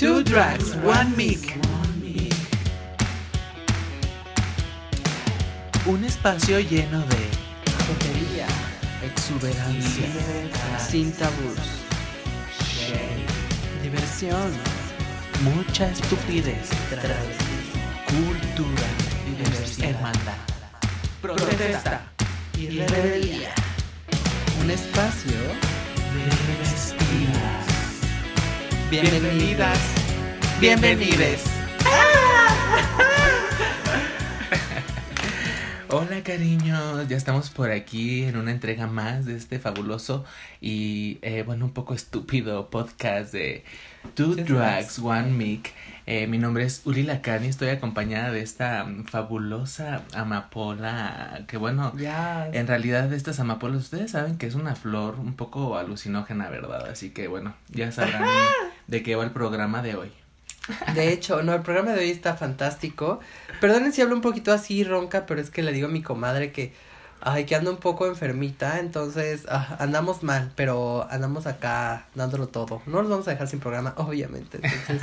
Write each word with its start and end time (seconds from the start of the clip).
Two 0.00 0.22
drugs, 0.22 0.74
one 0.76 1.14
mic. 1.14 1.60
Un 5.84 6.02
espacio 6.06 6.58
lleno 6.58 7.00
de 7.00 7.18
Jotería. 7.86 8.46
exuberancia, 9.04 10.06
sin 10.78 11.12
tabús, 11.12 11.58
diversión, 13.82 14.50
mucha 15.42 15.90
estupidez, 15.90 16.70
cultura, 18.06 18.88
hermandad, 19.86 20.32
protesta 21.20 22.10
y 22.56 22.70
rebeldía. 22.70 23.52
Un 24.62 24.70
espacio 24.70 25.69
Bienvenidas, 28.90 29.78
bienvenides. 30.60 31.44
Hola 35.88 36.24
cariños, 36.24 37.06
ya 37.06 37.16
estamos 37.16 37.50
por 37.50 37.70
aquí 37.70 38.24
en 38.24 38.36
una 38.36 38.50
entrega 38.50 38.88
más 38.88 39.26
de 39.26 39.36
este 39.36 39.60
fabuloso 39.60 40.24
y 40.60 41.18
eh, 41.22 41.44
bueno 41.46 41.66
un 41.66 41.72
poco 41.72 41.94
estúpido 41.94 42.68
podcast 42.68 43.32
de 43.32 43.62
Two 44.14 44.34
Drugs, 44.34 44.98
One 44.98 45.30
Mic. 45.30 45.72
Eh, 46.06 46.26
mi 46.26 46.38
nombre 46.38 46.64
es 46.64 46.82
Uli 46.86 47.04
Lacani, 47.04 47.46
estoy 47.46 47.68
acompañada 47.68 48.32
de 48.32 48.40
esta 48.40 48.84
fabulosa 49.06 50.02
amapola 50.14 51.44
que 51.46 51.56
bueno, 51.56 51.92
en 51.96 52.66
realidad 52.66 53.12
estas 53.12 53.38
amapolas 53.38 53.82
ustedes 53.82 54.10
saben 54.10 54.36
que 54.36 54.48
es 54.48 54.56
una 54.56 54.74
flor 54.74 55.20
un 55.20 55.34
poco 55.34 55.78
alucinógena, 55.78 56.50
¿verdad? 56.50 56.88
Así 56.90 57.10
que 57.10 57.28
bueno, 57.28 57.54
ya 57.68 57.92
sabrán 57.92 58.24
de 58.90 59.02
qué 59.02 59.14
va 59.16 59.24
el 59.24 59.30
programa 59.30 59.82
de 59.82 59.94
hoy. 59.94 60.12
De 60.94 61.12
hecho, 61.12 61.42
no, 61.42 61.54
el 61.54 61.62
programa 61.62 61.92
de 61.92 62.00
hoy 62.00 62.10
está 62.10 62.36
fantástico. 62.36 63.20
Perdonen 63.60 63.92
si 63.92 64.02
hablo 64.02 64.14
un 64.14 64.20
poquito 64.20 64.52
así 64.52 64.84
ronca, 64.84 65.26
pero 65.26 65.40
es 65.40 65.50
que 65.50 65.62
le 65.62 65.72
digo 65.72 65.88
a 65.88 65.90
mi 65.90 66.02
comadre 66.02 66.52
que, 66.52 66.74
ay, 67.20 67.44
que 67.44 67.54
ando 67.54 67.70
un 67.70 67.78
poco 67.78 68.06
enfermita, 68.06 68.78
entonces 68.78 69.46
ah, 69.48 69.76
andamos 69.78 70.22
mal, 70.22 70.52
pero 70.56 71.06
andamos 71.10 71.46
acá 71.46 72.06
dándolo 72.14 72.48
todo. 72.48 72.82
No 72.86 73.00
nos 73.00 73.10
vamos 73.10 73.28
a 73.28 73.30
dejar 73.32 73.48
sin 73.48 73.60
programa, 73.60 73.94
obviamente. 73.96 74.58
Entonces, 74.62 75.02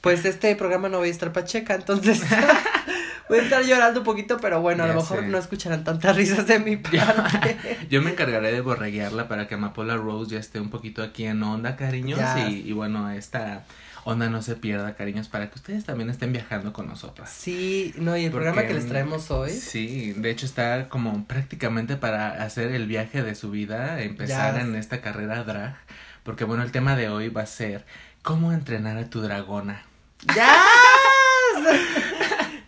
pues 0.00 0.24
este 0.24 0.54
programa 0.56 0.88
no 0.88 0.98
voy 0.98 1.08
a 1.08 1.10
estar 1.10 1.32
pacheca, 1.32 1.74
entonces 1.74 2.22
voy 3.30 3.38
a 3.38 3.42
estar 3.42 3.64
llorando 3.64 4.00
un 4.00 4.04
poquito, 4.04 4.36
pero 4.38 4.60
bueno, 4.60 4.84
a 4.84 4.88
lo 4.88 4.94
mejor 4.94 5.20
sé. 5.20 5.26
no 5.26 5.38
escucharán 5.38 5.84
tantas 5.84 6.14
risas 6.16 6.46
de 6.46 6.58
mi 6.58 6.76
parte. 6.76 7.56
Yo 7.88 8.02
me 8.02 8.10
encargaré 8.10 8.52
de 8.52 8.60
borreguearla 8.60 9.26
para 9.28 9.48
que 9.48 9.54
Amapola 9.54 9.96
Rose 9.96 10.32
ya 10.32 10.38
esté 10.38 10.60
un 10.60 10.68
poquito 10.70 11.02
aquí 11.02 11.24
en 11.24 11.42
onda, 11.42 11.76
cariños. 11.76 12.18
Ya. 12.18 12.48
Y, 12.50 12.68
y 12.68 12.72
bueno, 12.72 13.10
esta 13.10 13.64
onda 14.04 14.30
no 14.30 14.40
se 14.42 14.56
pierda, 14.56 14.94
cariños, 14.94 15.28
para 15.28 15.48
que 15.50 15.56
ustedes 15.56 15.84
también 15.84 16.08
estén 16.10 16.32
viajando 16.32 16.72
con 16.72 16.86
nosotras. 16.88 17.30
Sí, 17.30 17.92
no, 17.98 18.16
y 18.16 18.24
el 18.24 18.30
programa 18.32 18.66
que 18.66 18.74
les 18.74 18.86
traemos 18.88 19.30
hoy. 19.30 19.50
Sí, 19.50 20.12
de 20.16 20.30
hecho 20.30 20.46
está 20.46 20.88
como 20.88 21.24
prácticamente 21.26 21.96
para 21.96 22.42
hacer 22.42 22.72
el 22.72 22.86
viaje 22.86 23.22
de 23.22 23.34
su 23.34 23.50
vida, 23.50 24.00
empezar 24.02 24.54
Ya. 24.56 24.60
en 24.62 24.74
esta 24.74 25.00
carrera 25.00 25.44
drag. 25.44 25.76
Porque 26.24 26.44
bueno, 26.44 26.62
el 26.62 26.72
tema 26.72 26.96
de 26.96 27.08
hoy 27.10 27.28
va 27.28 27.42
a 27.42 27.46
ser 27.46 27.84
cómo 28.22 28.52
entrenar 28.52 28.96
a 28.96 29.08
tu 29.10 29.20
dragona. 29.20 29.82
¡Ya! 30.34 30.50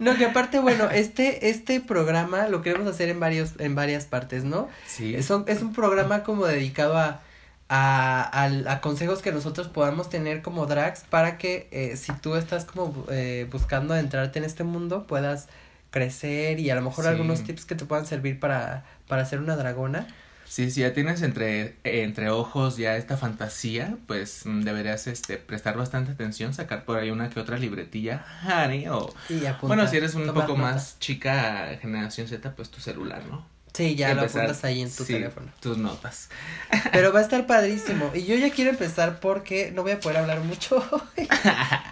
No, 0.02 0.16
que 0.16 0.24
aparte, 0.26 0.58
bueno, 0.60 0.90
este, 0.90 1.48
este 1.50 1.80
programa 1.80 2.48
lo 2.48 2.60
queremos 2.62 2.86
hacer 2.88 3.08
en 3.08 3.20
varios, 3.20 3.52
en 3.58 3.74
varias 3.74 4.04
partes, 4.06 4.44
¿no? 4.44 4.68
Sí. 4.86 5.14
Es 5.14 5.30
un, 5.30 5.44
es 5.46 5.62
un 5.62 5.72
programa 5.72 6.22
como 6.24 6.46
dedicado 6.46 6.96
a, 6.98 7.20
a, 7.68 8.22
al- 8.22 8.66
a 8.68 8.80
consejos 8.80 9.22
que 9.22 9.32
nosotros 9.32 9.68
podamos 9.68 10.10
tener 10.10 10.42
como 10.42 10.66
drags 10.66 11.04
para 11.08 11.38
que 11.38 11.68
eh, 11.70 11.96
si 11.96 12.12
tú 12.12 12.34
estás 12.36 12.64
como 12.64 13.06
eh, 13.10 13.46
buscando 13.50 13.94
adentrarte 13.94 14.38
en 14.38 14.44
este 14.44 14.64
mundo, 14.64 15.06
puedas 15.06 15.48
crecer 15.90 16.58
y 16.60 16.70
a 16.70 16.74
lo 16.74 16.82
mejor 16.82 17.04
Sí. 17.04 17.10
algunos 17.10 17.44
tips 17.44 17.64
que 17.64 17.74
te 17.74 17.84
puedan 17.84 18.06
servir 18.06 18.40
para, 18.40 18.84
para 19.08 19.24
ser 19.24 19.38
una 19.40 19.56
dragona. 19.56 20.06
Sí, 20.52 20.70
si 20.70 20.82
ya 20.82 20.92
tienes 20.92 21.22
entre, 21.22 21.76
entre 21.82 22.28
ojos 22.28 22.76
ya 22.76 22.98
esta 22.98 23.16
fantasía, 23.16 23.96
pues 24.06 24.44
mm, 24.44 24.60
deberías 24.64 25.06
este, 25.06 25.38
prestar 25.38 25.78
bastante 25.78 26.12
atención, 26.12 26.52
sacar 26.52 26.84
por 26.84 26.98
ahí 26.98 27.10
una 27.10 27.30
que 27.30 27.40
otra 27.40 27.56
libretilla, 27.56 28.22
Harry, 28.42 28.86
o... 28.88 29.14
Y 29.30 29.40
Bueno, 29.62 29.88
si 29.88 29.96
eres 29.96 30.14
un 30.14 30.26
poco 30.26 30.40
nota. 30.40 30.54
más 30.54 30.98
chica, 30.98 31.70
generación 31.80 32.28
Z, 32.28 32.54
pues 32.54 32.68
tu 32.70 32.80
celular, 32.82 33.22
¿no? 33.30 33.46
Sí, 33.72 33.94
ya 33.94 34.12
lo 34.12 34.20
Empezar- 34.24 34.42
apuntas 34.42 34.62
ahí 34.64 34.82
en 34.82 34.94
tu 34.94 35.04
sí, 35.04 35.14
teléfono. 35.14 35.50
tus 35.60 35.78
notas. 35.78 36.28
Pero 36.92 37.14
va 37.14 37.20
a 37.20 37.22
estar 37.22 37.46
padrísimo. 37.46 38.10
Y 38.14 38.24
yo 38.26 38.34
ya 38.34 38.50
quiero 38.50 38.70
empezar 38.72 39.20
porque 39.20 39.72
no 39.74 39.82
voy 39.82 39.92
a 39.92 40.00
poder 40.00 40.18
hablar 40.18 40.40
mucho 40.40 40.76
hoy. 41.16 41.28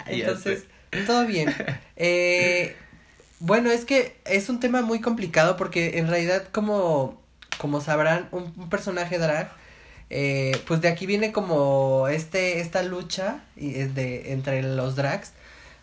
Entonces, 0.07 0.65
todo 1.07 1.25
bien. 1.27 1.55
Eh, 1.97 2.77
bueno, 3.39 3.71
es 3.71 3.87
que 3.87 4.19
es 4.27 4.51
un 4.51 4.61
tema 4.61 4.83
muy 4.83 5.01
complicado 5.01 5.57
porque 5.57 5.97
en 5.99 6.09
realidad, 6.09 6.45
como, 6.53 7.20
como 7.61 7.83
sabrán, 7.83 8.29
un, 8.33 8.55
un 8.57 8.71
personaje 8.71 9.19
drag, 9.19 9.53
eh, 10.09 10.59
pues 10.67 10.81
de 10.81 10.89
aquí 10.89 11.05
viene 11.05 11.31
como 11.31 12.09
este, 12.09 12.61
esta 12.61 12.83
lucha 12.83 13.43
y 13.55 13.75
es 13.79 13.95
de, 13.95 14.33
entre 14.33 14.63
los 14.63 14.97
drags 14.97 15.33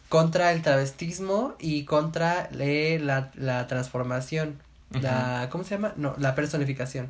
contra 0.10 0.52
el 0.54 0.64
travestismo 0.64 1.54
y 1.60 1.84
contra 1.86 2.50
eh, 2.60 3.00
la, 3.02 3.32
la 3.36 3.68
transformación. 3.68 4.60
La, 5.02 5.50
¿cómo 5.52 5.64
se 5.64 5.72
llama? 5.76 5.94
No, 5.98 6.16
la 6.18 6.34
personificación. 6.34 7.10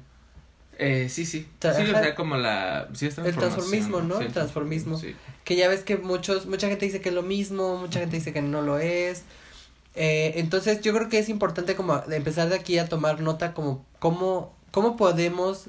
Eh, 0.80 1.08
sí, 1.10 1.26
sí. 1.26 1.48
Tra- 1.62 1.76
Sí, 1.76 1.84
o 1.84 1.92
ajá. 1.92 2.02
sea, 2.04 2.16
como 2.16 2.36
la... 2.38 2.88
Sí, 2.94 3.08
es 3.08 3.18
El 3.20 3.36
transformismo, 3.36 4.02
¿no? 4.02 4.18
Sí, 4.20 4.26
El 4.26 4.34
transformismo. 4.34 4.98
Sí. 4.98 5.16
Que 5.44 5.56
ya 5.56 5.70
ves 5.70 5.82
que 5.84 5.96
muchos, 5.98 6.46
mucha 6.48 6.68
gente 6.68 6.86
dice 6.86 7.02
que 7.02 7.10
es 7.10 7.16
lo 7.16 7.24
mismo, 7.24 7.78
mucha 7.78 8.00
gente 8.00 8.18
dice 8.18 8.34
que 8.34 8.42
no 8.42 8.62
lo 8.64 8.80
es. 8.80 9.24
Eh, 9.96 10.34
entonces 10.36 10.82
yo 10.82 10.94
creo 10.94 11.08
que 11.10 11.18
es 11.20 11.30
importante 11.30 11.76
como 11.76 12.04
empezar 12.12 12.50
de 12.50 12.56
aquí 12.56 12.78
a 12.80 12.88
tomar 12.90 13.22
nota 13.22 13.54
como 13.54 13.86
cómo, 14.00 14.54
cómo 14.72 14.96
podemos 14.98 15.66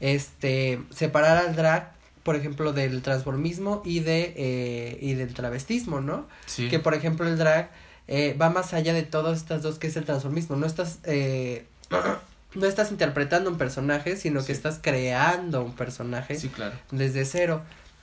este 0.00 0.80
separar 0.90 1.36
al 1.38 1.56
drag, 1.56 1.92
por 2.22 2.36
ejemplo, 2.36 2.72
del 2.72 3.02
transformismo 3.02 3.82
y 3.84 4.00
de 4.00 4.34
eh, 4.36 4.98
y 5.00 5.14
del 5.14 5.34
travestismo, 5.34 6.00
¿no? 6.00 6.26
Sí. 6.46 6.68
Que 6.68 6.78
por 6.78 6.94
ejemplo 6.94 7.26
el 7.28 7.36
drag 7.38 7.70
eh, 8.08 8.36
va 8.40 8.50
más 8.50 8.72
allá 8.74 8.92
de 8.92 9.02
todas 9.02 9.38
estas 9.38 9.62
dos 9.62 9.78
que 9.78 9.86
es 9.88 9.96
el 9.96 10.04
transformismo. 10.04 10.56
No 10.56 10.66
estás 10.66 10.98
eh, 11.04 11.64
no 12.54 12.66
estás 12.66 12.90
interpretando 12.90 13.50
un 13.50 13.58
personaje, 13.58 14.16
sino 14.16 14.44
que 14.44 14.52
estás 14.52 14.78
creando 14.82 15.62
un 15.62 15.74
personaje 15.74 16.36
Sí, 16.38 16.48
claro. 16.48 16.74
desde 16.90 17.24
cero. 17.24 17.62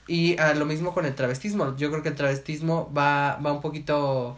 Y 0.10 0.38
a 0.40 0.54
lo 0.54 0.66
mismo 0.66 0.94
con 0.94 1.06
el 1.06 1.14
travestismo. 1.16 1.76
Yo 1.76 1.90
creo 1.92 2.02
que 2.02 2.10
el 2.10 2.16
travestismo 2.16 2.90
va, 2.98 3.36
va 3.46 3.52
un 3.52 3.60
poquito 3.60 4.38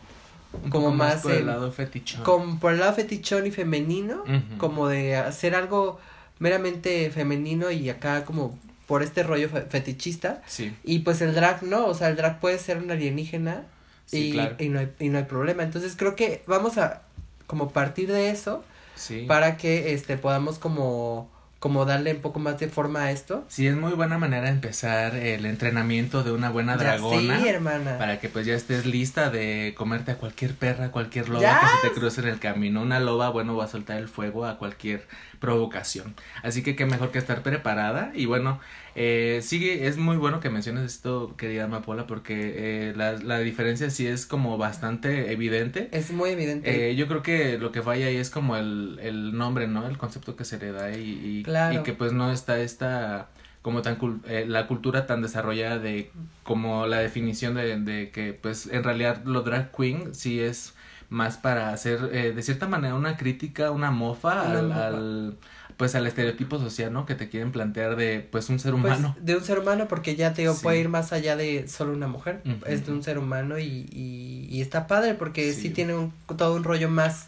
Un 0.52 0.70
como 0.70 0.86
poco 0.86 0.96
más 0.96 1.22
por 1.22 1.32
el 1.32 1.46
lado 1.46 1.72
fetichón. 1.72 2.24
como 2.24 2.60
por 2.60 2.74
el 2.74 2.80
lado 2.80 2.94
fetichón 2.94 3.46
y 3.46 3.52
femenino, 3.52 4.24
como 4.58 4.88
de 4.88 5.16
hacer 5.16 5.54
algo 5.56 6.00
meramente 6.40 7.12
femenino 7.12 7.70
y 7.72 7.90
acá 7.90 8.26
como 8.26 8.58
por 8.88 9.04
este 9.04 9.22
rollo 9.24 9.50
fe- 9.50 9.68
fetichista. 9.70 10.42
Sí, 10.48 10.74
Y 10.84 11.00
pues 11.00 11.22
el 11.22 11.36
drag 11.36 11.62
no, 11.64 11.86
o 11.86 11.94
sea, 11.94 12.10
el 12.10 12.16
drag 12.16 12.40
puede 12.40 12.58
ser 12.58 12.78
un 12.78 12.90
alienígena 12.90 13.64
sí, 14.06 14.30
y, 14.30 14.32
claro. 14.32 14.56
y, 14.58 14.70
no 14.70 14.80
hay, 14.80 14.92
y 15.00 15.10
no 15.10 15.20
hay 15.20 15.26
problema. 15.26 15.62
Entonces 15.64 15.96
creo 15.96 16.16
que 16.16 16.44
vamos 16.48 16.78
a 16.80 17.04
como 17.46 17.70
partir 17.72 18.12
de 18.12 18.30
eso 18.32 18.64
Sí. 18.96 19.26
para 19.28 19.56
que 19.58 19.94
este 19.94 20.18
podamos 20.18 20.60
como 20.60 21.30
como 21.60 21.84
darle 21.84 22.14
un 22.14 22.22
poco 22.22 22.40
más 22.40 22.58
de 22.58 22.70
forma 22.70 23.04
a 23.04 23.12
esto. 23.12 23.46
Sí, 23.50 23.68
es 23.68 23.76
muy 23.76 23.92
buena 23.92 24.18
manera 24.18 24.44
de 24.44 24.52
empezar 24.52 25.16
el 25.16 25.46
entrenamiento 25.46 26.24
de 26.24 26.32
una 26.32 26.50
buena 26.50 26.78
Ya 26.78 26.84
dragona. 26.84 27.40
Sí, 27.40 27.48
hermana. 27.48 27.98
Para 27.98 28.20
que 28.20 28.30
pues 28.30 28.46
ya 28.46 28.56
estés 28.56 28.86
lista 28.86 29.30
de 29.30 29.74
comerte 29.78 30.12
a 30.12 30.16
cualquier 30.16 30.56
perra, 30.56 30.92
cualquier 30.92 31.28
loba 31.28 31.42
¡Yas! 31.42 31.60
que 31.60 31.68
se 31.68 31.90
te 31.90 32.00
cruce 32.00 32.22
en 32.22 32.28
el 32.30 32.40
camino. 32.40 32.82
Una 32.82 33.02
loba, 33.02 33.30
bueno, 33.30 33.58
va 33.58 33.66
a 33.66 33.68
soltar 33.68 33.98
el 33.98 34.08
fuego 34.08 34.46
a 34.46 34.58
cualquier 34.58 35.06
provocación. 35.40 36.16
Así 36.44 36.64
que 36.64 36.78
qué 36.78 36.86
mejor 36.86 37.12
que 37.12 37.18
estar 37.18 37.44
preparada. 37.44 38.12
Y 38.14 38.26
bueno, 38.26 38.62
eh, 39.02 39.40
sigue, 39.42 39.88
es 39.88 39.96
muy 39.98 40.18
bueno 40.18 40.42
que 40.42 40.50
menciones 40.50 40.84
esto, 40.94 41.34
querida 41.38 41.64
Amapola, 41.64 42.06
porque 42.06 42.90
eh, 42.90 42.94
la, 42.98 43.14
la 43.14 43.40
diferencia 43.40 43.90
sí 43.90 44.06
es 44.06 44.26
como 44.26 44.58
bastante 44.58 45.32
evidente. 45.32 45.88
Es 45.94 46.12
muy 46.12 46.32
evidente. 46.32 46.90
Eh, 46.90 46.96
yo 46.98 47.08
creo 47.08 47.24
que 47.24 47.58
lo 47.58 47.72
que 47.72 47.82
falla 47.82 48.08
ahí 48.08 48.18
es 48.18 48.30
como 48.30 48.58
el, 48.58 49.00
el 49.02 49.38
nombre, 49.38 49.68
¿no? 49.70 49.88
El 49.88 49.98
concepto 49.98 50.36
que 50.36 50.44
se 50.44 50.60
le 50.60 50.74
da 50.74 50.92
y, 50.92 51.00
y, 51.40 51.44
Claro. 51.44 51.80
y 51.80 51.84
que 51.84 51.94
pues 51.94 52.12
no 52.12 52.30
está 52.30 52.60
esta 52.60 53.30
como 53.62 53.82
tan 53.82 53.98
cul- 53.98 54.20
eh, 54.28 54.46
la 54.48 54.68
cultura 54.68 55.06
tan 55.08 55.22
desarrollada 55.22 55.80
de 55.80 56.12
como 56.44 56.86
la 56.86 57.00
definición 57.00 57.56
de, 57.56 57.80
de 57.80 58.10
que 58.12 58.34
pues 58.34 58.68
en 58.68 58.84
realidad 58.84 59.24
lo 59.26 59.44
drag 59.44 59.72
queen 59.76 60.14
sí 60.14 60.42
es 60.42 60.74
más 61.10 61.38
para 61.38 61.72
hacer 61.74 62.10
eh, 62.14 62.34
de 62.34 62.42
cierta 62.44 62.68
manera 62.68 62.96
una 62.96 63.18
crítica, 63.18 63.72
una 63.72 63.92
mofa, 63.92 64.44
Una 64.44 64.60
al, 64.60 64.68
mofa. 64.68 64.88
al, 64.88 65.38
pues 65.80 65.96
al 65.96 66.06
estereotipo 66.06 66.60
social, 66.60 66.92
¿no? 66.92 67.06
Que 67.06 67.16
te 67.16 67.30
quieren 67.30 67.54
plantear 67.54 67.96
de 67.96 68.20
pues 68.20 68.50
un 68.50 68.60
ser 68.60 68.74
Pues, 68.74 68.84
humano. 68.84 69.16
de 69.22 69.38
un 69.38 69.44
ser 69.46 69.60
humano, 69.60 69.88
porque 69.88 70.18
ya 70.18 70.34
te 70.34 70.42
digo, 70.42 70.54
Sí. 70.54 70.60
puede 70.62 70.78
ir 70.82 70.90
más 70.90 71.14
allá 71.14 71.38
de 71.38 71.70
solo 71.70 71.94
una 71.94 72.08
mujer. 72.10 72.42
Es 72.68 72.86
de 72.86 72.92
un 72.92 73.02
ser 73.02 73.18
humano 73.18 73.58
y, 73.60 73.88
y, 73.90 74.46
y 74.52 74.62
está 74.62 74.88
padre 74.88 75.14
porque 75.14 75.54
sí, 75.54 75.62
Sí. 75.62 75.70
tiene 75.70 75.96
un, 75.96 76.12
todo 76.38 76.54
un 76.56 76.66
rollo 76.66 76.90
más, 76.90 77.28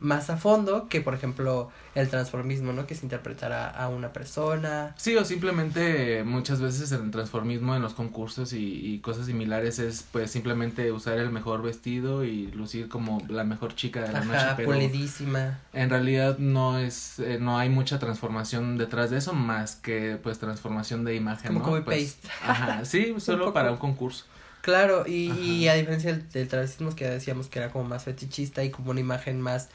más 0.00 0.30
a 0.30 0.36
fondo 0.36 0.88
que, 0.88 1.00
por 1.00 1.14
ejemplo, 1.14 1.70
el 1.94 2.08
transformismo, 2.08 2.72
¿no? 2.72 2.86
Que 2.86 2.94
es 2.94 3.02
interpretar 3.02 3.52
a, 3.52 3.68
a 3.70 3.88
una 3.88 4.12
persona. 4.12 4.94
Sí, 4.96 5.16
o 5.16 5.24
simplemente 5.24 6.24
muchas 6.24 6.60
veces 6.60 6.90
el 6.92 7.10
transformismo 7.10 7.76
en 7.76 7.82
los 7.82 7.94
concursos 7.94 8.52
y, 8.52 8.58
y, 8.94 9.00
cosas 9.00 9.26
similares 9.26 9.78
es 9.78 10.04
pues 10.10 10.30
simplemente 10.30 10.90
usar 10.92 11.18
el 11.18 11.30
mejor 11.30 11.62
vestido 11.62 12.24
y 12.24 12.48
lucir 12.52 12.88
como 12.88 13.20
la 13.28 13.44
mejor 13.44 13.74
chica 13.74 14.02
de 14.02 14.12
la 14.12 14.20
Ajá, 14.20 14.24
noche, 14.24 14.46
pero 14.56 14.68
pulidísima. 14.70 15.58
en 15.72 15.90
realidad 15.90 16.38
no 16.38 16.78
es, 16.78 17.18
eh, 17.18 17.38
no 17.40 17.58
hay 17.58 17.68
mucha 17.68 17.98
transformación 17.98 18.78
detrás 18.78 19.10
de 19.10 19.18
eso 19.18 19.32
más 19.34 19.76
que 19.76 20.18
pues 20.22 20.38
transformación 20.38 21.04
de 21.04 21.14
imagen, 21.14 21.48
Como 21.48 21.60
¿no? 21.60 21.66
copy 21.66 21.82
Pues, 21.82 22.14
paste. 22.14 22.28
Ajá, 22.46 22.84
sí, 22.84 23.14
solo 23.18 23.52
para 23.52 23.70
un 23.72 23.78
concurso. 23.78 24.24
Claro, 24.62 25.04
y, 25.06 25.30
y 25.32 25.68
a 25.68 25.74
diferencia 25.74 26.12
del, 26.12 26.28
del 26.30 26.46
travestismo 26.48 26.94
que 26.94 27.08
decíamos 27.08 27.48
que 27.48 27.58
era 27.60 27.70
como 27.70 27.84
más 27.84 28.04
fetichista 28.04 28.62
y 28.62 28.70
como 28.70 28.90
una 28.90 29.00
imagen 29.00 29.40
más 29.40 29.70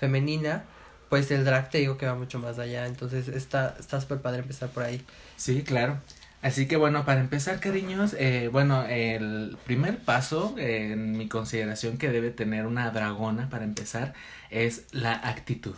femenina, 0.00 0.64
pues 1.10 1.30
el 1.30 1.44
drag 1.44 1.70
te 1.70 1.78
digo 1.78 1.98
que 1.98 2.06
va 2.06 2.14
mucho 2.14 2.38
más 2.38 2.58
allá, 2.58 2.86
entonces 2.86 3.28
está 3.28 3.76
está 3.78 4.00
súper 4.00 4.22
padre 4.22 4.40
empezar 4.40 4.70
por 4.70 4.82
ahí. 4.82 5.04
Sí, 5.36 5.62
claro. 5.62 5.98
Así 6.42 6.66
que 6.66 6.76
bueno, 6.76 7.04
para 7.04 7.20
empezar, 7.20 7.60
cariños, 7.60 8.16
eh, 8.18 8.48
bueno, 8.50 8.84
el 8.86 9.58
primer 9.66 9.98
paso 9.98 10.54
eh, 10.56 10.92
en 10.92 11.12
mi 11.18 11.28
consideración 11.28 11.98
que 11.98 12.08
debe 12.08 12.30
tener 12.30 12.66
una 12.66 12.90
dragona 12.90 13.50
para 13.50 13.64
empezar 13.64 14.14
es 14.48 14.86
la 14.92 15.12
actitud. 15.12 15.74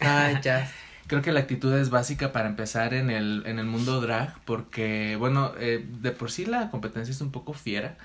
Ay, 0.00 0.36
ya. 0.42 0.70
Creo 1.06 1.22
que 1.22 1.32
la 1.32 1.40
actitud 1.40 1.74
es 1.74 1.88
básica 1.88 2.32
para 2.32 2.48
empezar 2.48 2.92
en 2.92 3.10
el, 3.10 3.44
en 3.46 3.58
el 3.58 3.66
mundo 3.66 4.00
drag 4.02 4.34
porque, 4.44 5.16
bueno, 5.16 5.52
eh, 5.58 5.86
de 6.00 6.10
por 6.10 6.30
sí 6.30 6.44
la 6.44 6.70
competencia 6.70 7.12
es 7.12 7.20
un 7.22 7.30
poco 7.30 7.54
fiera 7.54 7.96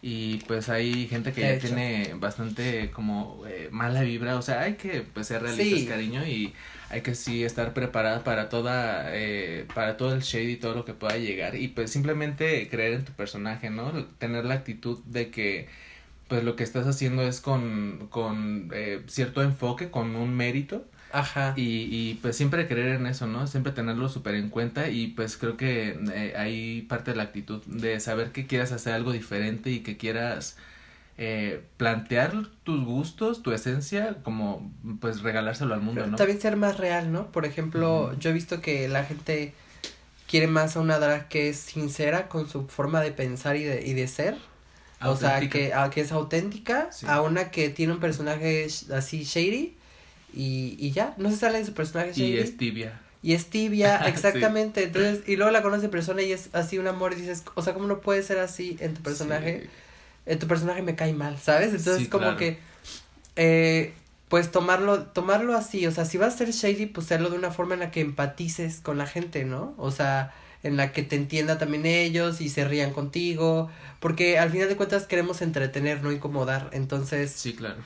y 0.00 0.36
pues 0.46 0.68
hay 0.68 1.08
gente 1.08 1.32
que 1.32 1.40
ya 1.40 1.58
tiene 1.58 2.14
bastante 2.18 2.90
como 2.92 3.42
eh, 3.48 3.68
mala 3.72 4.02
vibra, 4.02 4.36
o 4.36 4.42
sea, 4.42 4.60
hay 4.60 4.74
que 4.74 5.02
pues 5.02 5.26
ser 5.26 5.42
realistas, 5.42 5.80
Sí. 5.80 5.86
cariño, 5.86 6.24
y 6.26 6.54
hay 6.90 7.00
que 7.02 7.14
sí 7.14 7.42
estar 7.44 7.74
preparada 7.74 8.22
para 8.22 8.48
toda, 8.48 9.06
eh, 9.14 9.66
para 9.74 9.96
todo 9.96 10.14
el 10.14 10.20
shade 10.22 10.50
y 10.52 10.56
todo 10.56 10.74
lo 10.74 10.84
que 10.84 10.94
pueda 10.94 11.16
llegar 11.18 11.56
y 11.56 11.68
pues 11.68 11.90
simplemente 11.90 12.68
creer 12.68 12.94
en 12.94 13.04
tu 13.04 13.12
personaje, 13.12 13.70
¿no? 13.70 13.92
Tener 14.18 14.44
la 14.44 14.54
actitud 14.54 15.00
de 15.04 15.30
que 15.30 15.68
pues 16.28 16.44
lo 16.44 16.56
que 16.56 16.62
estás 16.64 16.86
haciendo 16.86 17.22
es 17.22 17.40
con, 17.40 18.06
con 18.10 18.70
eh, 18.74 19.02
cierto 19.08 19.42
enfoque, 19.42 19.90
con 19.90 20.14
un 20.14 20.36
mérito 20.36 20.84
Ajá. 21.12 21.54
y, 21.56 21.88
y 21.90 22.18
pues 22.20 22.36
siempre 22.36 22.66
creer 22.68 22.96
en 22.96 23.06
eso, 23.06 23.26
¿no? 23.26 23.46
Siempre 23.46 23.72
tenerlo 23.72 24.08
súper 24.08 24.34
en 24.34 24.50
cuenta 24.50 24.88
y 24.88 25.08
pues 25.08 25.36
creo 25.36 25.56
que 25.56 25.98
eh, 26.14 26.34
hay 26.36 26.82
parte 26.82 27.12
de 27.12 27.16
la 27.16 27.22
actitud 27.24 27.62
de 27.66 27.98
saber 28.00 28.30
que 28.32 28.46
quieras 28.46 28.72
hacer 28.72 28.92
algo 28.92 29.12
diferente 29.12 29.70
y 29.70 29.80
que 29.80 29.96
quieras 29.96 30.56
eh, 31.16 31.62
plantear 31.78 32.32
tus 32.62 32.84
gustos, 32.84 33.42
tu 33.42 33.52
esencia, 33.52 34.18
como 34.22 34.72
pues 35.00 35.22
regalárselo 35.22 35.74
al 35.74 35.80
mundo, 35.80 36.02
Pero 36.02 36.10
¿no? 36.12 36.16
También 36.16 36.40
ser 36.40 36.56
más 36.56 36.76
real, 36.76 37.10
¿no? 37.10 37.32
Por 37.32 37.44
ejemplo, 37.46 38.16
yo 38.18 38.30
he 38.30 38.32
visto 38.32 38.60
que 38.60 38.86
la 38.88 39.04
gente 39.04 39.52
quiere 40.28 40.46
más 40.46 40.76
a 40.76 40.80
una 40.80 40.98
drag 40.98 41.28
que 41.28 41.48
es 41.48 41.56
sincera 41.58 42.28
con 42.28 42.48
su 42.48 42.66
forma 42.68 43.00
de 43.00 43.12
pensar 43.12 43.56
y 43.56 43.64
de, 43.64 43.84
y 43.86 43.94
de 43.94 44.06
ser. 44.08 44.36
O 45.00 45.16
sea, 45.16 45.36
Auténtica. 45.36 45.58
que, 45.58 45.74
a, 45.74 45.90
que 45.90 46.00
es 46.02 46.12
auténtica, 46.12 46.88
Sí. 46.92 47.06
a 47.08 47.22
una 47.22 47.50
que 47.50 47.70
tiene 47.70 47.92
un 47.94 48.00
personaje 48.00 48.66
así 48.94 49.24
shady 49.24 49.76
y, 50.34 50.76
y 50.78 50.90
ya, 50.92 51.14
no 51.16 51.30
se 51.30 51.36
sale 51.36 51.58
de 51.58 51.64
su 51.64 51.72
personaje 51.74 52.12
shady. 52.12 52.32
Y 52.34 52.38
es 52.38 52.56
tibia. 52.56 53.00
Y 53.22 53.32
es 53.32 53.46
tibia, 53.46 53.98
Sí. 54.04 54.08
exactamente. 54.10 54.84
Entonces, 54.84 55.20
y 55.26 55.36
luego 55.36 55.50
la 55.50 55.62
conoces 55.62 55.84
en 55.84 55.90
persona 55.90 56.22
y 56.22 56.32
es 56.32 56.50
así 56.52 56.78
un 56.78 56.86
amor 56.86 57.12
y 57.12 57.16
dices, 57.16 57.42
o 57.54 57.62
sea, 57.62 57.74
¿cómo 57.74 57.86
no 57.86 58.00
puede 58.00 58.22
ser 58.22 58.38
así 58.38 58.76
en 58.80 58.94
tu 58.94 59.02
personaje? 59.02 59.62
Sí. 59.64 59.70
En 60.26 60.38
tu 60.38 60.46
personaje 60.46 60.82
me 60.82 60.94
cae 60.94 61.12
mal, 61.14 61.38
¿sabes? 61.38 61.68
Entonces, 61.68 61.98
Sí, 62.04 62.06
como 62.08 62.24
claro. 62.24 62.36
que, 62.36 62.58
eh, 63.36 63.92
pues 64.28 64.50
tomarlo, 64.50 65.04
tomarlo 65.04 65.56
así, 65.56 65.86
o 65.86 65.90
sea, 65.90 66.04
si 66.04 66.18
vas 66.18 66.34
a 66.34 66.38
ser 66.38 66.50
shady, 66.50 66.86
pues 66.86 67.06
hacerlo 67.06 67.30
de 67.30 67.38
una 67.38 67.50
forma 67.50 67.74
en 67.74 67.80
la 67.80 67.90
que 67.90 68.00
empatices 68.02 68.80
con 68.82 68.98
la 68.98 69.06
gente, 69.06 69.44
¿no? 69.46 69.74
O 69.78 69.90
sea, 69.90 70.34
en 70.62 70.76
la 70.76 70.92
que 70.92 71.02
te 71.02 71.16
entienda 71.16 71.56
también 71.56 71.86
ellos 71.86 72.40
y 72.42 72.50
se 72.50 72.66
rían 72.68 72.92
contigo, 72.92 73.70
porque 74.00 74.38
al 74.38 74.50
final 74.50 74.68
de 74.68 74.76
cuentas 74.76 75.06
queremos 75.06 75.40
entretener, 75.40 76.02
no 76.02 76.12
incomodar, 76.12 76.68
entonces, 76.72 77.30
Sí, 77.32 77.54
claro. 77.54 77.76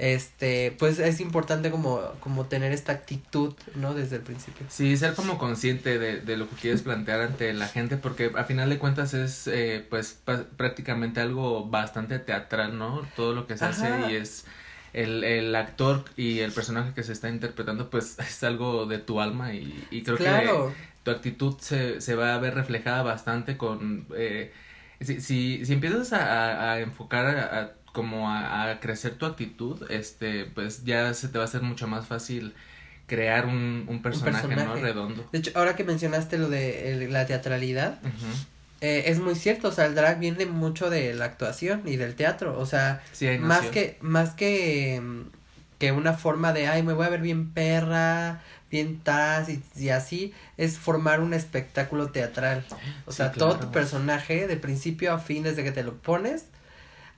Este, 0.00 0.72
pues 0.78 0.98
es 0.98 1.20
importante 1.20 1.70
como, 1.70 2.18
como 2.20 2.48
tener 2.48 2.72
esta 2.72 2.92
actitud, 2.92 3.54
¿no? 3.74 3.94
Desde 3.94 4.16
el 4.16 4.22
principio. 4.24 4.68
Sí, 4.68 4.96
ser 4.96 5.16
como 5.16 5.36
consciente 5.36 5.98
de, 5.98 6.20
de 6.20 6.36
lo 6.36 6.48
que 6.48 6.56
quieres 6.56 6.82
plantear 6.82 7.20
ante 7.22 7.52
la 7.52 7.68
gente, 7.70 7.96
porque 7.96 8.30
a 8.36 8.44
final 8.44 8.70
de 8.70 8.78
cuentas 8.78 9.14
es 9.14 9.48
eh, 9.48 9.84
pues 9.90 10.22
prácticamente 10.56 11.20
algo 11.20 11.68
bastante 11.68 12.20
teatral, 12.20 12.78
¿no? 12.78 13.10
Todo 13.12 13.34
lo 13.34 13.48
que 13.48 13.56
se 13.56 13.66
Ajá. 13.66 13.66
hace 13.66 13.98
y 13.98 14.14
es 14.14 14.46
el, 14.92 15.24
el 15.24 15.54
actor 15.56 16.04
y 16.16 16.38
el 16.40 16.54
personaje 16.54 16.94
que 16.94 17.02
se 17.02 17.12
está 17.12 17.28
interpretando, 17.28 17.90
pues 17.90 18.16
es 18.20 18.44
algo 18.44 18.86
de 18.86 18.98
tu 18.98 19.20
alma 19.20 19.54
y, 19.54 19.88
y 19.90 20.04
creo 20.04 20.20
claro, 20.20 20.56
que 20.60 20.60
tu 21.02 21.10
actitud 21.10 21.58
se, 21.58 22.00
se 22.00 22.14
va 22.14 22.34
a 22.36 22.38
ver 22.38 22.54
reflejada 22.54 23.02
bastante 23.02 23.56
con... 23.56 24.06
Eh, 24.16 24.52
si, 25.00 25.20
si, 25.20 25.64
si 25.64 25.72
empiezas 25.72 26.12
a, 26.12 26.70
a- 26.70 26.72
a 26.74 26.80
enfocar 26.80 27.26
a, 27.26 27.60
a- 27.60 27.79
como 27.92 28.28
a, 28.30 28.70
a 28.70 28.80
crecer 28.80 29.14
tu 29.16 29.26
actitud, 29.26 29.90
este, 29.90 30.44
pues 30.46 30.84
ya 30.84 31.12
se 31.14 31.28
te 31.28 31.38
va 31.38 31.44
a 31.44 31.46
hacer 31.48 31.62
mucho 31.62 31.86
más 31.88 32.06
fácil 32.06 32.54
crear 33.06 33.46
un, 33.46 33.86
un 33.88 34.02
personaje, 34.02 34.46
¿no? 34.46 34.54
personaje. 34.54 34.80
Redondo. 34.82 35.28
de 35.32 35.38
hecho, 35.38 35.50
ahora 35.56 35.74
que 35.76 35.82
mencionaste 35.84 36.38
lo 36.38 36.48
de 36.48 36.92
el- 36.92 37.12
la 37.12 37.26
teatralidad, 37.26 37.98
eh, 38.80 39.04
es 39.06 39.18
muy 39.18 39.34
cierto, 39.34 39.68
o 39.68 39.72
sea, 39.72 39.86
el 39.86 39.94
drag 39.94 40.18
viene 40.20 40.46
mucho 40.46 40.88
de 40.90 41.12
la 41.14 41.24
actuación 41.26 41.82
y 41.86 41.96
del 41.96 42.14
teatro, 42.14 42.58
o 42.58 42.66
sea, 42.66 43.02
Sí, 43.12 43.26
más 43.38 43.66
que, 43.72 43.98
más 44.00 44.30
que, 44.30 45.02
que 45.78 45.92
una 45.92 46.14
forma 46.14 46.52
de, 46.52 46.68
ay, 46.68 46.82
me 46.82 46.92
voy 46.92 47.06
a 47.06 47.10
ver 47.10 47.20
bien 47.20 47.50
perra, 47.52 48.42
bien 48.70 49.00
tas 49.00 49.48
y, 49.48 49.62
y 49.76 49.88
así, 49.90 50.32
es 50.56 50.78
formar 50.78 51.20
un 51.20 51.34
espectáculo 51.34 52.10
teatral. 52.10 52.64
O 53.06 53.10
Sí, 53.12 53.16
sea, 53.16 53.32
todo 53.32 53.58
tu 53.58 53.72
personaje, 53.72 54.46
de 54.46 54.56
principio 54.56 55.12
a 55.12 55.18
fin, 55.18 55.42
desde 55.42 55.64
que 55.64 55.72
te 55.72 55.82
lo 55.82 55.94
pones 55.96 56.46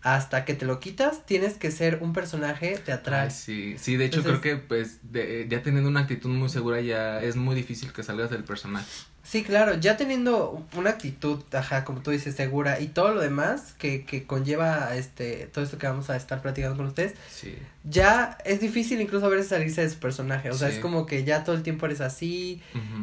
hasta 0.02 0.44
que 0.44 0.54
te 0.54 0.66
lo 0.66 0.81
quitas, 0.81 1.25
tienes 1.26 1.54
que 1.54 1.70
ser 1.70 1.99
un 2.02 2.12
personaje 2.12 2.76
teatral. 2.84 3.26
Ay, 3.28 3.31
sí, 3.31 3.76
sí, 3.78 3.96
de 3.96 4.06
hecho 4.06 4.19
Entonces- 4.19 4.40
creo 4.40 4.58
que 4.58 4.62
pues 4.66 4.99
de- 5.02 5.46
ya 5.49 5.62
teniendo 5.62 5.88
una 5.88 6.00
actitud 6.00 6.28
muy 6.31 6.49
segura 6.49 6.81
ya 6.81 7.20
es 7.20 7.37
muy 7.37 7.54
difícil 7.54 7.93
que 7.93 8.02
salgas 8.02 8.31
del 8.31 8.43
personaje. 8.44 8.87
Sí, 9.25 9.44
claro, 9.44 9.76
ya 9.78 9.96
teniendo 9.96 10.66
una 10.76 10.90
actitud, 10.90 11.40
ajá, 11.52 11.84
como 11.84 12.00
tú 12.02 12.10
dices, 12.10 12.34
segura 12.34 12.81
y 12.81 12.88
todo 12.88 13.14
lo 13.14 13.20
demás 13.20 13.72
que, 13.78 14.04
que 14.04 14.25
conlleva 14.26 14.96
este, 14.96 15.49
todo 15.52 15.62
esto 15.64 15.78
que 15.78 15.87
vamos 15.87 16.10
a 16.10 16.16
estar 16.16 16.43
platicando 16.43 16.76
con 16.76 16.87
ustedes, 16.87 17.14
Sí. 17.32 17.55
ya 17.84 18.37
es 18.44 18.60
difícil 18.60 19.00
incluso 19.00 19.26
a 19.26 19.28
veces 19.28 19.46
salirse 19.46 19.82
de 19.82 19.90
su 19.90 19.98
personaje, 20.00 20.50
o 20.50 20.55
sea, 20.55 20.70
Sí. 20.70 20.75
es 20.75 20.81
como 20.81 21.06
que 21.06 21.22
ya 21.22 21.44
todo 21.44 21.55
el 21.55 21.62
tiempo 21.62 21.87
eres 21.87 22.00
así 22.00 22.60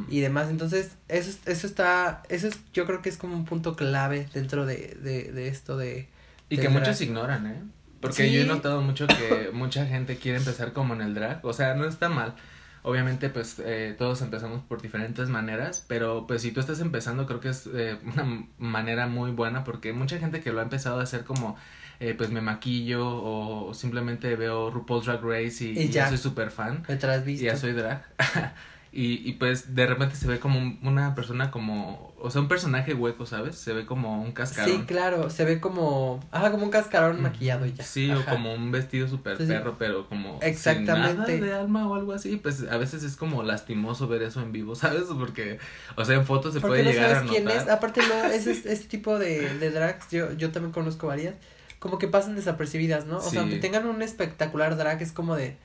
y 0.10 0.20
demás, 0.20 0.50
entonces 0.50 0.90
eso, 1.08 1.30
es- 1.30 1.40
eso 1.48 1.66
está, 1.66 2.24
eso 2.28 2.50
es, 2.50 2.58
yo 2.74 2.86
creo 2.86 3.02
que 3.02 3.08
es 3.08 3.16
como 3.16 3.36
un 3.38 3.46
punto 3.46 3.78
clave 3.78 4.28
dentro 4.34 4.66
de, 4.66 4.98
de, 5.02 5.32
de 5.32 5.48
esto 5.48 5.78
de... 5.78 6.10
Y 6.50 6.58
que 6.58 6.70
muchos 6.70 7.00
ignoran, 7.02 7.48
¿eh? 7.48 7.62
Porque 8.02 8.28
Sí. 8.28 8.32
yo 8.34 8.42
he 8.42 8.46
notado 8.46 8.82
mucho 8.82 9.08
que 9.08 9.50
mucha 9.54 9.86
gente 9.86 10.18
quiere 10.18 10.38
empezar 10.38 10.74
como 10.74 10.94
en 10.94 11.02
el 11.02 11.14
drag. 11.14 11.46
O 11.46 11.54
sea, 11.54 11.74
no 11.76 11.86
está 11.86 12.10
mal. 12.10 12.34
Obviamente, 12.82 13.30
pues 13.30 13.60
eh, 13.64 13.94
todos 13.98 14.22
empezamos 14.22 14.64
por 14.64 14.82
diferentes 14.82 15.28
maneras. 15.28 15.84
Pero 15.88 16.26
pues 16.28 16.42
si 16.42 16.52
tú 16.52 16.62
estás 16.62 16.80
empezando, 16.80 17.26
creo 17.26 17.40
que 17.42 17.50
es 17.50 17.68
eh, 17.74 17.98
una 18.06 18.46
manera 18.58 19.08
muy 19.08 19.32
buena. 19.32 19.64
Porque 19.64 19.92
mucha 19.94 20.18
gente 20.18 20.42
que 20.42 20.52
lo 20.54 20.60
ha 20.62 20.64
empezado 20.64 21.00
a 21.00 21.04
hacer 21.04 21.26
como, 21.26 21.58
eh, 22.00 22.14
pues 22.18 22.30
me 22.32 22.40
maquillo 22.40 23.06
o 23.06 23.74
simplemente 23.74 24.36
veo 24.38 24.72
RuPaul's 24.72 25.06
Drag 25.06 25.22
Race 25.22 25.66
y, 25.66 25.90
ya. 25.90 26.08
soy 26.08 26.18
súper 26.18 26.52
fan. 26.52 26.84
Y 27.28 27.36
ya 27.38 27.58
soy 27.58 27.74
drag. 27.74 28.06
y, 28.92 29.28
y 29.30 29.34
pues 29.34 29.76
de 29.76 29.86
repente 29.86 30.16
se 30.16 30.28
ve 30.28 30.40
como 30.40 30.58
un- 30.60 30.80
una 30.82 31.14
persona 31.14 31.52
como, 31.52 32.14
o 32.20 32.32
sea, 32.32 32.42
un 32.42 32.48
personaje 32.48 32.94
hueco, 32.96 33.26
¿sabes? 33.28 33.56
Se 33.56 33.72
ve 33.74 33.86
como 33.86 34.22
un 34.22 34.32
cascarón. 34.32 34.80
Sí, 34.80 34.84
claro, 34.88 35.30
se 35.30 35.46
ve 35.46 35.60
como, 35.60 36.20
ajá, 36.32 36.50
como 36.52 36.64
un 36.64 36.72
cascarón 36.72 37.14
Ujú. 37.14 37.22
maquillado 37.22 37.66
y 37.68 37.74
ya. 37.74 37.84
Sí, 37.84 38.10
Ajá. 38.10 38.20
o 38.22 38.26
como 38.26 38.54
un 38.54 38.72
vestido 38.72 39.08
súper 39.08 39.38
Sí, 39.38 39.44
sí. 39.44 39.50
perro, 39.50 39.76
pero 39.78 40.08
como 40.10 40.40
Exactamente. 40.42 41.34
sin 41.34 41.42
nada 41.42 41.54
de 41.54 41.54
alma 41.54 41.88
o 41.88 41.94
algo 41.96 42.14
así, 42.14 42.38
pues 42.38 42.64
a 42.70 42.78
veces 42.78 43.04
es 43.04 43.16
como 43.16 43.44
lastimoso 43.44 44.08
ver 44.08 44.24
eso 44.24 44.42
en 44.42 44.52
vivo, 44.52 44.74
¿sabes? 44.76 45.04
Porque, 45.18 45.60
o 45.96 46.04
sea, 46.06 46.16
en 46.16 46.26
fotos 46.26 46.54
se 46.56 46.60
Porque 46.60 46.82
puede 46.82 46.84
no 46.86 46.92
llegar 46.92 47.12
a 47.12 47.16
sabes 47.16 47.30
quién 47.30 47.46
notar. 47.46 47.62
es. 47.62 47.70
Aparte, 47.70 48.02
no, 48.08 48.24
ese, 48.32 48.52
ese 48.52 48.86
tipo 48.88 49.20
de, 49.20 49.58
de 49.60 49.70
drags, 49.72 50.10
yo, 50.10 50.34
yo 50.34 50.52
también 50.52 50.72
conozco 50.74 51.08
varias, 51.08 51.36
como 51.78 51.98
que 52.00 52.08
pasan 52.08 52.36
desapercibidas, 52.36 53.06
¿no? 53.06 53.18
O 53.18 53.22
Sí. 53.22 53.30
sea, 53.32 53.42
aunque 53.42 53.58
tengan 53.58 53.86
un 53.86 54.02
espectacular 54.02 54.76
drag, 54.78 55.02
es 55.02 55.12
como 55.12 55.36
de. 55.36 55.58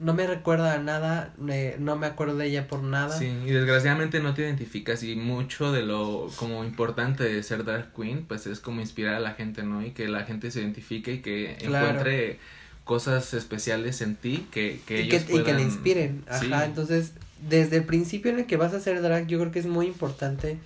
No 0.00 0.14
me 0.14 0.28
recuerda 0.28 0.74
a 0.74 0.78
nada, 0.78 1.34
eh, 1.48 1.74
no 1.80 1.96
me 1.96 2.06
acuerdo 2.06 2.36
de 2.36 2.46
ella 2.46 2.68
por 2.68 2.82
nada. 2.84 3.18
Sí, 3.18 3.26
y 3.26 3.50
desgraciadamente 3.50 4.20
no 4.20 4.32
te 4.32 4.42
identificas 4.42 5.02
y 5.02 5.16
mucho 5.16 5.72
de 5.72 5.82
lo 5.82 6.30
como 6.36 6.62
importante 6.64 7.24
de 7.24 7.42
ser 7.42 7.64
drag 7.64 7.92
queen, 7.92 8.24
pues 8.24 8.46
es 8.46 8.60
como 8.60 8.80
inspirar 8.80 9.14
a 9.14 9.20
la 9.20 9.32
gente, 9.32 9.64
¿no? 9.64 9.84
Y 9.84 9.90
que 9.90 10.06
la 10.06 10.22
gente 10.22 10.52
se 10.52 10.60
identifique 10.60 11.14
y 11.14 11.18
que 11.20 11.56
Claro. 11.58 11.86
encuentre 11.88 12.38
cosas 12.84 13.34
especiales 13.34 14.00
en 14.00 14.14
ti 14.14 14.46
que, 14.52 14.80
que 14.86 15.02
y, 15.02 15.08
que, 15.08 15.16
ellos 15.16 15.22
y 15.24 15.26
que 15.26 15.32
le 15.38 15.42
puedan- 15.42 15.60
inspiren. 15.60 16.24
Ajá, 16.28 16.38
Sí. 16.38 16.50
entonces, 16.64 17.12
desde 17.48 17.76
el 17.78 17.84
principio 17.84 18.30
en 18.30 18.38
el 18.38 18.46
que 18.46 18.56
vas 18.56 18.74
a 18.74 18.76
hacer 18.76 19.02
drag, 19.02 19.26
yo 19.26 19.38
creo 19.40 19.50
que 19.50 19.58
es 19.58 19.66
muy 19.66 19.86
importante. 19.86 20.58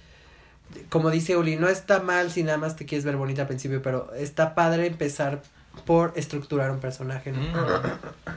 Como 0.90 1.10
dice 1.10 1.36
Uli, 1.38 1.56
no 1.56 1.68
está 1.68 2.00
mal 2.02 2.30
si 2.30 2.42
nada 2.42 2.58
más 2.58 2.76
te 2.76 2.84
quieres 2.84 3.04
ver 3.06 3.16
bonita 3.16 3.42
al 3.42 3.48
principio, 3.48 3.80
pero 3.82 4.12
está 4.14 4.54
padre 4.54 4.86
empezar 4.86 5.42
por 5.86 6.12
estructurar 6.16 6.70
un 6.70 6.80
personaje, 6.80 7.32
¿no? 7.32 7.40
Mm. 7.40 8.32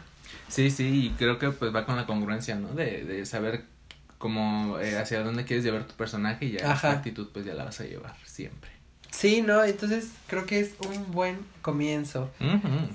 Sí, 0.56 0.72
sí, 0.72 1.08
y 1.08 1.10
creo 1.18 1.38
que 1.38 1.50
pues 1.50 1.76
va 1.76 1.86
con 1.86 1.98
la 1.98 2.06
congruencia, 2.06 2.56
¿no? 2.56 2.70
De, 2.70 3.04
de 3.04 3.26
saber 3.26 3.66
cómo, 4.18 4.80
eh, 4.80 4.98
hacia 4.98 5.22
dónde 5.22 5.44
quieres 5.44 5.66
llevar 5.66 5.84
tu 5.84 5.96
personaje 5.96 6.46
y 6.46 6.52
ya 6.54 6.74
esa 6.74 6.92
actitud 6.92 7.28
pues 7.34 7.46
ya 7.46 7.54
la 7.56 7.66
vas 7.66 7.82
a 7.82 7.84
llevar 7.84 8.16
siempre. 8.24 8.72
Sí, 9.12 9.42
¿no? 9.42 9.66
Entonces 9.66 10.12
creo 10.28 10.46
que 10.46 10.62
es 10.62 10.76
un 10.80 11.12
buen 11.12 11.40
comienzo. 11.62 12.32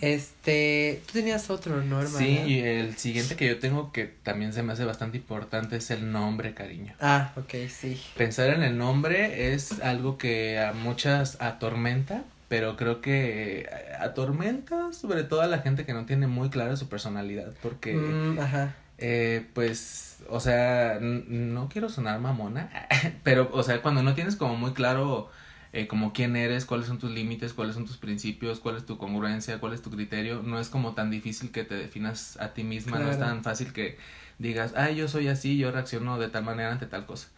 Este, 0.01 1.03
tú 1.07 1.13
tenías 1.13 1.51
otro, 1.51 1.83
¿no, 1.83 2.01
hermano? 2.01 2.19
Sí, 2.19 2.39
y 2.47 2.61
el 2.61 2.97
siguiente 2.97 3.37
que 3.37 3.47
yo 3.47 3.59
tengo 3.59 3.93
que 3.93 4.07
también 4.07 4.55
se 4.55 4.63
me 4.63 4.73
hace 4.73 4.87
bastante 4.87 5.19
importante 5.19 5.77
es 5.77 5.91
el 5.91 6.13
nombre, 6.13 6.55
cariño. 6.55 6.95
Ah, 6.99 7.33
ok, 7.37 7.69
sí. 7.69 8.01
Pensar 8.17 8.49
en 8.51 8.63
el 8.63 8.79
nombre 8.79 9.53
es 9.53 9.81
algo 9.81 10.17
que 10.17 10.59
a 10.59 10.73
muchas 10.73 11.37
atormenta, 11.43 12.25
pero 12.51 12.77
creo 12.77 13.01
que 13.01 13.71
atormenta 14.01 14.93
sobre 14.93 15.23
todo 15.23 15.41
a 15.41 15.47
la 15.47 15.61
gente 15.61 15.87
que 15.87 15.95
no 15.95 16.05
tiene 16.05 16.27
muy 16.27 16.51
clara 16.51 16.77
su 16.77 16.89
personalidad, 16.89 17.55
porque, 17.63 17.95
mm, 17.95 18.41
ajá. 18.41 18.75
Eh, 18.99 19.47
pues, 19.55 20.19
o 20.29 20.41
sea, 20.41 20.99
no 21.01 21.69
quiero 21.69 21.89
sonar 21.89 22.19
mamona, 22.19 22.69
pero, 23.23 23.51
o 23.53 23.63
sea, 23.63 23.81
cuando 23.83 24.03
no 24.03 24.15
tienes 24.15 24.35
como 24.35 24.57
muy 24.57 24.73
claro 24.73 25.31
eh, 25.73 25.87
como 25.87 26.13
quién 26.13 26.35
eres, 26.35 26.65
cuáles 26.65 26.89
son 26.89 26.99
tus 26.99 27.13
límites, 27.13 27.55
cuáles 27.55 27.77
son 27.77 27.87
tus 27.87 27.99
principios, 27.99 28.59
cuál 28.59 28.77
es 28.77 28.85
tu 28.85 28.99
congruencia, 28.99 29.61
cuál 29.61 29.73
es 29.73 29.81
tu 29.81 29.93
criterio. 29.93 30.43
No 30.43 30.59
es 30.59 30.71
como 30.71 30.95
tan 30.95 31.09
difícil 31.09 31.53
que 31.53 31.63
te 31.63 31.77
definas 31.77 32.37
a 32.41 32.53
ti 32.53 32.65
misma, 32.65 32.99
no 32.99 33.13
es 33.13 33.21
tan 33.21 33.45
fácil 33.45 33.73
que 33.73 33.97
digas, 34.41 34.75
ay, 34.77 34.97
yo 34.97 35.07
soy 35.07 35.29
así, 35.29 35.57
yo 35.57 35.71
reacciono 35.71 36.19
de 36.19 36.29
tal 36.29 36.43
manera 36.43 36.73
ante 36.73 36.87
tal 36.87 37.07
cosa. 37.07 37.29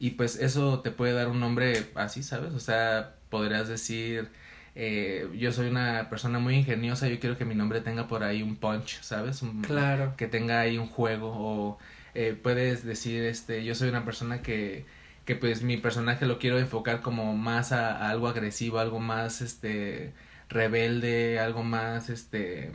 Y 0.00 0.10
pues 0.10 0.34
eso 0.40 0.80
te 0.80 0.90
puede 0.90 1.12
dar 1.12 1.28
un 1.28 1.38
nombre 1.38 1.86
así, 1.94 2.24
¿sabes? 2.24 2.52
O 2.54 2.60
sea, 2.60 3.14
podrías 3.30 3.68
decir, 3.68 4.28
eh, 4.76 5.28
yo 5.36 5.50
soy 5.52 5.68
una 5.68 6.08
persona 6.08 6.38
muy 6.38 6.54
ingeniosa, 6.54 7.08
yo 7.08 7.18
quiero 7.18 7.36
que 7.36 7.44
mi 7.44 7.54
nombre 7.54 7.80
tenga 7.80 8.06
por 8.06 8.22
ahí 8.22 8.42
un 8.42 8.56
punch, 8.56 9.00
¿sabes? 9.02 9.42
claro. 9.62 10.14
Que 10.16 10.28
tenga 10.28 10.60
ahí 10.60 10.78
un 10.78 10.86
juego 10.86 11.32
o 11.34 11.78
eh, 12.14 12.38
puedes 12.40 12.84
decir, 12.84 13.24
este, 13.24 13.64
yo 13.64 13.74
soy 13.74 13.88
una 13.88 14.04
persona 14.04 14.42
que 14.42 14.84
que 15.26 15.34
pues 15.34 15.62
mi 15.62 15.76
personaje 15.76 16.24
lo 16.24 16.38
quiero 16.38 16.58
enfocar 16.58 17.02
como 17.02 17.36
más 17.36 17.72
a, 17.72 18.08
algo 18.08 18.28
agresivo, 18.28 18.78
algo 18.78 19.00
más 19.00 19.42
este 19.42 20.14
rebelde, 20.48 21.40
algo 21.40 21.64
más 21.64 22.08
este 22.08 22.70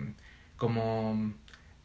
como 0.58 1.34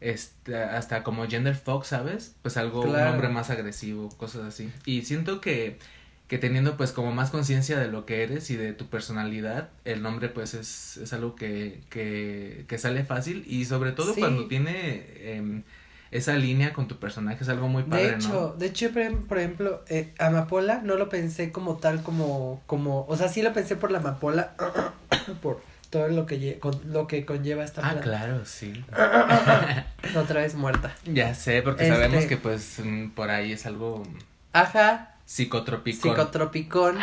este 0.01 0.55
hasta 0.55 1.03
como 1.03 1.25
gender 1.25 1.55
fox, 1.55 1.87
¿sabes? 1.87 2.35
Pues 2.41 2.57
algo 2.57 2.81
un 2.81 2.95
hombre 2.95 3.29
más 3.29 3.49
agresivo, 3.49 4.09
cosas 4.17 4.43
así. 4.43 4.69
Y 4.85 5.03
siento 5.03 5.39
que 5.39 5.79
que 6.27 6.37
teniendo 6.37 6.75
pues 6.75 6.91
como 6.91 7.11
más 7.11 7.29
conciencia 7.29 7.79
de 7.79 7.87
lo 7.87 8.05
que 8.05 8.23
eres 8.23 8.49
y 8.49 8.57
de 8.57 8.73
tu 8.73 8.87
personalidad, 8.87 9.69
el 9.85 10.01
nombre 10.01 10.27
pues 10.27 10.53
es, 10.53 10.97
es 10.97 11.13
algo 11.13 11.35
que, 11.35 11.81
que, 11.89 12.65
que 12.67 12.77
sale 12.77 13.05
fácil 13.05 13.45
y 13.47 13.65
sobre 13.65 13.93
todo 13.93 14.13
cuando 14.13 14.47
tiene 14.47 14.73
eh, 14.73 15.61
esa 16.11 16.35
línea 16.35 16.73
con 16.73 16.87
tu 16.87 16.97
personaje 16.97 17.43
es 17.43 17.49
algo 17.49 17.69
muy 17.69 17.83
padre, 17.83 18.11
de 18.11 18.15
hecho, 18.15 18.55
De 18.57 18.65
hecho, 18.67 18.89
por 19.27 19.37
ejemplo, 19.37 19.83
eh, 19.87 20.13
Amapola 20.19 20.81
no 20.83 20.95
lo 20.95 21.09
pensé 21.09 21.51
como 21.51 21.77
tal, 21.77 22.03
como, 22.03 22.61
como, 22.65 23.05
o 23.07 23.17
sea, 23.17 23.29
sí 23.29 23.41
lo 23.41 23.53
pensé 23.53 23.75
por 23.75 23.91
la 23.91 23.99
Amapola, 23.99 24.53
por 25.41 25.61
todo 25.89 26.09
lo 26.09 26.25
que, 26.25 26.59
con, 26.59 26.79
lo 26.91 27.07
que 27.07 27.25
conlleva 27.25 27.63
esta 27.63 27.87
Ah, 27.87 27.99
claro, 28.01 28.45
sí. 28.45 28.85
Otra 30.15 30.41
vez 30.41 30.55
muerta. 30.55 30.93
Ya 31.05 31.33
sé, 31.33 31.61
porque 31.61 31.87
sabemos 31.87 32.23
este 32.23 32.29
que 32.29 32.37
pues 32.37 32.79
mm, 32.83 33.11
por 33.11 33.29
ahí 33.29 33.53
es 33.53 33.65
algo... 33.65 34.03
Ajá. 34.53 35.16
Psicotropicón. 35.27 36.11
Psicotropicón. 36.11 36.97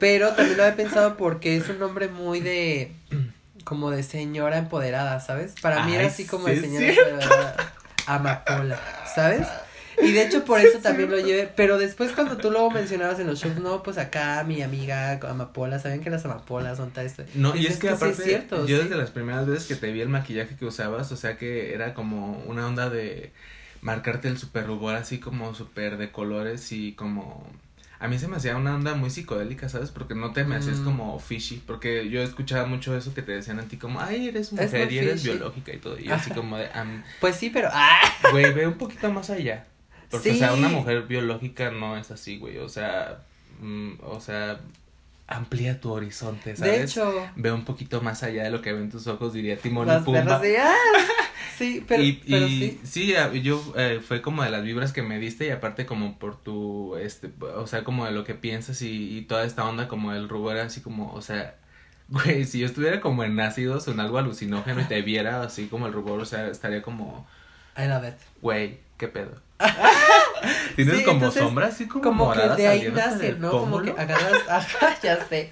pero 0.00 0.32
también 0.32 0.56
lo 0.56 0.64
había 0.64 0.76
pensado 0.76 1.16
porque 1.16 1.56
es 1.56 1.68
un 1.68 1.78
nombre 1.78 2.08
muy 2.08 2.40
de 2.40 2.92
como 3.64 3.90
de 3.90 4.02
señora 4.02 4.58
empoderada, 4.58 5.20
¿sabes? 5.20 5.54
Para 5.60 5.84
mí 5.84 5.94
era 5.94 6.06
así 6.06 6.24
como 6.24 6.46
de 6.46 6.60
señora 6.60 6.88
empoderada 6.88 7.74
amapola, 8.06 8.80
¿sabes? 9.14 9.46
Y 10.02 10.12
de 10.12 10.24
hecho 10.24 10.44
por 10.44 10.60
eso 10.60 10.78
también 10.78 11.10
lo 11.10 11.18
llevé, 11.18 11.50
pero 11.56 11.78
después 11.78 12.12
cuando 12.12 12.36
tú 12.36 12.50
luego 12.50 12.70
mencionabas 12.70 13.18
en 13.18 13.26
los 13.26 13.40
shows, 13.40 13.56
no, 13.56 13.82
pues 13.82 13.98
acá 13.98 14.44
mi 14.46 14.62
amiga 14.62 15.18
amapola, 15.28 15.78
¿saben 15.78 16.02
que 16.02 16.10
las 16.10 16.24
amapolas 16.24 16.76
son 16.76 16.90
tal? 16.90 17.10
No, 17.34 17.56
y, 17.56 17.66
es 17.66 17.78
que, 17.78 17.88
aparte, 17.88 18.22
cierto, 18.22 18.66
yo 18.66 18.78
desde 18.78 18.96
las 18.96 19.10
primeras 19.10 19.46
veces 19.46 19.66
que 19.66 19.74
te 19.74 19.90
vi 19.92 20.02
el 20.02 20.08
maquillaje 20.08 20.54
que 20.56 20.66
usabas, 20.66 21.10
o 21.12 21.16
sea 21.16 21.36
que 21.36 21.74
era 21.74 21.94
como 21.94 22.42
una 22.46 22.66
onda 22.66 22.90
de 22.90 23.32
marcarte 23.86 24.26
el 24.26 24.36
super 24.36 24.66
rubor 24.66 24.96
así 24.96 25.20
como 25.20 25.54
super 25.54 25.96
de 25.96 26.10
colores 26.10 26.72
y 26.72 26.94
como 26.94 27.46
a 28.00 28.08
mí 28.08 28.18
se 28.18 28.26
me 28.26 28.36
hacía 28.36 28.56
una 28.56 28.74
onda 28.74 28.94
muy 28.94 29.10
psicodélica, 29.10 29.68
¿sabes? 29.68 29.90
Porque 29.92 30.16
no 30.16 30.32
te 30.32 30.44
me 30.44 30.56
hacías 30.56 30.80
mm. 30.80 30.84
como 30.84 31.18
fishy, 31.20 31.62
porque 31.64 32.10
yo 32.10 32.20
escuchaba 32.20 32.66
mucho 32.66 32.96
eso 32.96 33.14
que 33.14 33.22
te 33.22 33.30
decían 33.30 33.60
a 33.60 33.62
ti 33.62 33.76
como, 33.76 34.00
ay, 34.00 34.26
eres 34.26 34.52
mujer 34.52 34.92
y 34.92 34.98
eres 34.98 35.22
biológica 35.22 35.72
y 35.72 35.78
todo, 35.78 35.98
y 36.00 36.08
así 36.10 36.32
como 36.32 36.58
de, 36.58 36.68
pues 37.20 37.36
sí, 37.36 37.48
pero, 37.48 37.68
ah. 37.72 38.00
güey, 38.32 38.52
ve 38.52 38.66
un 38.66 38.74
poquito 38.74 39.10
más 39.12 39.30
allá, 39.30 39.66
porque, 40.10 40.32
o 40.32 40.34
sea, 40.34 40.52
una 40.52 40.68
mujer 40.68 41.02
biológica 41.02 41.70
no 41.70 41.96
es 41.96 42.10
así, 42.10 42.38
güey, 42.38 42.58
o 42.58 42.68
sea, 42.68 43.20
mm, 43.60 43.92
o 44.02 44.20
sea, 44.20 44.58
amplía 45.26 45.80
tu 45.80 45.92
horizonte, 45.92 46.56
¿sabes? 46.56 46.72
De 46.72 46.82
hecho. 46.84 47.30
Ve 47.36 47.52
un 47.52 47.64
poquito 47.64 48.00
más 48.00 48.22
allá 48.22 48.44
de 48.44 48.50
lo 48.50 48.62
que 48.62 48.72
ven 48.72 48.90
tus 48.90 49.06
ojos, 49.06 49.32
diría 49.32 49.56
Timón 49.56 49.88
y 49.88 50.04
Pumba. 50.04 50.40
Sí, 51.56 51.82
pero, 51.88 52.02
y, 52.02 52.12
pero 52.28 52.48
sí. 52.48 52.78
Sí, 52.84 53.14
yo 53.42 53.72
eh, 53.76 54.02
fue 54.06 54.20
como 54.20 54.42
de 54.42 54.50
las 54.50 54.62
vibras 54.62 54.92
que 54.92 55.02
me 55.02 55.18
diste 55.18 55.46
y 55.46 55.50
aparte 55.50 55.86
como 55.86 56.18
por 56.18 56.36
tu, 56.36 56.96
este, 56.96 57.30
o 57.40 57.66
sea, 57.66 57.82
como 57.82 58.04
de 58.04 58.12
lo 58.12 58.24
que 58.24 58.34
piensas 58.34 58.82
y, 58.82 59.16
y 59.16 59.22
toda 59.22 59.44
esta 59.44 59.64
onda 59.64 59.88
como 59.88 60.12
el 60.12 60.28
rubor 60.28 60.58
así 60.58 60.82
como, 60.82 61.14
o 61.14 61.22
sea, 61.22 61.56
güey, 62.08 62.44
si 62.44 62.58
yo 62.58 62.66
estuviera 62.66 63.00
como 63.00 63.24
en 63.24 63.40
ácidos 63.40 63.88
o 63.88 63.92
en 63.92 64.00
algo 64.00 64.18
alucinógeno 64.18 64.82
y 64.82 64.84
te 64.84 65.00
viera 65.00 65.42
así 65.42 65.66
como 65.68 65.86
el 65.86 65.94
rubor, 65.94 66.20
o 66.20 66.26
sea, 66.26 66.48
estaría 66.48 66.82
como... 66.82 67.26
I 67.78 67.86
love 67.86 68.06
it. 68.06 68.14
Güey, 68.42 68.80
qué 68.98 69.08
pedo. 69.08 69.40
Tienes 70.76 71.02
como 71.02 71.30
sombras 71.30 71.74
así 71.74 71.86
como 71.86 72.02
Como 72.02 72.32
que 72.32 72.40
de 72.40 72.68
ahí 72.68 72.90
nace, 72.92 73.34
¿no? 73.34 73.50
Como 73.50 73.82
que 73.82 73.90
agarras, 73.90 74.42
ajá, 74.48 74.96
ya 75.02 75.24
sé. 75.26 75.50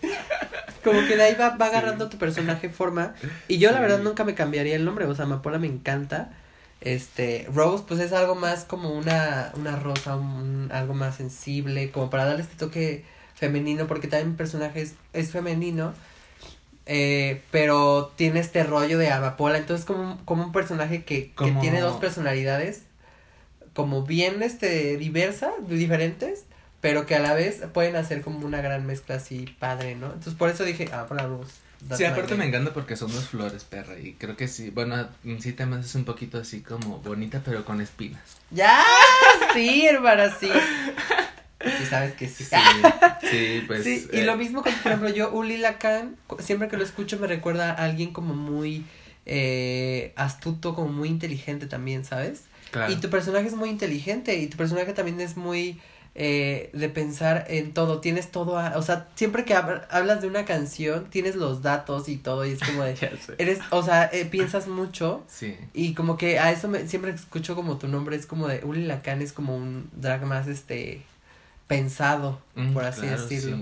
Como 0.83 1.01
que 1.07 1.17
de 1.17 1.23
ahí 1.23 1.35
va, 1.35 1.57
va 1.57 1.67
agarrando 1.67 2.09
tu 2.09 2.19
personaje 2.19 2.69
forma. 2.69 3.15
Y 3.49 3.59
yo 3.59 3.73
la 3.73 3.81
verdad 3.81 4.01
nunca 4.01 4.25
me 4.25 4.35
cambiaría 4.35 4.77
el 4.77 4.85
nombre, 4.85 5.07
o 5.07 5.15
sea, 5.15 5.25
Amapola 5.25 5.59
me 5.59 5.67
encanta. 5.67 6.33
Este, 6.81 7.49
Rose, 7.53 7.85
pues 7.89 8.01
es 8.01 8.13
algo 8.13 8.35
más 8.35 8.65
como 8.65 8.91
una, 8.91 9.53
una 9.55 9.77
rosa, 9.77 10.17
un, 10.17 10.69
algo 10.71 10.93
más 10.93 11.17
sensible, 11.17 11.91
como 11.91 12.11
para 12.11 12.27
darle 12.27 12.43
este 12.43 12.57
toque 12.57 13.05
femenino, 13.35 13.87
porque 13.87 14.07
también 14.07 14.33
mi 14.33 14.37
personaje 14.37 14.83
es, 14.83 14.95
es 15.15 15.31
femenino. 15.31 15.95
Eh, 16.87 17.41
pero 17.51 18.13
tiene 18.15 18.41
este 18.41 18.63
rollo 18.63 18.99
de 18.99 19.11
Amapola, 19.11 19.57
entonces 19.57 19.87
como, 19.87 20.21
como 20.27 20.45
un 20.45 20.53
personaje 20.53 21.05
que, 21.05 21.33
que 21.33 21.51
tiene 21.53 21.81
dos 21.81 21.97
personalidades 21.97 22.83
como 23.75 24.03
bien 24.05 24.43
este 24.43 24.97
diversas, 24.97 25.53
diferentes, 25.69 26.45
pero 26.81 27.07
que 27.07 27.17
a 27.17 27.21
la 27.21 27.35
vez 27.35 27.63
pueden 27.73 27.97
hacer 27.97 28.23
como 28.23 28.47
una 28.47 28.61
gran 28.61 28.87
mezcla 28.87 29.17
así 29.17 29.55
padre, 29.59 29.97
¿no? 29.97 30.07
Entonces 30.07 30.35
por 30.35 30.51
eso 30.51 30.65
dije, 30.65 30.89
ah, 30.93 31.07
por 31.07 31.17
la 31.17 31.27
luz. 31.27 31.49
Sí, 31.97 32.05
aparte 32.05 32.35
me 32.35 32.47
encanta 32.47 32.73
porque 32.73 32.97
son 32.97 33.13
dos 33.13 33.29
flores, 33.29 33.65
perra, 33.65 33.99
y 33.99 34.15
creo 34.15 34.37
que 34.37 34.49
sí, 34.49 34.71
bueno, 34.71 35.07
sí 35.39 35.53
también 35.53 35.83
es 35.83 35.95
un 35.95 36.05
poquito 36.05 36.39
así 36.39 36.63
como 36.63 37.01
bonita, 37.01 37.43
pero 37.45 37.65
con 37.65 37.81
espinas. 37.83 38.23
Ya, 38.51 38.83
sí, 39.53 39.87
hermana, 39.87 40.31
sí. 40.31 40.49
Sí, 41.61 41.87
sabes 41.87 42.15
que 42.15 42.29
sí. 42.29 42.45
Sí, 43.21 43.65
pues. 43.67 43.85
Sí, 43.85 44.09
y 44.13 44.23
lo 44.23 44.33
eh. 44.33 44.37
mismo 44.37 44.63
con, 44.63 44.73
por 44.75 44.93
ejemplo, 44.93 45.09
yo, 45.11 45.31
Uli 45.31 45.57
Lacan, 45.59 46.17
siempre 46.39 46.69
que 46.69 46.77
lo 46.77 46.85
escucho 46.85 47.19
me 47.19 47.27
recuerda 47.27 47.71
a 47.71 47.85
alguien 47.85 48.13
como 48.13 48.35
muy 48.35 48.85
eh, 49.27 50.13
astuto, 50.17 50.75
como 50.75 50.89
muy 50.89 51.09
inteligente 51.09 51.67
también, 51.67 52.05
¿sabes? 52.05 52.45
Y 52.89 52.97
tu 52.97 53.11
personaje 53.11 53.47
es 53.47 53.55
muy 53.55 53.71
inteligente 53.71 54.37
y 54.37 54.47
tu 54.47 54.57
personaje 54.57 54.93
también 54.93 55.21
es 55.21 55.37
muy 55.37 55.81
eh, 56.17 56.71
de 56.73 56.89
pensar 56.89 57.45
en 57.49 57.73
todo, 57.75 58.01
tienes 58.01 58.31
todo, 58.31 58.53
o 58.77 58.83
sea, 58.83 59.09
siempre 59.17 59.45
que 59.45 59.55
hablas 59.55 60.23
de 60.23 60.29
una 60.29 60.45
canción, 60.45 61.11
tienes 61.11 61.35
los 61.35 61.61
datos 61.61 62.09
y 62.09 62.19
todo 62.19 62.47
y 62.47 62.53
es 62.53 62.61
como 62.61 62.85
de, 62.85 62.95
eres, 63.39 63.59
o 63.71 63.83
sea, 63.83 64.09
eh, 64.13 64.25
piensas 64.25 64.69
mucho 64.69 65.25
sí. 65.27 65.57
y 65.73 65.95
como 65.95 66.17
que 66.17 66.39
a 66.39 66.53
eso 66.53 66.69
me, 66.69 66.87
siempre 66.87 67.11
escucho 67.11 67.57
como 67.57 67.79
tu 67.79 67.89
nombre, 67.89 68.15
es 68.15 68.27
como 68.27 68.47
de, 68.47 68.61
Uli 68.63 68.85
Lacan 68.85 69.23
es 69.23 69.33
como 69.33 69.57
un 69.57 69.91
drag 69.93 70.25
más, 70.25 70.47
este, 70.47 71.03
pensado, 71.67 72.41
mm, 72.55 72.75
por 72.75 72.85
así 72.85 73.07
decirlo. 73.07 73.59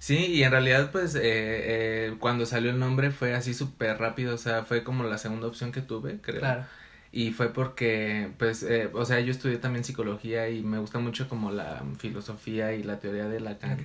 Sí. 0.00 0.26
y 0.26 0.42
en 0.42 0.50
realidad 0.50 0.90
pues 0.90 1.14
eh, 1.14 1.20
eh, 1.22 2.16
cuando 2.18 2.46
salió 2.46 2.70
el 2.70 2.80
nombre 2.80 3.12
fue 3.12 3.32
así 3.36 3.54
súper 3.54 3.96
rápido, 3.98 4.34
o 4.34 4.38
sea, 4.38 4.64
fue 4.64 4.82
como 4.82 5.04
la 5.04 5.18
segunda 5.18 5.46
opción 5.46 5.70
que 5.70 5.82
tuve, 5.82 6.18
creo. 6.20 6.40
Claro 6.40 6.64
y 7.12 7.32
fue 7.32 7.52
porque, 7.52 8.30
pues, 8.38 8.62
eh, 8.62 8.88
o 8.92 9.04
sea, 9.04 9.20
yo 9.20 9.32
estudié 9.32 9.56
también 9.56 9.84
psicología 9.84 10.48
y 10.48 10.62
me 10.62 10.78
gusta 10.78 10.98
mucho 11.00 11.28
como 11.28 11.50
la 11.50 11.82
filosofía 11.98 12.72
y 12.72 12.82
la 12.84 13.00
teoría 13.00 13.28
de 13.28 13.40
Lacan. 13.40 13.78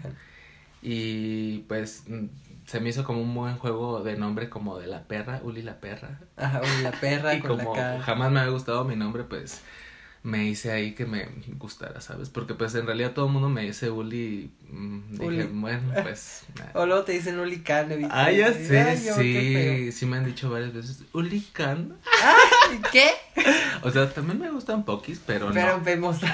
Y 0.81 1.59
pues 1.67 2.03
mm, 2.07 2.25
se 2.67 2.79
me 2.79 2.89
hizo 2.89 3.03
como 3.03 3.21
un 3.21 3.33
buen 3.33 3.57
juego 3.57 4.03
de 4.03 4.15
nombre 4.15 4.49
como 4.49 4.77
de 4.77 4.85
la 4.85 5.03
perra, 5.03 5.41
Uli 5.43 5.63
la 5.63 5.79
perra. 5.79 6.19
Ajá, 6.35 6.61
Uli 6.61 6.83
la 6.83 6.91
perra. 6.91 7.33
y 7.35 7.39
como 7.39 7.73
jamás 7.73 8.31
me 8.31 8.39
había 8.41 8.51
gustado 8.51 8.83
mi 8.85 8.95
nombre, 8.95 9.23
pues 9.23 9.63
me 10.25 10.43
hice 10.43 10.71
ahí 10.71 10.95
que 10.95 11.05
me 11.05 11.27
gustara, 11.59 12.01
¿sabes? 12.01 12.29
Porque 12.29 12.55
pues 12.55 12.73
en 12.73 12.87
realidad 12.87 13.13
todo 13.13 13.27
el 13.27 13.31
mundo 13.31 13.47
me 13.47 13.61
dice 13.61 13.91
Uli, 13.91 14.51
mm, 14.71 15.19
dije, 15.19 15.47
bueno, 15.51 15.93
pues... 16.03 16.45
O 16.73 16.87
luego 16.87 17.03
te 17.03 17.11
dicen 17.11 17.39
Uli 17.39 17.57
¿viste? 17.57 18.07
Ah, 18.09 18.31
ya 18.31 18.51
sé, 18.51 18.81
Ay, 18.81 19.05
yo, 19.05 19.15
qué 19.15 19.85
sí, 19.85 19.91
sí 19.91 20.05
me 20.07 20.17
han 20.17 20.25
dicho 20.25 20.49
varias 20.49 20.73
veces, 20.73 21.03
Uli 21.13 21.41
feo. 21.53 21.95
¿Qué? 22.91 23.11
O 23.83 23.91
sea, 23.91 24.11
también 24.11 24.39
me 24.39 24.49
gustan 24.49 24.83
poquis, 24.83 25.21
pero, 25.23 25.51
Pero 25.53 25.77
no. 25.77 25.83
vemos. 25.83 26.17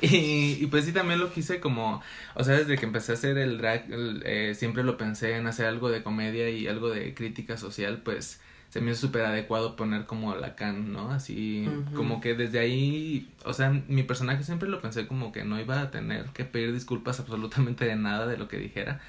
Y, 0.00 0.58
y 0.60 0.66
pues 0.66 0.84
sí, 0.84 0.92
también 0.92 1.18
lo 1.18 1.32
quise 1.32 1.58
como, 1.58 2.00
o 2.34 2.44
sea, 2.44 2.54
desde 2.56 2.78
que 2.78 2.86
empecé 2.86 3.10
a 3.12 3.14
hacer 3.16 3.36
el 3.36 3.58
drag, 3.58 3.92
el, 3.92 4.22
eh, 4.24 4.54
siempre 4.54 4.84
lo 4.84 4.96
pensé 4.96 5.34
en 5.34 5.48
hacer 5.48 5.66
algo 5.66 5.90
de 5.90 6.04
comedia 6.04 6.48
y 6.50 6.68
algo 6.68 6.88
de 6.88 7.14
crítica 7.14 7.56
social, 7.56 8.02
pues 8.04 8.40
se 8.70 8.80
me 8.80 8.90
hizo 8.90 9.00
súper 9.02 9.24
adecuado 9.24 9.76
poner 9.76 10.04
como 10.06 10.34
Lacan, 10.34 10.92
¿no? 10.92 11.10
Así, 11.10 11.68
como 11.94 12.20
que 12.20 12.34
desde 12.34 12.58
ahí, 12.58 13.28
o 13.44 13.54
sea, 13.54 13.70
mi 13.70 14.02
personaje 14.02 14.44
siempre 14.44 14.68
lo 14.68 14.80
pensé 14.82 15.06
como 15.06 15.32
que 15.32 15.44
no 15.44 15.58
iba 15.58 15.80
a 15.80 15.90
tener 15.90 16.26
que 16.26 16.44
pedir 16.44 16.72
disculpas 16.74 17.18
absolutamente 17.20 17.84
de 17.86 17.96
nada 17.96 18.26
de 18.26 18.36
lo 18.36 18.46
que 18.48 18.58
dijera. 18.58 19.00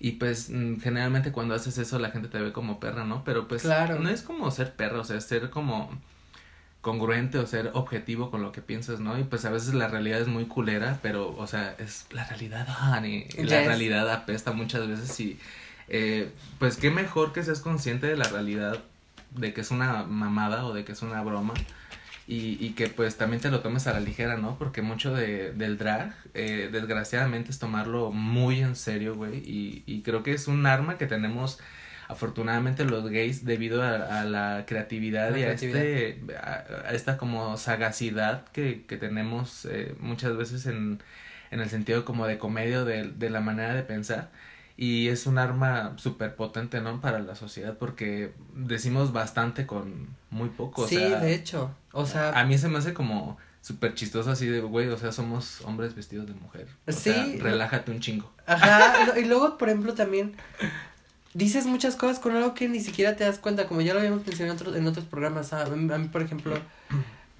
Y 0.00 0.12
pues 0.12 0.50
mm, 0.50 0.80
generalmente 0.80 1.32
cuando 1.32 1.54
haces 1.54 1.78
eso 1.78 1.98
la 1.98 2.10
gente 2.10 2.28
te 2.28 2.40
ve 2.40 2.52
como 2.52 2.80
perra, 2.80 3.04
¿no? 3.04 3.24
Pero 3.24 3.48
pues 3.48 3.62
Claro. 3.62 3.98
no 3.98 4.08
es 4.08 4.22
como 4.22 4.50
ser 4.50 4.74
perra, 4.74 5.00
o 5.00 5.04
sea, 5.04 5.16
es 5.16 5.24
ser 5.24 5.50
como 5.50 5.90
congruente 6.80 7.38
o 7.38 7.46
ser 7.46 7.70
objetivo 7.74 8.30
con 8.30 8.42
lo 8.42 8.52
que 8.52 8.60
piensas, 8.60 9.00
¿no? 9.00 9.18
Y 9.18 9.24
pues 9.24 9.44
a 9.44 9.50
veces 9.50 9.74
la 9.74 9.88
realidad 9.88 10.20
es 10.20 10.28
muy 10.28 10.44
culera, 10.44 10.98
pero, 11.02 11.34
o 11.36 11.46
sea, 11.46 11.74
es 11.78 12.06
la 12.12 12.24
realidad, 12.24 12.66
honey. 12.92 13.26
La 13.38 13.58
Yes. 13.58 13.66
realidad 13.66 14.08
apesta 14.12 14.52
muchas 14.52 14.86
veces 14.86 15.18
y, 15.18 15.38
eh, 15.88 16.30
pues 16.60 16.76
qué 16.76 16.90
mejor 16.90 17.32
que 17.32 17.42
seas 17.42 17.60
consciente 17.60 18.06
de 18.06 18.16
la 18.16 18.28
realidad, 18.28 18.84
de 19.36 19.52
que 19.52 19.60
es 19.62 19.70
una 19.70 20.04
mamada 20.04 20.66
o 20.66 20.74
de 20.74 20.84
que 20.84 20.92
es 20.92 21.02
una 21.02 21.22
broma. 21.22 21.54
Y, 22.28 22.58
y 22.60 22.70
que 22.70 22.88
pues 22.88 23.16
también 23.16 23.40
te 23.40 23.50
lo 23.50 23.60
tomes 23.60 23.86
a 23.86 23.92
la 23.92 24.00
ligera, 24.00 24.36
¿no? 24.36 24.58
Porque 24.58 24.82
mucho 24.82 25.14
de, 25.14 25.52
del 25.52 25.78
drag, 25.78 26.12
eh, 26.34 26.68
desgraciadamente, 26.72 27.52
es 27.52 27.60
tomarlo 27.60 28.10
muy 28.10 28.60
en 28.60 28.74
serio, 28.74 29.14
güey. 29.14 29.38
Y, 29.38 29.84
y 29.86 30.02
creo 30.02 30.24
que 30.24 30.32
es 30.32 30.48
un 30.48 30.66
arma 30.66 30.98
que 30.98 31.06
tenemos 31.06 31.60
afortunadamente 32.08 32.84
los 32.84 33.08
gays 33.10 33.44
debido 33.44 33.82
a, 33.82 34.20
a 34.20 34.24
la 34.24 34.64
creatividad 34.66 35.30
La 35.32 35.38
y 35.38 35.42
a 35.44 35.52
este 35.52 36.20
a, 36.40 36.64
a 36.88 36.92
esta 36.92 37.16
como 37.16 37.56
sagacidad 37.56 38.44
que, 38.52 38.84
que 38.86 38.96
tenemos 38.96 39.64
eh, 39.66 39.94
muchas 40.00 40.36
veces 40.36 40.66
en, 40.66 41.02
en 41.50 41.60
el 41.60 41.68
sentido 41.68 42.04
como 42.04 42.26
de 42.26 42.38
comedia 42.38 42.84
de, 42.84 43.04
de 43.08 43.30
la 43.30 43.40
manera 43.40 43.74
de 43.74 43.82
pensar 43.82 44.30
y 44.76 45.08
es 45.08 45.26
un 45.26 45.38
arma 45.38 45.94
súper 45.96 46.34
potente 46.36 46.80
no 46.80 47.00
para 47.00 47.18
la 47.20 47.34
sociedad 47.34 47.76
porque 47.78 48.32
decimos 48.54 49.12
bastante 49.12 49.66
con 49.66 50.08
muy 50.30 50.50
poco 50.50 50.82
o 50.82 50.88
sí, 50.88 50.96
sea, 50.96 51.20
de 51.20 51.34
hecho. 51.34 51.74
O 51.92 52.04
sea, 52.06 52.38
a 52.38 52.44
mí 52.44 52.58
se 52.58 52.68
me 52.68 52.78
hace 52.78 52.92
como 52.92 53.38
súper 53.62 53.94
chistoso 53.94 54.30
así 54.30 54.46
de 54.46 54.60
güey 54.60 54.88
o 54.88 54.96
sea 54.98 55.12
somos 55.12 55.60
hombres 55.62 55.94
vestidos 55.96 56.26
de 56.26 56.34
mujer 56.34 56.68
o 56.86 56.92
Sí. 56.92 57.10
sea, 57.10 57.26
relájate 57.42 57.90
un 57.90 58.00
chingo 58.00 58.30
Ajá, 58.46 59.18
y 59.18 59.24
luego, 59.24 59.58
por 59.58 59.68
ejemplo, 59.70 59.94
también 59.94 60.36
dices 61.34 61.66
muchas 61.66 61.96
cosas 61.96 62.18
con 62.20 62.36
algo 62.36 62.54
que 62.54 62.68
ni 62.68 62.78
siquiera 62.80 63.16
te 63.16 63.24
das 63.24 63.38
cuenta, 63.38 63.66
como 63.66 63.80
ya 63.80 63.92
lo 63.92 63.98
habíamos 63.98 64.24
mencionado 64.26 64.52
en 64.54 64.60
otros, 64.60 64.76
en 64.76 64.86
otros 64.86 65.04
programas. 65.06 65.52
A 65.52 65.64
mí, 65.66 66.08
por 66.08 66.22
ejemplo, 66.22 66.56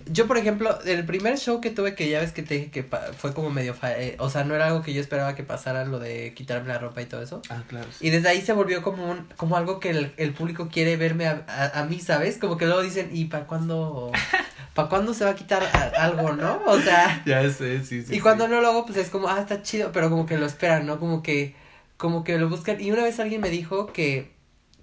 yo, 0.06 0.26
por 0.26 0.38
ejemplo, 0.38 0.78
el 0.84 1.04
primer 1.04 1.36
show 1.38 1.60
que 1.60 1.70
tuve, 1.70 1.94
que 1.94 2.08
ya 2.08 2.20
ves 2.20 2.32
que 2.32 2.42
te 2.42 2.54
dije 2.54 2.70
que 2.70 2.82
pa- 2.82 3.12
fue 3.16 3.34
como 3.34 3.50
medio, 3.50 3.74
fa- 3.74 3.98
eh, 3.98 4.16
o 4.18 4.30
sea, 4.30 4.44
no 4.44 4.54
era 4.54 4.66
algo 4.68 4.82
que 4.82 4.92
yo 4.94 5.00
esperaba 5.00 5.34
que 5.34 5.42
pasara, 5.42 5.84
lo 5.84 5.98
de 5.98 6.32
quitarme 6.34 6.68
la 6.68 6.78
ropa 6.78 7.02
y 7.02 7.06
todo 7.06 7.22
eso. 7.22 7.42
ah 7.50 7.62
claro 7.68 7.86
Y 8.00 8.10
desde 8.10 8.28
ahí 8.28 8.40
se 8.40 8.52
volvió 8.52 8.82
como 8.82 9.10
un, 9.10 9.26
como 9.36 9.56
algo 9.56 9.80
que 9.80 9.90
el, 9.90 10.12
el 10.16 10.32
público 10.32 10.68
quiere 10.72 10.96
verme 10.96 11.26
a, 11.26 11.44
a, 11.48 11.80
a 11.80 11.84
mí, 11.84 11.98
¿sabes? 12.00 12.38
Como 12.38 12.56
que 12.56 12.66
luego 12.66 12.82
dicen, 12.82 13.10
¿y 13.12 13.24
para 13.26 13.46
cuándo, 13.46 14.12
para 14.74 14.88
cuándo 14.88 15.12
se 15.14 15.24
va 15.24 15.32
a 15.32 15.34
quitar 15.34 15.62
a- 15.64 16.04
algo, 16.04 16.32
no? 16.34 16.62
O 16.66 16.78
sea... 16.80 17.22
ya 17.26 17.42
sé 17.50 17.82
sí 17.84 18.02
sí 18.02 18.14
Y 18.16 18.20
cuando 18.20 18.46
no 18.48 18.60
lo 18.60 18.68
hago, 18.68 18.86
pues 18.86 18.98
es 18.98 19.10
como, 19.10 19.28
ah, 19.28 19.40
está 19.40 19.62
chido, 19.62 19.90
pero 19.92 20.08
como 20.10 20.26
que 20.26 20.38
lo 20.38 20.46
esperan, 20.46 20.86
¿no? 20.86 20.98
Como 21.00 21.22
que, 21.22 21.54
como 21.96 22.22
que 22.24 22.38
lo 22.38 22.48
buscan. 22.48 22.80
Y 22.80 22.92
una 22.92 23.02
vez 23.02 23.18
alguien 23.18 23.40
me 23.40 23.50
dijo 23.50 23.86
que, 23.92 24.30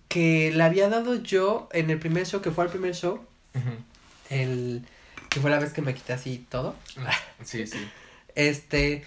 que 0.09 0.51
le 0.53 0.63
había 0.63 0.89
dado 0.89 1.15
yo 1.15 1.69
en 1.71 1.89
el 1.89 1.97
primer 1.99 2.25
show, 2.25 2.41
que 2.41 2.51
fue 2.51 2.65
el 2.65 2.69
primer 2.71 2.93
show, 2.93 3.21
el, 4.29 4.85
que 5.33 5.39
fue 5.39 5.49
la 5.49 5.59
vez 5.59 5.73
que 5.73 5.81
me 5.81 5.93
quité 5.93 6.13
así 6.13 6.45
todo, 6.49 6.75
sí 7.43 7.65
sí 7.65 7.79
este, 8.35 9.03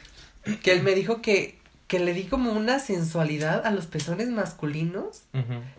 que 0.63 0.73
él 0.73 0.83
me 0.83 0.95
dijo 0.95 1.21
que, 1.23 1.59
que 1.87 2.01
le 2.01 2.13
di 2.13 2.25
como 2.25 2.53
una 2.53 2.79
sensualidad 2.79 3.67
a 3.67 3.71
los 3.71 3.87
pezones 3.87 4.29
masculinos. 4.29 5.23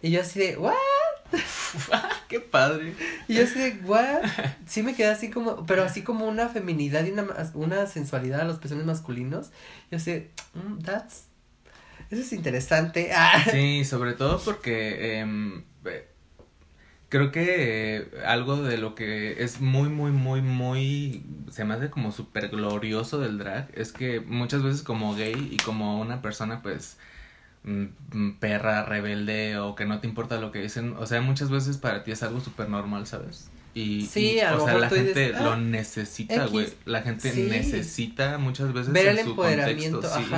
Y 0.02 0.12
yo 0.12 0.22
así 0.22 0.40
de, 0.40 0.58
¿what? 0.58 0.74
qué 2.30 2.40
padre 2.40 2.94
Y 3.28 3.36
yo 3.36 3.44
así 3.44 3.60
de, 3.60 3.72
¿what? 3.84 4.24
Sí 4.66 4.82
me 4.84 4.96
quedé 4.96 5.10
así 5.10 5.30
como, 5.30 5.66
pero 5.66 5.84
así 5.84 6.02
como 6.02 6.26
una 6.26 6.48
feminidad 6.50 7.06
y 7.06 7.12
una, 7.12 7.28
una 7.54 7.88
sensualidad 7.88 8.42
a 8.42 8.46
los 8.46 8.60
pezones 8.60 8.86
masculinos. 8.86 9.52
Yo 9.92 9.98
así 9.98 10.12
de, 10.12 10.32
mm, 10.54 10.80
that's, 10.84 11.26
eso 12.10 12.22
es 12.22 12.34
interesante. 12.34 13.12
Ah. 13.14 13.44
Sí, 13.52 13.84
sobre 13.84 14.14
todo 14.14 14.40
porque 14.40 15.20
em, 15.20 15.60
eh, 15.60 15.64
creo 17.10 17.32
que 17.32 17.98
eh, 17.98 18.08
algo 18.26 18.58
de 18.62 18.78
lo 18.78 18.96
que 18.96 19.44
es 19.44 19.62
muy, 19.62 19.90
muy, 19.90 20.12
muy, 20.12 20.42
muy, 20.42 21.24
se 21.50 21.66
me 21.66 21.74
hace 21.74 21.90
como 21.90 22.12
súper 22.12 22.50
glorioso 22.50 23.20
del 23.20 23.38
drag 23.38 23.70
es 23.76 23.92
que 23.92 24.20
muchas 24.20 24.64
veces 24.64 24.82
como 24.84 25.16
gay 25.16 25.50
y 25.52 25.58
como 25.58 26.00
una 26.02 26.22
persona 26.22 26.62
pues 26.62 26.98
mm, 27.64 27.86
mm, 28.14 28.32
perra, 28.40 28.84
rebelde 28.84 29.58
o 29.58 29.76
que 29.76 29.86
no 29.86 30.00
te 30.00 30.08
importa 30.08 30.40
lo 30.40 30.52
que 30.52 30.60
dicen, 30.62 30.96
o 30.98 31.06
sea, 31.06 31.22
muchas 31.22 31.50
veces 31.50 31.78
para 31.78 32.04
ti 32.04 32.12
es 32.12 32.24
algo 32.24 32.40
súper 32.40 32.70
normal, 32.70 33.08
¿sabes? 33.08 33.50
Y, 33.74 34.06
Sí, 34.08 34.34
y, 34.36 34.40
a 34.40 34.52
lo 34.52 34.64
o 34.64 34.66
sea, 34.66 34.74
mejor 34.76 34.98
la 34.98 35.04
dices, 35.04 35.18
gente 35.18 35.38
"Ah, 35.38 35.44
lo 35.44 35.56
necesita, 35.58 36.36
X". 36.46 36.52
güey. 36.52 36.68
La 36.86 37.02
gente 37.04 37.32
Sí. 37.32 37.48
necesita 37.50 38.38
muchas 38.40 38.74
veces 38.74 38.92
Ver 38.94 39.06
en 39.08 39.12
el 39.20 39.24
su 39.24 39.30
empoderamiento, 39.32 40.02
contexto, 40.02 40.24
sí. 40.24 40.30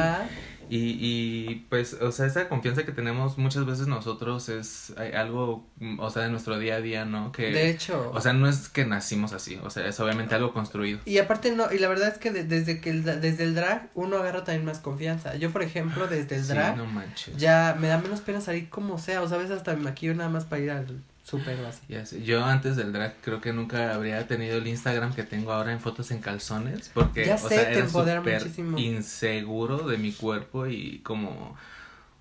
Y, 0.69 0.97
y 0.99 1.65
pues, 1.69 1.93
o 1.95 2.11
sea, 2.11 2.25
esa 2.27 2.47
confianza 2.47 2.83
que 2.85 2.91
tenemos 2.91 3.37
muchas 3.37 3.65
veces 3.65 3.87
nosotros 3.87 4.49
es 4.49 4.93
algo, 5.15 5.67
o 5.97 6.09
sea, 6.09 6.23
de 6.23 6.29
nuestro 6.29 6.59
día 6.59 6.75
a 6.75 6.81
día, 6.81 7.05
¿no? 7.05 7.31
Que, 7.31 7.51
De 7.51 7.69
hecho. 7.69 8.11
o 8.13 8.21
sea, 8.21 8.33
no 8.33 8.47
es 8.47 8.69
que 8.69 8.85
nacimos 8.85 9.33
así, 9.33 9.59
o 9.63 9.69
sea, 9.69 9.87
es 9.87 9.99
obviamente 9.99 10.35
algo 10.35 10.53
construido. 10.53 10.99
y 11.05 11.17
aparte 11.17 11.51
no, 11.51 11.71
y 11.73 11.79
la 11.79 11.87
verdad 11.89 12.09
es 12.09 12.17
que 12.19 12.31
de- 12.31 12.43
desde 12.43 12.79
que 12.81 12.91
el, 12.91 13.03
desde 13.03 13.43
el 13.43 13.55
drag 13.55 13.89
uno 13.95 14.17
agarra 14.17 14.43
también 14.43 14.65
más 14.65 14.79
confianza. 14.79 15.35
Yo, 15.35 15.51
por 15.51 15.63
ejemplo, 15.63 16.07
desde 16.07 16.35
el 16.35 16.43
Sí, 16.43 16.49
drag 16.53 16.77
no 16.77 16.85
manches. 16.85 17.35
ya 17.37 17.75
me 17.79 17.87
da 17.87 17.97
menos 17.99 18.21
pena 18.21 18.39
salir 18.41 18.69
como 18.69 18.97
sea, 18.99 19.21
o 19.21 19.27
sabes, 19.27 19.49
hasta 19.51 19.75
me 19.75 19.81
maquillo 19.83 20.13
nada 20.13 20.29
más 20.29 20.45
para 20.45 20.61
ir 20.61 20.71
al 20.71 20.85
súper. 21.29 21.57
Ya 21.87 22.05
sé, 22.05 22.23
Yo 22.23 22.43
antes 22.43 22.75
del 22.75 22.91
drag 22.93 23.15
creo 23.21 23.41
que 23.41 23.53
nunca 23.53 23.93
habría 23.93 24.27
tenido 24.27 24.57
el 24.57 24.67
Instagram 24.67 25.13
que 25.13 25.23
tengo 25.23 25.51
ahora 25.51 25.71
en 25.71 25.79
fotos 25.79 26.11
en 26.11 26.19
calzones, 26.19 26.89
porque, 26.93 27.25
Ya 27.25 27.35
o 27.35 27.37
sé, 27.37 27.49
sea, 27.49 27.71
era 27.71 27.87
súper 27.87 28.41
inseguro 28.77 29.87
de 29.87 29.97
mi 29.97 30.11
cuerpo 30.11 30.67
y 30.67 30.99
como... 30.99 31.57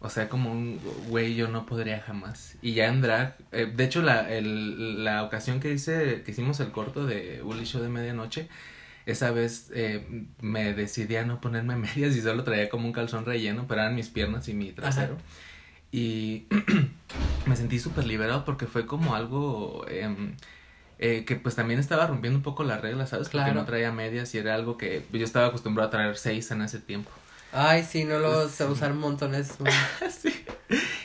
O 0.00 0.08
sea, 0.08 0.28
como 0.28 0.52
un 0.52 0.78
güey, 1.08 1.34
yo 1.34 1.48
no 1.48 1.66
podría 1.66 2.00
jamás. 2.00 2.56
Y 2.62 2.74
ya 2.74 2.86
en 2.86 3.00
drag, 3.00 3.36
eh, 3.50 3.66
de 3.66 3.82
hecho, 3.82 4.00
la, 4.00 4.32
el, 4.32 5.02
la 5.04 5.24
ocasión 5.24 5.58
que 5.58 5.72
hice, 5.72 6.22
que 6.22 6.30
hicimos 6.30 6.60
el 6.60 6.70
corto 6.70 7.04
de 7.04 7.42
Uli 7.42 7.64
Show 7.64 7.82
de 7.82 7.88
medianoche, 7.88 8.48
esa 9.06 9.30
vez 9.32 9.70
eh, 9.74 10.26
me 10.40 10.74
decidí 10.74 11.16
a 11.16 11.24
no 11.24 11.40
ponerme 11.40 11.74
medias 11.96 12.14
y 12.14 12.20
solo 12.20 12.44
traía 12.44 12.68
como 12.68 12.86
un 12.86 12.92
calzón 12.92 13.24
relleno, 13.24 13.66
pero 13.66 13.80
eran 13.80 13.96
mis 13.96 14.08
piernas 14.08 14.48
y 14.48 14.54
mi 14.54 14.70
trasero. 14.70 15.16
Y 15.90 16.46
me 17.46 17.56
sentí 17.56 17.78
súper 17.78 18.06
liberado 18.06 18.44
porque 18.44 18.66
fue 18.66 18.86
como 18.86 19.14
algo 19.14 19.86
em, 19.88 20.34
eh, 20.98 21.24
que 21.24 21.36
pues 21.36 21.54
también 21.54 21.80
estaba 21.80 22.06
rompiendo 22.06 22.38
un 22.38 22.42
poco 22.42 22.64
las 22.64 22.80
reglas, 22.80 23.10
¿sabes? 23.10 23.28
Porque 23.28 23.44
Claro. 23.44 23.60
no 23.60 23.64
traía 23.66 23.92
medias 23.92 24.34
y 24.34 24.38
era 24.38 24.54
algo 24.54 24.76
que 24.76 25.04
yo 25.12 25.24
estaba 25.24 25.46
acostumbrado 25.46 25.88
a 25.88 25.90
traer 25.90 26.16
seis 26.18 26.50
en 26.50 26.62
ese 26.62 26.78
tiempo. 26.80 27.10
Ay, 27.52 27.82
sí, 27.84 28.04
no 28.04 28.18
lo 28.18 28.48
sé 28.48 28.64
Sí. 28.66 28.70
usar 28.70 28.92
montones. 28.94 29.54
Sí. 30.10 30.44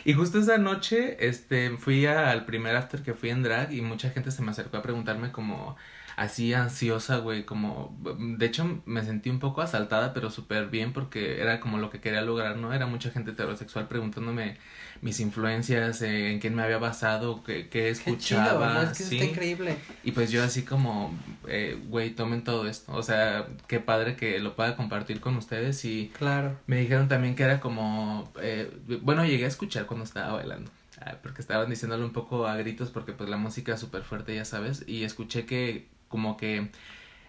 Y 0.05 0.13
justo 0.13 0.39
esa 0.39 0.57
noche, 0.57 1.15
este, 1.25 1.77
fui 1.77 2.05
al 2.05 2.43
primer 2.45 2.75
after 2.75 3.01
que 3.01 3.13
fui 3.13 3.29
en 3.29 3.41
drag 3.43 3.71
y 3.71 3.81
mucha 3.81 4.09
gente 4.09 4.31
se 4.31 4.41
me 4.41 4.51
acercó 4.51 4.75
a 4.75 4.81
preguntarme 4.81 5.31
como 5.31 5.77
así 6.15 6.53
ansiosa, 6.53 7.17
güey, 7.17 7.43
como, 7.45 7.95
de 8.19 8.45
hecho 8.45 8.81
me 8.85 9.03
sentí 9.03 9.29
un 9.29 9.39
poco 9.39 9.61
asaltada, 9.61 10.13
pero 10.13 10.29
súper 10.29 10.67
bien 10.69 10.93
porque 10.93 11.41
era 11.41 11.59
como 11.59 11.77
lo 11.77 11.89
que 11.89 11.99
quería 11.99 12.21
lograr, 12.21 12.57
¿no? 12.57 12.73
Era 12.73 12.85
mucha 12.85 13.09
gente 13.11 13.31
heterosexual 13.31 13.87
preguntándome 13.87 14.57
mis 15.01 15.19
influencias, 15.19 16.01
eh, 16.01 16.31
en 16.31 16.39
quién 16.39 16.55
me 16.55 16.61
había 16.63 16.77
basado, 16.77 17.43
qué, 17.43 17.63
qué 17.63 17.69
Qué 17.83 17.89
escuchaba, 17.89 18.67
chido, 18.69 18.73
¿no? 18.73 18.81
Es 18.91 18.97
que 18.97 19.03
sí. 19.03 19.15
está 19.17 19.29
increíble. 19.29 19.75
Y 20.03 20.11
pues 20.11 20.31
yo 20.31 20.43
así 20.43 20.63
como, 20.63 21.13
eh, 21.47 21.77
güey, 21.87 22.11
tomen 22.11 22.43
todo 22.43 22.67
esto, 22.67 22.93
o 22.93 23.03
sea, 23.03 23.47
qué 23.67 23.79
padre 23.79 24.15
que 24.15 24.39
lo 24.39 24.55
pueda 24.55 24.75
compartir 24.77 25.19
con 25.19 25.35
ustedes 25.35 25.83
y 25.83 26.09
Claro. 26.17 26.57
me 26.67 26.77
dijeron 26.79 27.07
también 27.09 27.35
que 27.35 27.43
era 27.43 27.59
como, 27.59 28.31
eh, 28.41 28.71
bueno, 29.01 29.25
llegué 29.25 29.45
a 29.45 29.49
escuchar 29.49 29.87
cuando 29.87 30.05
estaba 30.05 30.33
bailando, 30.33 30.71
ah, 31.01 31.15
porque 31.21 31.41
estaban 31.41 31.69
diciéndolo 31.69 32.05
un 32.05 32.13
poco 32.13 32.47
a 32.47 32.55
gritos 32.55 32.89
porque 32.89 33.11
pues 33.11 33.29
la 33.29 33.37
música 33.37 33.73
es 33.73 33.79
súper 33.81 34.03
fuerte, 34.03 34.33
ya 34.35 34.45
sabes, 34.45 34.85
y 34.87 35.03
escuché 35.03 35.45
que 35.45 35.91
como 36.13 36.37
que 36.37 36.69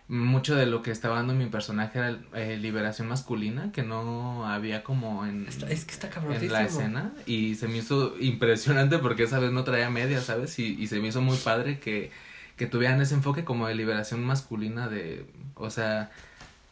mucho 0.09 0.55
de 0.55 0.67
lo 0.67 0.83
que 0.83 0.91
estaba 0.91 1.17
dando 1.17 1.33
mi 1.33 1.47
personaje 1.47 1.99
era 1.99 2.19
eh, 2.35 2.59
liberación 2.59 3.09
masculina, 3.09 3.73
que 3.73 3.83
no 3.83 4.47
había 4.47 4.85
como 4.85 5.25
en, 5.25 5.49
Está- 5.49 5.71
es 5.71 5.87
que 5.87 5.93
está 5.93 6.11
en 6.31 6.53
la 6.53 6.65
escena, 6.65 7.15
y 7.25 7.55
se 7.55 7.67
me 7.67 7.79
hizo 7.79 8.15
impresionante 8.21 8.99
porque 8.99 9.23
esa 9.23 9.39
vez 9.39 9.53
no 9.53 9.65
traía 9.65 9.89
media, 9.89 10.21
¿sabes? 10.21 10.59
Y, 10.59 10.77
y 10.79 10.89
se 10.89 11.01
me 11.01 11.09
hizo 11.09 11.23
muy 11.23 11.39
padre 11.39 11.79
que 11.79 12.11
que 12.57 12.67
tuvieran 12.67 13.01
ese 13.01 13.15
enfoque 13.15 13.45
como 13.45 13.67
de 13.67 13.75
liberación 13.75 14.23
masculina 14.23 14.89
de, 14.89 15.27
o 15.55 15.71
sea, 15.71 16.11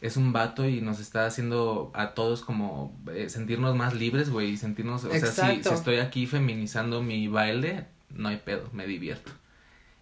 es 0.01 0.17
un 0.17 0.31
vato 0.31 0.67
y 0.67 0.81
nos 0.81 0.99
está 0.99 1.25
haciendo 1.25 1.91
a 1.93 2.13
todos 2.13 2.41
como 2.41 2.97
eh, 3.13 3.29
sentirnos 3.29 3.75
más 3.75 3.93
libres, 3.93 4.29
güey, 4.29 4.51
y 4.51 4.57
sentirnos, 4.57 5.03
o 5.03 5.11
sea, 5.11 5.31
si, 5.31 5.63
si, 5.63 5.73
estoy 5.73 5.97
aquí 5.97 6.25
feminizando 6.25 7.01
mi 7.01 7.27
baile, 7.27 7.85
no 8.09 8.29
hay 8.29 8.37
pedo, 8.37 8.69
me 8.71 8.85
divierto. 8.87 9.31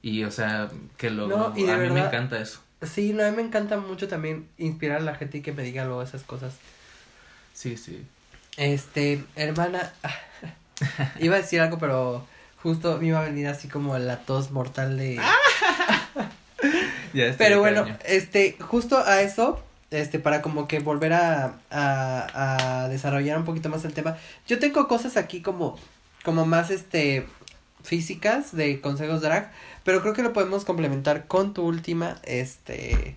Y, 0.01 0.23
o 0.23 0.31
sea, 0.31 0.69
que 0.97 1.09
lo, 1.09 1.45
a 1.45 1.49
mí 1.51 1.63
me 1.63 1.99
encanta 1.99 2.39
eso. 2.39 2.59
Sí, 2.81 3.13
no, 3.13 3.23
a 3.23 3.29
mí 3.29 3.35
me 3.35 3.43
encanta 3.43 3.77
mucho 3.77 4.07
también 4.07 4.47
inspirar 4.57 4.97
a 4.97 5.03
la 5.03 5.15
gente 5.15 5.37
y 5.37 5.41
que 5.41 5.51
me 5.51 5.61
diga 5.61 5.85
luego 5.85 6.01
esas 6.01 6.23
cosas. 6.23 6.55
Sí, 7.53 7.77
sí. 7.77 8.03
Este, 8.57 9.23
hermana, 9.35 9.93
iba 11.19 11.35
a 11.35 11.39
decir 11.41 11.61
algo, 11.61 11.77
pero 11.77 12.25
justo 12.63 12.97
me 12.97 13.07
iba 13.07 13.19
a 13.19 13.25
venir 13.25 13.47
así 13.47 13.67
como 13.67 13.97
la 13.97 14.17
tos 14.17 14.51
mortal 14.51 14.97
de... 14.97 15.15
ya 17.13 17.35
pero 17.37 17.59
bueno, 17.59 17.85
este, 18.05 18.57
justo 18.59 18.97
a 18.97 19.21
eso, 19.21 19.63
este, 19.91 20.17
para 20.17 20.41
como 20.41 20.67
que 20.67 20.79
volver 20.79 21.13
a, 21.13 21.59
a, 21.69 22.83
a 22.83 22.89
desarrollar 22.89 23.37
un 23.37 23.45
poquito 23.45 23.69
más 23.69 23.85
el 23.85 23.93
tema, 23.93 24.17
yo 24.47 24.57
tengo 24.57 24.87
cosas 24.87 25.17
aquí 25.17 25.41
como, 25.41 25.77
como 26.23 26.45
más, 26.47 26.71
este, 26.71 27.27
físicas 27.83 28.55
de 28.55 28.81
consejos 28.81 29.21
drag, 29.21 29.51
pero 29.83 30.01
creo 30.01 30.13
que 30.13 30.23
lo 30.23 30.33
podemos 30.33 30.65
complementar 30.65 31.27
con 31.27 31.53
tu 31.53 31.63
última, 31.63 32.17
este, 32.23 33.15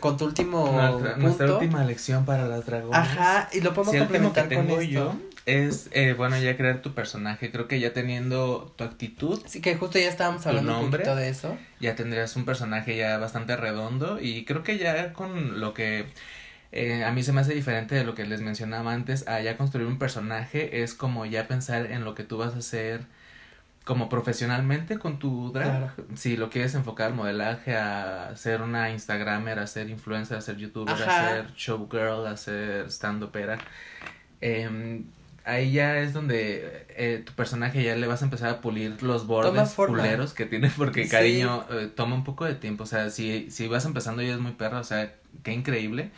con 0.00 0.16
tu 0.16 0.24
último 0.24 0.70
nuestra, 0.72 1.16
nuestra, 1.16 1.52
última 1.54 1.84
lección 1.84 2.24
para 2.24 2.46
las 2.46 2.66
dragonas. 2.66 2.98
Ajá, 2.98 3.48
y 3.52 3.60
lo 3.60 3.74
podemos 3.74 3.96
complementar 3.96 4.48
que 4.48 4.56
tengo 4.56 4.76
con 4.76 4.84
yo 4.84 5.14
es, 5.46 5.88
eh, 5.92 6.14
bueno, 6.16 6.38
ya 6.38 6.56
crear 6.56 6.82
tu 6.82 6.92
personaje. 6.94 7.50
Creo 7.50 7.66
que 7.66 7.80
ya 7.80 7.92
teniendo 7.92 8.72
tu 8.76 8.84
actitud. 8.84 9.40
Sí, 9.46 9.60
que 9.60 9.76
justo 9.76 9.98
ya 9.98 10.08
estábamos 10.08 10.46
hablando 10.46 10.78
un 10.78 10.90
poquito 10.90 11.16
de 11.16 11.28
eso. 11.28 11.56
Ya 11.80 11.94
tendrías 11.94 12.36
un 12.36 12.44
personaje 12.44 12.96
ya 12.96 13.18
bastante 13.18 13.56
redondo 13.56 14.20
y 14.20 14.44
creo 14.44 14.62
que 14.62 14.78
ya 14.78 15.12
con 15.12 15.60
lo 15.60 15.74
que 15.74 16.06
eh, 16.72 17.04
a 17.04 17.10
mí 17.12 17.22
se 17.22 17.32
me 17.32 17.40
hace 17.40 17.54
diferente 17.54 17.94
de 17.94 18.04
lo 18.04 18.14
que 18.14 18.24
les 18.24 18.40
mencionaba 18.40 18.92
antes, 18.92 19.26
a 19.26 19.40
ya 19.40 19.56
construir 19.56 19.86
un 19.86 19.98
personaje 19.98 20.82
es 20.82 20.94
como 20.94 21.26
ya 21.26 21.48
pensar 21.48 21.86
en 21.86 22.04
lo 22.04 22.14
que 22.14 22.24
tú 22.24 22.38
vas 22.38 22.54
a 22.54 22.58
hacer 22.58 23.06
como 23.90 24.08
profesionalmente 24.08 25.00
con 25.00 25.18
tu 25.18 25.50
drag. 25.50 25.92
Si 26.14 26.36
lo 26.36 26.48
quieres 26.48 26.76
enfocar 26.76 27.08
al 27.08 27.14
modelaje, 27.14 27.74
a 27.74 28.36
ser 28.36 28.62
una 28.62 28.92
Instagramer, 28.92 29.58
a 29.58 29.66
ser 29.66 29.90
influencer, 29.90 30.36
a 30.36 30.40
ser 30.40 30.58
youtuber, 30.58 30.94
a 30.94 31.32
ser 31.32 31.52
showgirl, 31.56 32.24
a 32.24 32.36
ser 32.36 32.88
stand-upera. 32.88 33.58
Eh, 34.40 35.02
ahí 35.44 35.72
ya 35.72 35.98
es 35.98 36.12
donde 36.12 36.86
eh, 36.90 37.24
tu 37.26 37.32
personaje 37.32 37.82
ya 37.82 37.96
le 37.96 38.06
vas 38.06 38.22
a 38.22 38.26
empezar 38.26 38.50
a 38.50 38.60
pulir 38.60 39.02
los 39.02 39.26
bordes 39.26 39.74
culeros 39.74 40.34
que 40.34 40.46
tiene 40.46 40.70
porque 40.76 41.08
cariño 41.08 41.66
eh, 41.72 41.90
toma 41.92 42.14
un 42.14 42.22
poco 42.22 42.44
de 42.44 42.54
tiempo, 42.54 42.84
o 42.84 42.86
sea, 42.86 43.10
si, 43.10 43.50
si 43.50 43.66
vas 43.66 43.86
empezando 43.86 44.22
ya 44.22 44.34
es 44.34 44.38
muy 44.38 44.52
perra, 44.52 44.78
o 44.78 44.84
sea, 44.84 45.14
qué 45.42 45.52
increíble. 45.52 46.12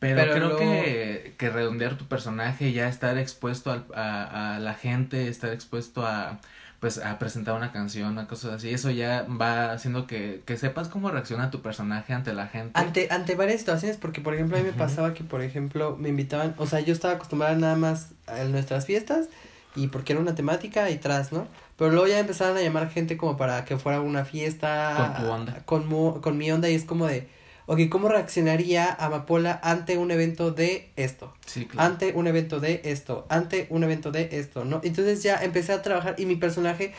Pero, 0.00 0.34
creo 0.34 0.56
que, 0.58 1.34
que 1.38 1.48
redondear 1.48 1.96
tu 1.96 2.04
personaje, 2.04 2.72
ya 2.72 2.88
estar 2.88 3.16
expuesto 3.16 3.70
a, 3.94 4.56
a 4.56 4.58
la 4.58 4.74
gente, 4.74 5.28
estar 5.28 5.50
expuesto 5.50 6.06
a, 6.06 6.40
pues 6.80 6.96
a 6.98 7.18
presentar 7.18 7.54
una 7.54 7.72
canción, 7.72 8.18
a 8.18 8.26
cosas 8.26 8.54
así, 8.54 8.70
eso 8.70 8.90
ya 8.90 9.26
va 9.28 9.72
haciendo 9.72 10.06
que, 10.06 10.42
que 10.46 10.56
sepas 10.56 10.88
cómo 10.88 11.10
reacciona 11.10 11.50
tu 11.50 11.60
personaje 11.60 12.14
ante 12.14 12.32
la 12.32 12.46
gente. 12.46 12.72
Ante, 12.74 13.08
ante 13.10 13.34
varias 13.34 13.60
situaciones, 13.60 13.98
porque 13.98 14.22
por 14.22 14.32
ejemplo 14.32 14.56
a 14.56 14.60
mí 14.60 14.66
me 14.66 14.72
pasaba 14.72 15.12
que 15.12 15.22
por 15.22 15.42
ejemplo 15.42 15.96
me 15.98 16.08
invitaban, 16.08 16.54
o 16.56 16.66
sea, 16.66 16.80
yo 16.80 16.94
estaba 16.94 17.14
acostumbrada 17.14 17.54
nada 17.54 17.76
más 17.76 18.12
a 18.26 18.44
nuestras 18.44 18.86
fiestas 18.86 19.28
y 19.76 19.88
porque 19.88 20.14
era 20.14 20.22
una 20.22 20.34
temática 20.34 20.88
y 20.88 20.96
tras, 20.96 21.32
¿no? 21.32 21.46
Pero 21.76 21.90
luego 21.90 22.06
ya 22.08 22.18
empezaron 22.18 22.56
a 22.56 22.62
llamar 22.62 22.90
gente 22.90 23.18
como 23.18 23.36
para 23.36 23.64
que 23.66 23.76
fuera 23.76 24.00
una 24.00 24.24
fiesta. 24.24 24.94
Con 24.96 25.24
tu 25.24 25.32
onda. 25.32 25.62
Con, 25.64 26.20
con 26.20 26.38
mi 26.38 26.50
onda 26.50 26.68
y 26.70 26.74
es 26.74 26.84
como 26.84 27.06
de 27.06 27.28
ok, 27.70 27.88
¿cómo 27.88 28.08
reaccionaría 28.08 28.92
Amapola 28.92 29.60
ante 29.62 29.96
un 29.96 30.10
evento 30.10 30.50
de 30.50 30.90
esto? 30.96 31.32
Sí, 31.46 31.66
claro. 31.66 31.88
Ante 31.88 32.12
un 32.14 32.26
evento 32.26 32.58
de 32.58 32.80
esto, 32.82 33.26
ante 33.28 33.68
un 33.70 33.84
evento 33.84 34.10
de 34.10 34.28
esto, 34.32 34.64
¿no? 34.64 34.80
Entonces 34.82 35.22
ya 35.22 35.36
empecé 35.36 35.72
a 35.72 35.80
trabajar 35.80 36.16
y 36.18 36.26
mi 36.26 36.34
personaje 36.34 36.92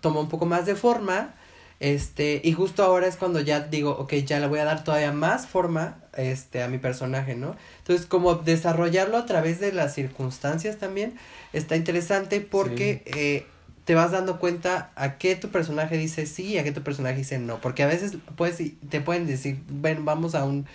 tomó 0.00 0.20
un 0.20 0.28
poco 0.28 0.44
más 0.44 0.66
de 0.66 0.74
forma, 0.74 1.36
este, 1.78 2.40
y 2.42 2.52
justo 2.54 2.82
ahora 2.82 3.06
es 3.06 3.14
cuando 3.14 3.38
ya 3.38 3.60
digo, 3.60 3.92
ok, 3.92 4.14
ya 4.14 4.40
le 4.40 4.48
voy 4.48 4.58
a 4.58 4.64
dar 4.64 4.82
todavía 4.82 5.12
más 5.12 5.46
forma, 5.46 6.02
este, 6.16 6.60
a 6.60 6.66
mi 6.66 6.78
personaje, 6.78 7.36
¿no? 7.36 7.54
Entonces, 7.78 8.04
como 8.06 8.34
desarrollarlo 8.34 9.18
a 9.18 9.26
través 9.26 9.60
de 9.60 9.70
las 9.70 9.94
circunstancias 9.94 10.78
también 10.78 11.14
está 11.52 11.76
interesante 11.76 12.40
porque, 12.40 13.04
eh, 13.06 13.46
te 13.86 13.94
vas 13.94 14.10
dando 14.10 14.40
cuenta 14.40 14.90
a 14.96 15.16
qué 15.16 15.36
tu 15.36 15.50
personaje 15.50 15.96
dice 15.96 16.26
sí 16.26 16.54
y 16.54 16.58
a 16.58 16.64
qué 16.64 16.72
tu 16.72 16.82
personaje 16.82 17.18
dice 17.18 17.38
no. 17.38 17.60
Porque 17.60 17.84
a 17.84 17.86
veces 17.86 18.16
puedes, 18.34 18.60
te 18.88 19.00
pueden 19.00 19.28
decir, 19.28 19.60
ven, 19.68 20.04
vamos 20.04 20.34
a 20.34 20.44
un, 20.44 20.66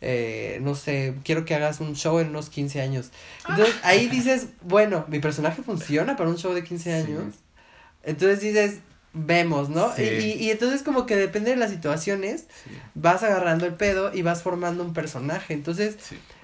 eh, 0.00 0.60
no 0.62 0.74
sé, 0.74 1.14
quiero 1.24 1.44
que 1.44 1.54
hagas 1.54 1.80
un 1.80 1.94
show 1.94 2.18
en 2.20 2.28
unos 2.30 2.48
15 2.48 2.80
años. 2.80 3.10
Entonces 3.46 3.74
ahí 3.82 4.08
dices, 4.08 4.48
bueno, 4.62 5.04
mi 5.08 5.18
personaje 5.18 5.62
funciona 5.62 6.16
para 6.16 6.30
un 6.30 6.38
show 6.38 6.54
de 6.54 6.64
15 6.64 6.94
años. 6.94 7.34
Entonces 8.02 8.40
dices, 8.40 8.78
vemos, 9.12 9.68
¿no? 9.68 9.92
Y, 9.98 10.32
y, 10.42 10.50
entonces 10.50 10.82
como 10.82 11.04
que 11.04 11.16
depende 11.16 11.50
de 11.50 11.56
las 11.56 11.70
situaciones, 11.70 12.46
vas 12.94 13.22
agarrando 13.22 13.66
el 13.66 13.74
pedo 13.74 14.10
y 14.14 14.22
vas 14.22 14.42
formando 14.42 14.82
un 14.84 14.94
personaje. 14.94 15.52
Entonces 15.52 15.98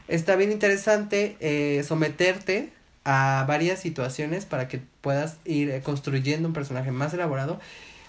está 0.07 0.37
bien 0.37 0.53
interesante 0.53 1.39
eh, 1.41 1.83
someterte 1.83 2.75
a 3.05 3.45
varias 3.49 3.81
situaciones 3.81 4.45
para 4.45 4.69
que 4.69 4.81
puedas 5.01 5.37
ir 5.45 5.71
eh, 5.71 5.81
construyendo 5.83 6.49
un 6.49 6.55
personaje 6.55 6.91
más 6.91 7.15
elaborado, 7.15 7.61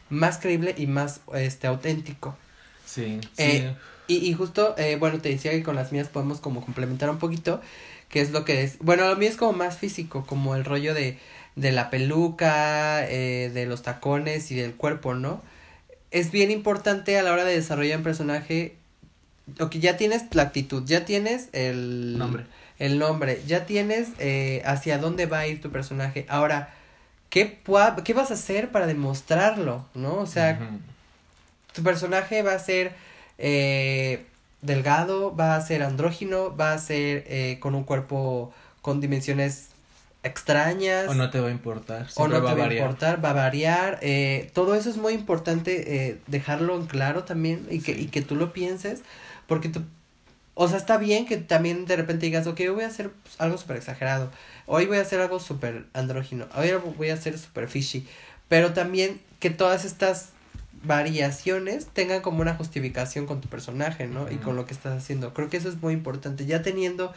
más 0.10 0.38
creíble 0.38 0.76
y 0.78 0.88
más 0.88 1.22
este 1.34 1.68
auténtico. 1.68 2.36
Sí, 2.86 3.22
eh, 3.38 3.74
y, 4.08 4.18
y 4.18 4.34
justo, 4.34 4.76
eh, 4.78 4.98
bueno, 4.98 5.20
te 5.20 5.30
decía 5.30 5.52
que 5.52 5.64
con 5.64 5.76
las 5.76 5.92
mías 5.92 6.10
podemos 6.10 6.42
como 6.42 6.64
complementar 6.64 7.10
un 7.10 7.20
poquito, 7.20 7.62
que 8.10 8.20
es 8.20 8.32
lo 8.32 8.44
que 8.44 8.64
es, 8.64 8.78
bueno, 8.80 9.08
lo 9.08 9.16
mío 9.16 9.30
es 9.30 9.38
como 9.38 9.54
más 9.54 9.78
físico, 9.78 10.26
como 10.26 10.56
el 10.56 10.66
rollo 10.66 10.94
de, 10.94 11.18
de 11.56 11.72
la 11.72 11.90
peluca, 11.90 13.08
eh, 13.08 13.50
de 13.54 13.66
los 13.66 13.84
tacones 13.84 14.52
y 14.52 14.56
del 14.56 14.74
cuerpo, 14.74 15.14
¿no? 15.14 15.42
Es 16.12 16.32
bien 16.32 16.52
importante 16.52 17.18
a 17.18 17.24
la 17.24 17.32
hora 17.32 17.46
de 17.46 17.56
desarrollar 17.56 18.00
un 18.00 18.04
personaje, 18.04 18.76
o 19.62 19.70
que 19.70 19.80
ya 19.80 19.96
tienes 19.96 20.24
la 20.36 20.44
actitud, 20.44 20.84
ya 20.86 21.06
tienes 21.06 21.48
el 21.54 22.18
nombre 22.18 22.44
el 22.82 22.98
nombre, 22.98 23.44
ya 23.46 23.68
tienes 23.68 24.10
eh, 24.18 24.64
hacia 24.66 24.98
dónde 24.98 25.28
va 25.28 25.40
a 25.40 25.48
ir 25.48 25.62
tu 25.62 25.72
personaje. 25.72 26.26
Ahora, 26.28 26.74
¿qué, 27.30 27.60
¿qué 28.04 28.14
vas 28.16 28.32
a 28.32 28.34
hacer 28.34 28.72
para 28.72 28.88
demostrarlo? 28.88 29.86
¿No? 29.94 30.16
O 30.16 30.26
sea, 30.26 30.60
tu 31.74 31.84
personaje 31.84 32.42
va 32.42 32.54
a 32.54 32.60
ser 32.60 32.94
eh, 33.38 34.26
delgado, 34.64 35.36
va 35.36 35.56
a 35.56 35.62
ser 35.62 35.84
andrógino, 35.84 36.56
va 36.58 36.74
a 36.74 36.80
ser 36.80 37.24
eh, 37.28 37.58
con 37.60 37.76
un 37.76 37.84
cuerpo 37.84 38.52
con 38.82 39.00
dimensiones 39.00 39.70
extrañas. 40.24 41.08
O 41.08 41.14
no 41.14 41.30
te 41.30 41.40
va 41.40 41.50
a 41.50 41.52
importar. 41.52 42.08
O 42.16 42.28
no 42.28 42.44
te 42.44 42.56
va, 42.56 42.66
a 42.66 42.74
importar, 42.74 43.24
va 43.24 43.30
a 43.30 43.34
variar. 43.34 44.00
Eh, 44.02 44.50
todo 44.54 44.74
eso 44.74 44.90
es 44.90 44.98
muy 44.98 45.14
importante 45.14 46.08
eh, 46.08 46.18
dejarlo 46.26 46.76
en 46.78 46.88
claro 46.88 47.26
también 47.26 47.68
y 47.70 47.82
que, 47.82 47.92
y 47.92 48.08
que 48.08 48.24
tú 48.24 48.36
lo 48.36 48.54
pienses. 48.54 49.04
Porque 49.46 49.70
tú 49.70 49.84
o 50.62 50.68
sea, 50.68 50.78
está 50.78 50.98
bien 50.98 51.26
que 51.26 51.38
también 51.38 51.86
de 51.86 51.96
repente 51.96 52.28
digas, 52.28 52.46
ok, 52.46 52.62
voy 52.72 52.84
a 52.84 52.88
hacer 52.88 53.10
pues, 53.10 53.34
algo 53.40 53.58
súper 53.58 53.78
exagerado. 53.78 54.30
Hoy 54.68 54.86
voy 54.86 54.98
a 54.98 55.02
hacer 55.02 55.20
algo 55.20 55.40
súper 55.40 55.86
andrógino. 55.94 56.46
Hoy 56.56 56.70
voy 56.98 57.10
a 57.10 57.16
hacer 57.16 57.40
súper 57.40 57.68
fishy. 57.68 58.06
Pero 58.48 58.72
también 58.72 59.20
que 59.40 59.50
todas 59.50 59.86
estas 59.86 60.30
variaciones 60.84 61.88
tengan 61.88 62.22
como 62.22 62.42
una 62.42 62.54
justificación 62.54 63.26
con 63.26 63.42
tu 63.42 63.50
personaje, 63.50 64.06
¿no? 64.06 64.32
Y 64.32 64.36
con 64.36 64.56
lo 64.56 64.68
que 64.68 64.76
estás 64.76 64.96
haciendo. 64.96 65.34
Creo 65.34 65.50
que 65.50 65.58
eso 65.58 65.68
es 65.68 65.82
muy 65.82 65.94
importante. 65.94 66.46
Ya 66.46 66.62
teniendo 66.62 67.12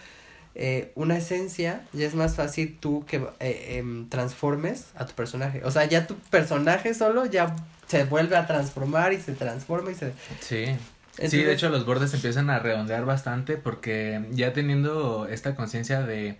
eh, 0.54 0.90
una 0.94 1.18
esencia, 1.18 1.84
ya 1.92 2.06
es 2.06 2.14
más 2.14 2.36
fácil 2.36 2.78
tú 2.80 3.04
que 3.06 3.26
eh, 3.40 3.76
em, 3.76 4.08
transformes 4.08 4.86
a 4.96 5.04
tu 5.04 5.12
personaje. 5.12 5.60
O 5.64 5.70
sea, 5.70 5.84
ya 5.84 6.06
tu 6.06 6.14
personaje 6.16 6.94
solo 6.94 7.26
ya 7.26 7.54
se 7.88 8.04
vuelve 8.04 8.38
a 8.38 8.46
transformar 8.46 9.12
y 9.12 9.20
se 9.20 9.32
transforma 9.32 9.90
y 9.90 9.96
se... 9.96 10.14
Sí 10.40 10.78
sí, 11.16 11.42
de 11.42 11.52
hecho 11.52 11.68
los 11.68 11.84
bordes 11.86 12.14
empiezan 12.14 12.50
a 12.50 12.58
redondear 12.58 13.04
bastante 13.04 13.56
porque 13.56 14.24
ya 14.32 14.52
teniendo 14.52 15.26
esta 15.28 15.54
conciencia 15.54 16.02
de 16.02 16.38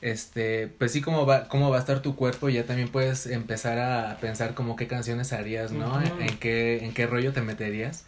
este, 0.00 0.68
pues 0.68 0.92
sí, 0.92 1.00
cómo 1.00 1.26
va, 1.26 1.48
cómo 1.48 1.70
va 1.70 1.76
a 1.76 1.80
estar 1.80 2.02
tu 2.02 2.14
cuerpo, 2.14 2.48
ya 2.48 2.64
también 2.64 2.88
puedes 2.88 3.26
empezar 3.26 3.78
a 3.78 4.18
pensar 4.20 4.54
como 4.54 4.76
qué 4.76 4.86
canciones 4.86 5.32
harías, 5.32 5.72
¿no? 5.72 6.00
en, 6.00 6.38
qué, 6.38 6.84
en 6.84 6.94
qué 6.94 7.06
rollo 7.06 7.32
te 7.32 7.42
meterías 7.42 8.04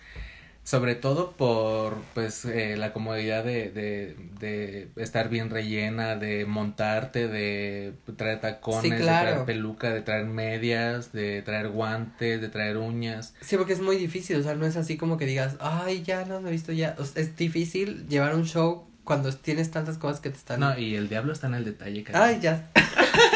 sobre 0.70 0.94
todo 0.94 1.32
por 1.32 1.96
pues 2.14 2.44
eh, 2.44 2.76
la 2.76 2.92
comodidad 2.92 3.42
de, 3.42 3.70
de, 3.70 4.16
de, 4.38 4.88
estar 5.02 5.28
bien 5.28 5.50
rellena, 5.50 6.14
de 6.14 6.46
montarte, 6.46 7.26
de 7.26 7.94
traer 8.16 8.40
tacones, 8.40 8.88
de 8.88 8.98
traer 8.98 9.44
peluca, 9.44 9.90
de 9.90 10.02
traer 10.02 10.26
medias, 10.26 11.10
de 11.10 11.42
traer 11.42 11.70
guantes, 11.70 12.40
de 12.40 12.48
traer 12.48 12.76
uñas. 12.76 13.34
Sí, 13.40 13.56
porque 13.56 13.72
es 13.72 13.80
muy 13.80 13.96
difícil, 13.96 14.36
o 14.36 14.44
sea, 14.44 14.54
no 14.54 14.64
es 14.64 14.76
así 14.76 14.96
como 14.96 15.18
que 15.18 15.26
digas, 15.26 15.56
ay, 15.58 16.04
ya 16.04 16.24
no 16.24 16.40
me 16.40 16.50
he 16.50 16.52
visto 16.52 16.70
ya, 16.70 16.94
es 17.16 17.36
difícil 17.36 18.06
llevar 18.06 18.36
un 18.36 18.44
show 18.44 18.86
cuando 19.02 19.34
tienes 19.34 19.72
tantas 19.72 19.98
cosas 19.98 20.20
que 20.20 20.30
te 20.30 20.36
están... 20.36 20.60
No, 20.60 20.78
y 20.78 20.94
el 20.94 21.08
diablo 21.08 21.32
está 21.32 21.48
en 21.48 21.54
el 21.54 21.64
detalle, 21.64 22.04
Ay, 22.12 22.38
ya. 22.40 22.70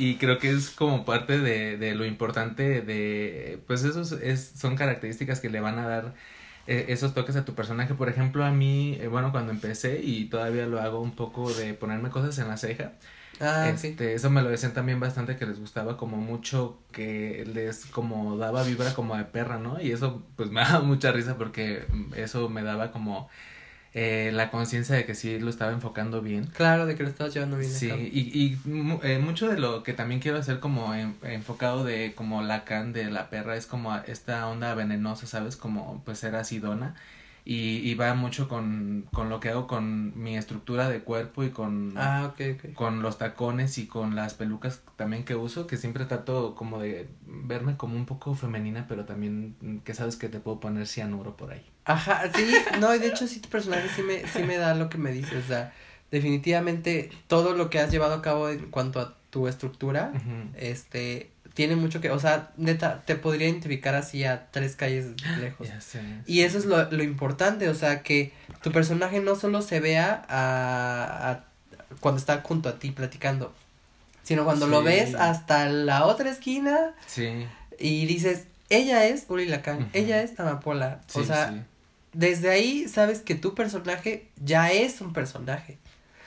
y 0.00 0.16
creo 0.16 0.38
que 0.38 0.50
es 0.50 0.70
como 0.70 1.04
parte 1.04 1.38
de, 1.38 1.76
de 1.76 1.94
lo 1.94 2.06
importante 2.06 2.80
de, 2.80 3.62
pues 3.66 3.84
esos 3.84 4.12
es, 4.12 4.52
son 4.56 4.74
características 4.76 5.40
que 5.40 5.50
le 5.50 5.60
van 5.60 5.78
a 5.78 5.86
dar 5.86 6.14
eh, 6.66 6.86
esos 6.88 7.12
toques 7.14 7.36
a 7.36 7.44
tu 7.44 7.54
personaje. 7.54 7.94
Por 7.94 8.08
ejemplo, 8.08 8.44
a 8.44 8.50
mí, 8.50 8.96
eh, 9.00 9.08
bueno, 9.08 9.30
cuando 9.30 9.52
empecé 9.52 10.00
y 10.02 10.26
todavía 10.26 10.66
lo 10.66 10.80
hago 10.80 11.00
un 11.00 11.14
poco 11.14 11.52
de 11.52 11.74
ponerme 11.74 12.08
cosas 12.10 12.38
en 12.38 12.48
la 12.48 12.56
ceja. 12.56 12.92
Ah, 13.40 13.68
este, 13.70 14.14
eso 14.14 14.30
me 14.30 14.42
lo 14.42 14.50
decían 14.50 14.74
también 14.74 15.00
bastante 15.00 15.36
que 15.36 15.46
les 15.46 15.58
gustaba 15.58 15.96
como 15.96 16.18
mucho 16.18 16.78
que 16.92 17.44
les 17.52 17.86
como 17.86 18.36
daba 18.36 18.62
vibra 18.64 18.94
como 18.94 19.16
de 19.16 19.24
perra, 19.24 19.58
¿no? 19.58 19.80
Y 19.80 19.92
eso 19.92 20.22
pues 20.36 20.50
me 20.52 20.60
daba 20.62 20.80
mucha 20.80 21.12
risa 21.12 21.36
porque 21.36 21.84
eso 22.16 22.48
me 22.48 22.62
daba 22.62 22.90
como 22.92 23.28
eh, 23.92 24.30
la 24.32 24.50
conciencia 24.50 24.94
de 24.94 25.04
que 25.04 25.14
sí 25.14 25.38
lo 25.38 25.50
estaba 25.50 25.72
enfocando 25.72 26.22
bien. 26.22 26.46
Claro, 26.46 26.86
de 26.86 26.94
que 26.94 27.02
lo 27.02 27.08
estabas 27.08 27.34
llevando 27.34 27.56
bien. 27.56 27.70
Sí, 27.70 27.90
y, 27.90 28.20
y 28.38 28.58
eh, 29.02 29.18
mucho 29.18 29.48
de 29.48 29.58
lo 29.58 29.82
que 29.82 29.92
también 29.92 30.20
quiero 30.20 30.38
hacer 30.38 30.60
como 30.60 30.94
enfocado 30.94 31.84
de 31.84 32.12
como 32.14 32.42
Lacan 32.42 32.92
de 32.92 33.10
la 33.10 33.30
perra 33.30 33.56
es 33.56 33.66
como 33.66 33.96
esta 33.96 34.46
onda 34.48 34.74
venenosa, 34.74 35.26
¿sabes? 35.26 35.56
Como 35.56 36.02
pues 36.04 36.18
ser 36.18 36.36
acidona 36.36 36.94
y, 37.44 37.78
y 37.78 37.94
va 37.94 38.14
mucho 38.14 38.48
con, 38.48 39.06
con 39.12 39.28
lo 39.28 39.40
que 39.40 39.48
hago 39.48 39.66
con 39.66 40.20
mi 40.20 40.36
estructura 40.36 40.88
de 40.88 41.00
cuerpo 41.00 41.44
y 41.44 41.50
con, 41.50 41.94
ah, 41.96 42.30
okay, 42.32 42.52
okay. 42.52 42.72
con 42.72 43.02
los 43.02 43.18
tacones 43.18 43.78
y 43.78 43.86
con 43.86 44.14
las 44.14 44.34
pelucas 44.34 44.82
también 44.96 45.24
que 45.24 45.36
uso, 45.36 45.66
que 45.66 45.76
siempre 45.76 46.04
trato 46.04 46.54
como 46.54 46.78
de 46.78 47.08
verme 47.26 47.76
como 47.76 47.96
un 47.96 48.06
poco 48.06 48.34
femenina, 48.34 48.86
pero 48.88 49.04
también 49.04 49.82
que 49.84 49.94
sabes 49.94 50.16
que 50.16 50.28
te 50.28 50.40
puedo 50.40 50.60
poner 50.60 50.86
cianuro 50.86 51.36
por 51.36 51.52
ahí. 51.52 51.64
Ajá, 51.84 52.30
sí, 52.34 52.54
no, 52.80 52.94
y 52.94 52.98
de 52.98 53.08
hecho 53.08 53.26
sí 53.26 53.40
tu 53.40 53.48
personaje 53.48 53.88
sí 53.94 54.02
me, 54.02 54.26
sí 54.26 54.42
me 54.42 54.56
da 54.56 54.74
lo 54.74 54.88
que 54.88 54.98
me 54.98 55.12
dices, 55.12 55.44
o 55.44 55.48
sea, 55.48 55.72
definitivamente 56.10 57.10
todo 57.26 57.54
lo 57.54 57.70
que 57.70 57.78
has 57.78 57.90
llevado 57.90 58.14
a 58.14 58.22
cabo 58.22 58.48
en 58.48 58.70
cuanto 58.70 59.00
a 59.00 59.16
tu 59.30 59.48
estructura, 59.48 60.12
este, 60.56 61.30
tiene 61.54 61.76
mucho 61.76 62.00
que, 62.00 62.10
o 62.10 62.18
sea, 62.18 62.50
neta, 62.56 63.02
te 63.04 63.16
podría 63.16 63.48
identificar 63.48 63.94
así 63.94 64.24
a 64.24 64.46
tres 64.50 64.76
calles 64.76 65.06
lejos. 65.38 65.68
y 66.26 66.42
eso 66.42 66.58
es 66.58 66.64
lo, 66.64 66.90
lo 66.90 67.02
importante, 67.02 67.68
o 67.68 67.74
sea, 67.74 68.02
que 68.02 68.32
tu 68.62 68.72
personaje 68.72 69.20
no 69.20 69.36
solo 69.36 69.62
se 69.62 69.80
vea 69.80 70.24
a, 70.28 71.30
a 71.30 71.44
cuando 72.00 72.18
está 72.18 72.40
junto 72.42 72.68
a 72.68 72.78
ti 72.78 72.90
platicando, 72.90 73.52
sino 74.22 74.44
cuando 74.44 74.66
lo 74.66 74.82
ves 74.82 75.14
hasta 75.14 75.68
la 75.68 76.06
otra 76.06 76.30
esquina. 76.30 76.94
Sí. 77.06 77.46
Y 77.78 78.06
dices, 78.06 78.44
ella 78.68 79.06
es 79.06 79.24
Uri 79.28 79.46
Lacan, 79.46 79.90
ella 79.92 80.22
es 80.22 80.38
Amapola. 80.38 81.00
o 81.14 81.24
sea, 81.24 81.64
desde 82.12 82.50
ahí 82.50 82.88
sabes 82.88 83.20
que 83.20 83.34
tu 83.34 83.54
personaje 83.54 84.28
ya 84.42 84.70
es 84.70 85.00
un 85.00 85.12
personaje. 85.12 85.78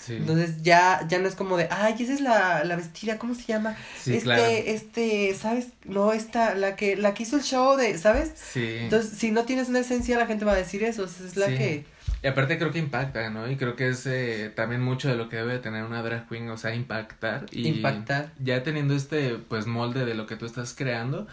Entonces 0.09 0.61
ya, 0.61 1.05
ya 1.07 1.19
no 1.19 1.27
es 1.27 1.35
como 1.35 1.57
de, 1.57 1.67
ay, 1.71 1.95
esa 1.99 2.13
es 2.13 2.21
la, 2.21 2.63
la 2.63 2.75
vestida, 2.75 3.17
¿cómo 3.17 3.35
se 3.35 3.43
llama? 3.43 3.75
este, 4.05 4.73
este, 4.73 5.33
¿sabes? 5.35 5.69
No, 5.85 6.13
esta, 6.13 6.55
la 6.55 6.75
que, 6.75 6.95
la 6.95 7.13
que 7.13 7.23
hizo 7.23 7.37
el 7.37 7.43
show 7.43 7.75
de, 7.75 7.97
¿sabes? 7.97 8.33
Sí. 8.35 8.77
Entonces, 8.81 9.17
si 9.17 9.31
no 9.31 9.43
tienes 9.43 9.69
una 9.69 9.79
esencia, 9.79 10.17
la 10.17 10.25
gente 10.25 10.45
va 10.45 10.53
a 10.53 10.57
decir 10.57 10.83
eso, 10.83 11.05
es 11.05 11.37
la 11.37 11.47
que... 11.47 11.85
Y 12.21 12.27
aparte 12.27 12.57
creo 12.57 12.71
que 12.71 12.79
impacta, 12.79 13.29
¿no? 13.29 13.51
Y 13.51 13.57
creo 13.57 13.75
que 13.75 13.89
es 13.89 14.05
eh, 14.05 14.51
también 14.55 14.81
mucho 14.81 15.09
de 15.09 15.15
lo 15.15 15.27
que 15.27 15.35
debe 15.35 15.59
tener 15.59 15.83
una 15.83 16.01
drag 16.01 16.27
queen, 16.29 16.49
o 16.49 16.57
sea, 16.57 16.73
impactar. 16.73 17.45
Y 17.51 17.67
impactar. 17.67 18.31
Ya 18.39 18.63
teniendo 18.63 18.95
este, 18.95 19.35
pues, 19.35 19.67
molde 19.67 20.05
de 20.05 20.13
lo 20.13 20.25
que 20.25 20.37
tú 20.37 20.45
estás 20.45 20.73
creando, 20.73 21.27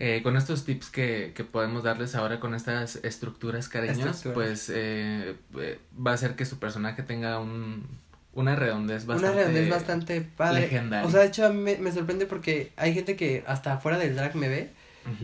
eh, 0.00 0.22
con 0.24 0.36
estos 0.36 0.64
tips 0.64 0.90
que, 0.90 1.32
que 1.36 1.44
podemos 1.44 1.84
darles 1.84 2.16
ahora 2.16 2.40
con 2.40 2.52
estas 2.54 2.96
estructuras 3.04 3.68
cariños, 3.68 4.24
pues 4.34 4.68
eh, 4.68 5.36
eh, 5.56 5.78
va 6.04 6.10
a 6.10 6.14
hacer 6.14 6.34
que 6.34 6.44
su 6.44 6.58
personaje 6.58 7.04
tenga 7.04 7.38
un, 7.38 7.86
una 8.34 8.56
redondez 8.56 9.06
bastante 9.06 9.32
una 9.32 9.44
redondez 9.44 9.70
bastante 9.70 10.20
padre 10.20 10.62
legendaria. 10.62 11.06
o 11.06 11.10
sea 11.10 11.20
de 11.20 11.26
hecho 11.26 11.46
a 11.46 11.50
mí 11.50 11.60
me, 11.60 11.76
me, 11.78 11.92
sorprende 11.92 12.26
porque 12.26 12.72
hay 12.76 12.94
gente 12.94 13.16
que 13.16 13.44
hasta 13.46 13.74
afuera 13.74 13.98
del 13.98 14.16
drag 14.16 14.34
me 14.36 14.48
ve 14.48 14.70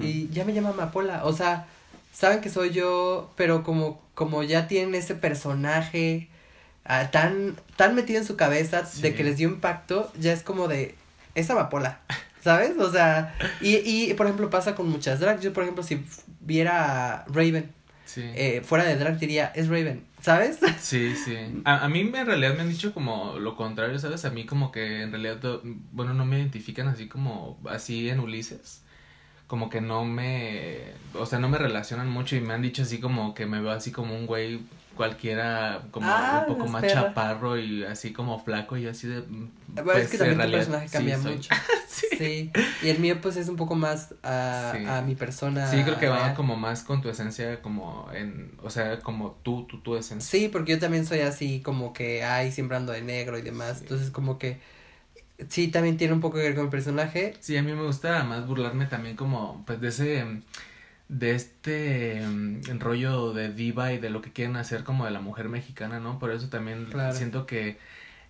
y 0.01 0.29
ya 0.29 0.45
me 0.45 0.53
llama 0.53 0.73
Mapola 0.73 1.25
o 1.25 1.33
sea 1.33 1.67
saben 2.13 2.41
que 2.41 2.51
soy 2.51 2.71
yo 2.71 3.33
pero 3.37 3.63
como 3.63 4.03
como 4.15 4.43
ya 4.43 4.69
tienen 4.69 4.95
ese 4.95 5.15
personaje 5.15 6.29
uh, 6.85 7.11
tan 7.11 7.57
tan 7.77 7.95
metido 7.95 8.21
en 8.21 8.27
su 8.27 8.37
cabeza 8.37 8.83
de 9.01 9.15
que 9.15 9.25
les 9.25 9.39
dio 9.39 9.49
impacto 9.49 10.13
ya 10.19 10.33
es 10.33 10.43
como 10.43 10.69
de 10.69 10.95
esa 11.35 11.55
Mapola 11.55 12.01
¿sabes? 12.43 12.77
O 12.79 12.91
sea, 12.91 13.35
y, 13.61 13.77
y 13.77 14.15
por 14.15 14.27
ejemplo 14.27 14.51
pasa 14.51 14.75
con 14.75 14.89
muchas 14.89 15.21
drags. 15.21 15.43
Yo, 15.43 15.53
por 15.53 15.63
ejemplo, 15.63 15.83
si 15.83 16.05
viera 16.41 17.15
a 17.15 17.25
Raven 17.27 17.71
sí. 18.07 18.23
eh, 18.35 18.63
fuera 18.65 18.85
de 18.85 18.97
drag, 18.97 19.19
diría, 19.19 19.53
es 19.55 19.69
Raven. 19.69 20.05
¿Sabes? 20.21 20.59
Sí, 20.81 21.15
sí. 21.17 21.37
A, 21.65 21.85
a 21.85 21.89
mí 21.89 22.01
en 22.01 22.27
realidad 22.27 22.55
me 22.55 22.63
han 22.63 22.69
dicho 22.69 22.93
como 22.93 23.39
lo 23.39 23.57
contrario, 23.57 23.99
¿sabes? 23.99 24.25
A 24.25 24.31
mí 24.31 24.45
como 24.45 24.71
que 24.71 25.03
en 25.03 25.13
realidad, 25.13 25.61
bueno, 25.93 26.15
no 26.15 26.27
me 26.27 26.39
identifican 26.39 26.89
así 26.89 27.09
como 27.09 27.59
así 27.69 28.09
en 28.09 28.21
Ulises. 28.21 28.83
Como 29.47 29.69
que 29.71 29.81
no 29.81 30.05
me, 30.05 30.79
o 31.15 31.27
sea, 31.27 31.39
no 31.39 31.49
me 31.49 31.59
relacionan 31.59 32.09
mucho 32.09 32.37
y 32.37 32.41
me 32.41 32.55
han 32.55 32.63
dicho 32.63 32.83
así 32.83 33.01
como 33.01 33.35
que 33.35 33.47
me 33.47 33.61
veo 33.61 33.73
así 33.73 33.93
como 33.93 34.15
un 34.15 34.27
güey 34.27 34.61
cualquiera 34.97 35.83
como 35.91 36.07
ah, 36.09 36.45
un 36.47 36.55
poco 36.55 36.69
más 36.69 36.87
chaparro 36.87 37.59
y 37.59 37.85
así 37.85 38.13
como 38.13 38.39
flaco 38.43 38.77
y 38.77 38.87
así 38.87 39.09
de 39.09 39.23
pues, 39.83 39.99
es 40.05 40.11
que 40.11 40.19
también 40.19 40.41
tu 40.41 40.51
personaje 40.51 40.89
cambia 40.89 41.19
sí, 41.19 41.29
mucho. 41.29 41.51
Sí. 41.89 42.07
sí. 42.19 42.53
y 42.83 42.89
el 42.89 42.99
mío 42.99 43.19
pues 43.21 43.37
es 43.37 43.49
un 43.49 43.57
poco 43.57 43.75
más 43.75 44.15
a, 44.23 44.73
Sí. 44.75 44.85
a 44.87 45.03
mi 45.03 45.15
persona 45.15 45.67
sí 45.67 45.83
creo 45.83 45.99
que 45.99 46.09
va 46.09 46.35
como 46.35 46.57
más 46.57 46.83
con 46.83 47.01
tu 47.03 47.09
esencia 47.09 47.61
como 47.63 48.09
en 48.13 48.53
o 48.63 48.71
sea 48.71 48.99
como 49.01 49.39
tú 49.43 49.67
tú 49.69 49.81
tu 49.81 49.97
esencia. 49.97 50.29
Sí 50.29 50.49
porque 50.49 50.73
yo 50.73 50.79
también 50.79 51.07
soy 51.07 51.21
así 51.21 51.61
como 51.61 51.93
que 51.93 52.25
ay 52.25 52.53
siempre 52.53 52.77
ando 52.77 52.93
de 52.93 53.03
negro 53.03 53.39
y 53.39 53.43
demás. 53.43 53.81
Entonces 53.81 54.11
como 54.11 54.39
que 54.39 54.61
sí 55.49 55.69
también 55.69 55.97
tiene 55.97 56.13
un 56.13 56.21
poco 56.21 56.37
que 56.37 56.43
ver 56.43 56.55
con 56.55 56.65
el 56.65 56.71
personaje. 56.71 57.35
Sí, 57.41 57.57
a 57.57 57.63
mí 57.63 57.73
me 57.73 57.83
gusta 57.83 58.23
más 58.25 58.47
burlarme 58.47 58.87
también 58.87 59.17
como, 59.17 59.63
pues, 59.67 59.81
de 59.81 59.89
ese, 59.89 60.25
de 61.11 61.35
este 61.35 62.23
mm, 62.25 62.79
rollo 62.79 63.33
de 63.33 63.53
diva 63.53 63.93
y 63.93 63.99
de 63.99 64.11
lo 64.11 64.23
que 64.23 64.33
quieren 64.33 64.55
hacer 64.57 64.85
como 64.85 65.05
de 65.05 65.11
la 65.11 65.21
mujer 65.21 65.49
mexicana, 65.49 65.99
¿no? 65.99 66.21
Por 66.21 66.31
eso 66.31 66.49
también 66.49 66.87
Claro. 66.87 67.13
siento 67.17 67.47
que 67.47 67.79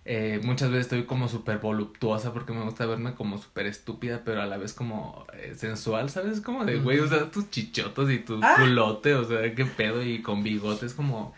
eh, 0.03 0.41
muchas 0.43 0.71
veces 0.71 0.85
estoy 0.87 1.03
como 1.05 1.27
súper 1.29 1.59
voluptuosa 1.59 2.33
porque 2.33 2.53
me 2.53 2.63
gusta 2.63 2.87
verme 2.87 3.13
como 3.13 3.37
súper 3.37 3.67
estúpida, 3.67 4.21
pero 4.25 4.41
a 4.41 4.47
la 4.47 4.57
vez 4.57 4.73
como 4.73 5.27
eh, 5.33 5.53
sensual, 5.55 6.09
¿sabes? 6.09 6.41
Como 6.41 6.65
de, 6.65 6.77
güey, 6.79 6.97
o 6.99 7.07
sea, 7.07 7.29
tus 7.29 7.51
chichotos 7.51 8.09
y 8.09 8.17
tu 8.17 8.39
Ah. 8.41 8.55
culote, 8.57 9.13
o 9.13 9.25
sea, 9.25 9.53
qué 9.53 9.65
pedo, 9.65 10.03
y 10.03 10.23
con 10.23 10.41
bigotes 10.41 10.95
como... 10.95 11.35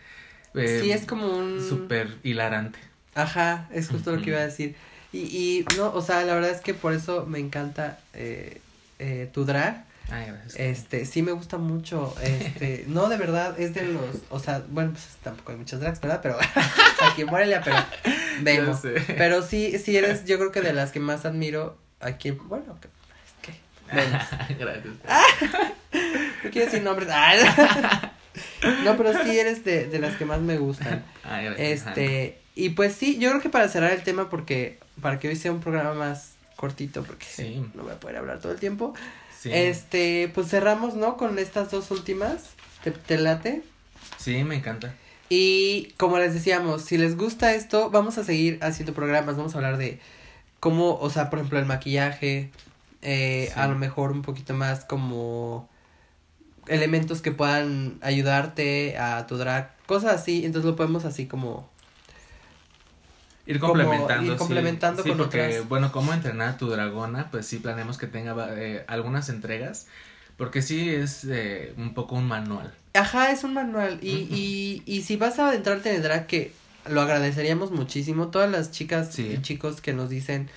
eh, 0.56 0.80
sí 0.82 0.92
es 0.94 1.06
como 1.06 1.28
un 1.28 1.60
Súper 1.62 2.20
hilarante. 2.24 2.80
Ajá, 3.16 3.68
es 3.74 3.90
justo 3.90 4.16
lo 4.16 4.22
que 4.22 4.30
iba 4.30 4.40
a 4.40 4.46
decir. 4.46 4.76
Y, 5.12 5.20
y 5.20 5.66
no, 5.78 5.92
o 5.94 6.02
sea, 6.02 6.24
la 6.24 6.34
verdad 6.34 6.52
es 6.52 6.62
que 6.62 6.74
por 6.74 6.94
eso 6.94 7.26
me 7.28 7.40
encanta 7.40 8.00
eh, 8.14 8.62
eh, 8.98 9.30
tu 9.34 9.44
drag. 9.44 9.86
Ay, 10.13 10.28
gracias. 10.28 10.56
Este, 10.58 11.06
sí 11.06 11.21
me 11.23 11.32
gusta 11.32 11.58
mucho. 11.58 12.13
Este, 12.21 12.86
no, 12.88 13.10
de 13.10 13.17
verdad, 13.17 13.60
es 13.60 13.73
de 13.73 13.84
los, 13.86 14.17
o 14.30 14.39
sea, 14.39 14.63
bueno, 14.69 14.91
pues 14.91 15.06
tampoco 15.23 15.52
hay 15.52 15.58
muchas 15.58 15.80
drags, 15.80 15.99
¿verdad? 16.02 16.19
Pero 16.21 16.38
aquí 17.12 17.26
muérele, 17.26 17.60
pero 17.63 17.78
vemos. 18.41 18.82
Pero 19.08 19.41
sí, 19.41 19.78
sí 19.80 19.97
eres, 19.97 20.26
yo 20.26 20.38
creo 20.38 20.52
que 20.52 20.62
de 20.62 20.73
las 20.73 20.91
que 20.91 20.99
más 20.99 21.26
admiro 21.26 21.78
aquí, 21.99 22.32
bueno, 22.32 22.78
que, 22.80 22.88
es 22.88 23.34
que, 23.41 23.95
vemos. 23.95 24.21
gracias. 24.60 24.86
No 26.43 26.49
quiero 26.52 26.65
decir 26.65 26.84
nombres. 26.84 27.10
Ah, 27.12 28.12
No, 28.84 28.97
pero 28.97 29.13
sí 29.23 29.38
eres 29.39 29.63
de, 29.63 29.86
de 29.88 29.99
las 29.99 30.15
que 30.15 30.26
más 30.26 30.39
me 30.41 30.58
gustan. 30.58 31.04
Ay, 31.23 31.45
gracias. 31.45 31.88
Este, 31.88 32.39
y 32.56 32.69
pues 32.69 32.93
sí, 32.93 33.17
yo 33.19 33.30
creo 33.30 33.41
que 33.41 33.49
para 33.49 33.67
cerrar 33.67 33.91
el 33.91 34.04
tema, 34.04 34.30
porque 34.30 34.80
para 35.02 35.19
que 35.19 35.28
hoy 35.28 35.36
sea 35.36 35.52
un 35.52 35.60
programa 35.60 35.93
más 35.93 36.34
cortito, 36.56 37.04
porque 37.04 37.26
Sí. 37.26 37.65
no 37.73 37.84
voy 37.84 37.91
a 37.93 37.99
poder 37.99 38.17
hablar 38.17 38.39
todo 38.39 38.52
el 38.52 38.60
tiempo. 38.60 38.93
Sí. 39.44 39.50
Este, 39.54 40.32
pues 40.34 40.48
cerramos, 40.48 40.96
¿no? 40.96 41.18
Con 41.18 41.38
estas 41.38 41.70
dos 41.70 41.92
últimas. 41.92 42.52
¿Te, 42.84 42.92
te 42.92 43.18
late? 43.18 43.62
Sí, 44.18 44.44
me 44.46 44.56
encanta. 44.56 44.96
Y 45.28 45.94
como 45.98 46.18
les 46.18 46.34
decíamos, 46.34 46.84
si 46.86 46.98
les 46.98 47.18
gusta 47.18 47.54
esto, 47.54 47.90
vamos 47.90 48.18
a 48.18 48.24
seguir 48.24 48.58
haciendo 48.62 48.94
programas, 48.94 49.36
vamos 49.36 49.54
a 49.54 49.58
hablar 49.58 49.78
de 49.78 50.00
cómo, 50.62 50.96
o 50.98 51.10
sea, 51.10 51.30
por 51.30 51.40
ejemplo, 51.40 51.60
el 51.60 51.66
maquillaje, 51.66 52.52
eh, 53.02 53.50
Sí. 53.54 53.60
a 53.60 53.68
lo 53.68 53.76
mejor 53.76 54.12
un 54.12 54.22
poquito 54.22 54.54
más 54.54 54.86
como 54.86 55.68
elementos 56.68 57.22
que 57.22 57.32
puedan 57.32 57.98
ayudarte 58.02 58.98
a 58.98 59.28
tu 59.28 59.36
drag, 59.38 59.76
cosas 59.88 60.14
así, 60.22 60.46
entonces 60.46 60.70
lo 60.70 60.78
podemos 60.78 61.04
así 61.04 61.26
como 61.26 61.70
Ir 63.46 63.60
complementando. 63.60 64.24
ir 64.26 64.32
sí. 64.34 64.38
complementando 64.38 65.04
sí, 65.04 65.10
con 65.10 65.18
porque, 65.18 65.48
otras. 65.48 65.68
bueno, 65.70 65.92
cómo 65.92 66.14
entrenar 66.14 66.50
a 66.50 66.58
tu 66.58 66.70
dragona, 66.70 67.30
pues 67.30 67.46
sí 67.46 67.58
planeamos 67.58 67.98
que 67.98 68.08
tenga 68.08 68.36
eh, 68.58 68.86
algunas 68.88 69.28
entregas, 69.30 69.88
porque 70.38 70.62
sí 70.62 70.90
es 70.90 71.26
eh, 71.26 71.74
un 71.78 71.94
poco 71.94 72.16
un 72.16 72.26
manual. 72.28 72.74
Ajá, 72.94 73.32
es 73.32 73.44
un 73.44 73.54
manual. 73.54 74.00
Y, 74.02 74.24
Ujú. 74.24 74.34
y, 74.36 74.84
y 74.86 75.02
si 75.02 75.18
vas 75.18 75.40
a 75.40 75.50
adentrarte 75.50 75.90
en 75.90 75.98
el 75.98 76.04
drag, 76.04 76.26
que 76.28 76.54
lo 76.90 77.02
agradeceríamos 77.02 77.72
muchísimo. 77.72 78.28
Todas 78.30 78.50
las 78.52 78.72
chicas 78.72 79.14
Sí. 79.14 79.34
y 79.38 79.42
chicos 79.42 79.82
que 79.82 79.94
nos 79.94 80.10
dicen, 80.10 80.50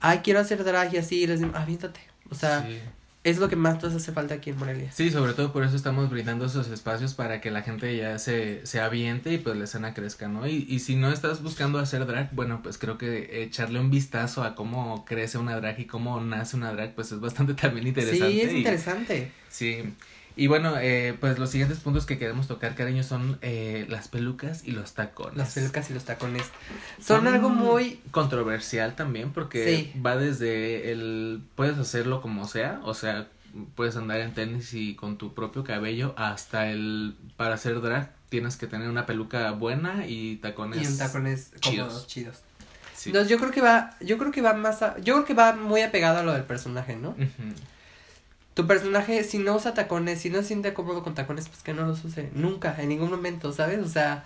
ay, 0.00 0.18
quiero 0.24 0.40
hacer 0.40 0.62
drag 0.64 0.92
y 0.94 0.98
así, 0.98 1.26
les 1.26 1.40
digo, 1.40 1.52
aviéntate. 1.54 2.00
O 2.30 2.34
sea, 2.34 2.62
sí. 2.66 2.78
Es 3.28 3.38
lo 3.38 3.48
que 3.48 3.56
más 3.56 3.82
nos 3.82 3.92
hace 3.92 4.12
falta 4.12 4.34
aquí 4.34 4.50
en 4.50 4.58
Morelia. 4.58 4.90
Sí, 4.92 5.10
sobre 5.10 5.32
todo 5.32 5.52
por 5.52 5.64
eso 5.64 5.74
estamos 5.74 6.08
brindando 6.10 6.46
esos 6.46 6.68
espacios 6.68 7.14
para 7.14 7.40
que 7.40 7.50
la 7.50 7.62
gente 7.62 7.96
ya 7.96 8.18
se, 8.20 8.64
se 8.64 8.80
aviente 8.80 9.32
y 9.32 9.38
pues 9.38 9.56
la 9.56 9.64
escena 9.64 9.94
crezca, 9.94 10.28
¿no? 10.28 10.46
Y, 10.46 10.64
y 10.68 10.78
si 10.78 10.94
no 10.94 11.10
estás 11.10 11.42
buscando 11.42 11.80
hacer 11.80 12.06
drag, 12.06 12.32
bueno, 12.34 12.60
pues 12.62 12.78
creo 12.78 12.98
que 12.98 13.42
echarle 13.42 13.80
un 13.80 13.90
vistazo 13.90 14.44
a 14.44 14.54
cómo 14.54 15.04
crece 15.04 15.38
una 15.38 15.56
drag 15.56 15.80
y 15.80 15.86
cómo 15.86 16.20
nace 16.20 16.56
una 16.56 16.72
drag, 16.72 16.94
pues 16.94 17.10
es 17.10 17.18
bastante 17.18 17.54
también 17.60 17.88
interesante. 17.88 18.30
Sí, 18.32 18.40
es 18.42 18.52
y- 18.52 18.56
interesante. 18.58 19.32
Sí. 19.48 19.78
Y 20.38 20.48
bueno, 20.48 20.74
eh, 20.78 21.16
pues 21.18 21.38
los 21.38 21.48
siguientes 21.50 21.78
puntos 21.78 22.04
que 22.04 22.18
queremos 22.18 22.46
tocar, 22.46 22.74
cariño, 22.74 23.02
son 23.02 23.38
eh, 23.40 23.86
las 23.88 24.08
pelucas 24.08 24.62
y 24.66 24.72
los 24.72 24.92
tacones. 24.92 25.36
Las 25.38 25.54
pelucas 25.54 25.88
y 25.90 25.94
los 25.94 26.04
tacones 26.04 26.42
son 27.00 27.26
algo 27.26 27.48
muy 27.48 28.00
controversial 28.10 28.94
también 28.94 29.32
porque 29.32 29.92
Sí. 29.94 30.00
va 30.00 30.16
desde 30.16 30.92
el 30.92 31.42
puedes 31.54 31.78
hacerlo 31.78 32.20
como 32.20 32.46
sea, 32.46 32.80
o 32.84 32.92
sea, 32.92 33.28
puedes 33.74 33.96
andar 33.96 34.20
en 34.20 34.34
tenis 34.34 34.74
y 34.74 34.94
con 34.94 35.16
tu 35.16 35.32
propio 35.32 35.64
cabello 35.64 36.12
hasta 36.18 36.68
el 36.68 37.16
para 37.38 37.54
hacer 37.54 37.80
drag 37.80 38.12
tienes 38.28 38.56
que 38.56 38.66
tener 38.66 38.90
una 38.90 39.06
peluca 39.06 39.50
buena 39.52 40.06
y 40.06 40.36
tacones 40.36 40.82
y 40.82 40.86
un 40.86 40.98
tacones 40.98 41.52
chidos. 41.60 41.86
cómodos, 41.88 42.06
chidos. 42.06 42.42
Sí. 42.94 43.12
Yo 43.28 43.38
creo 43.38 43.50
que 43.50 43.60
va, 43.62 43.96
yo 44.00 44.18
creo 44.18 44.32
que 44.32 44.42
va 44.42 44.52
más 44.52 44.82
a, 44.82 44.98
yo 44.98 45.14
creo 45.14 45.24
que 45.24 45.32
va 45.34 45.54
muy 45.54 45.80
apegado 45.82 46.18
a 46.18 46.22
lo 46.22 46.32
del 46.34 46.42
personaje, 46.44 46.96
¿no? 46.96 47.14
Tu 48.56 48.66
personaje, 48.66 49.22
si 49.22 49.36
no 49.38 49.54
usa 49.54 49.74
tacones, 49.74 50.22
si 50.22 50.30
no 50.30 50.38
se 50.38 50.44
siente 50.48 50.72
cómodo 50.72 51.02
con 51.02 51.14
tacones, 51.14 51.46
pues 51.46 51.62
que 51.62 51.74
no 51.74 51.84
los 51.84 52.02
use. 52.06 52.30
Nunca, 52.32 52.74
en 52.80 52.88
ningún 52.88 53.10
momento, 53.10 53.52
¿sabes? 53.52 53.80
O 53.80 53.88
sea, 53.88 54.24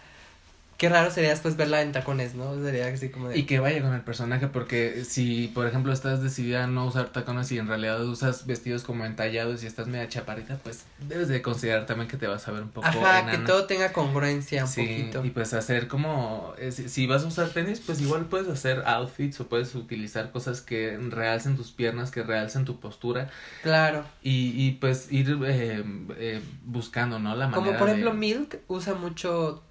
qué 0.80 0.88
raro 0.88 1.10
sería 1.10 1.28
después 1.28 1.58
verla 1.58 1.82
en 1.82 1.92
tacones, 1.92 2.34
¿no? 2.34 2.54
Sería 2.62 2.86
así 2.86 3.10
como 3.10 3.28
de... 3.28 3.36
Y 3.38 3.42
que 3.44 3.58
vaya 3.60 3.82
con 3.82 3.92
el 3.92 4.00
personaje, 4.00 4.46
porque 4.46 5.04
si, 5.04 5.48
por 5.48 5.66
ejemplo, 5.66 5.92
estás 5.92 6.22
decidida 6.22 6.64
a 6.64 6.66
no 6.66 6.86
usar 6.86 7.10
tacones 7.10 7.52
y 7.52 7.58
en 7.58 7.68
realidad 7.68 8.02
usas 8.02 8.46
vestidos 8.46 8.82
como 8.82 9.04
entallados 9.04 9.62
y 9.62 9.66
estás 9.66 9.88
media 9.88 10.08
chaparrita, 10.08 10.56
pues 10.64 10.86
debes 11.06 11.28
de 11.28 11.42
considerar 11.42 11.84
también 11.84 12.08
que 12.08 12.16
te 12.16 12.26
vas 12.26 12.48
a 12.48 12.52
ver 12.52 12.62
un 12.62 12.70
poco 12.70 12.86
Ajá, 12.86 13.30
que 13.30 13.36
todo 13.36 13.66
tenga 13.66 13.92
congruencia 13.92 14.64
un 14.64 14.70
Sí, 14.70 14.80
poquito. 14.80 15.22
y 15.22 15.28
pues 15.28 15.52
hacer 15.52 15.86
como, 15.86 16.54
eh, 16.58 16.72
si, 16.72 16.88
si 16.88 17.06
vas 17.06 17.24
a 17.24 17.26
usar 17.26 17.50
tenis, 17.50 17.82
pues 17.84 18.00
igual 18.00 18.24
puedes 18.24 18.48
hacer 18.48 18.82
outfits 18.86 19.38
o 19.40 19.48
puedes 19.48 19.74
utilizar 19.74 20.30
cosas 20.32 20.62
que 20.62 20.96
realcen 20.96 21.56
tus 21.58 21.72
piernas, 21.72 22.10
que 22.10 22.22
realcen 22.22 22.64
tu 22.64 22.80
postura 22.80 23.28
Claro. 23.62 24.06
y, 24.22 24.54
y 24.56 24.70
pues 24.80 25.12
ir 25.12 25.38
eh, 25.44 25.84
eh, 26.16 26.40
buscando, 26.64 27.18
¿no? 27.18 27.36
La 27.36 27.48
manera 27.48 27.54
Como 27.54 27.76
por 27.78 27.88
de- 27.88 27.92
ejemplo 27.96 28.14
Milk 28.14 28.60
usa 28.66 28.94
mucho 28.94 29.62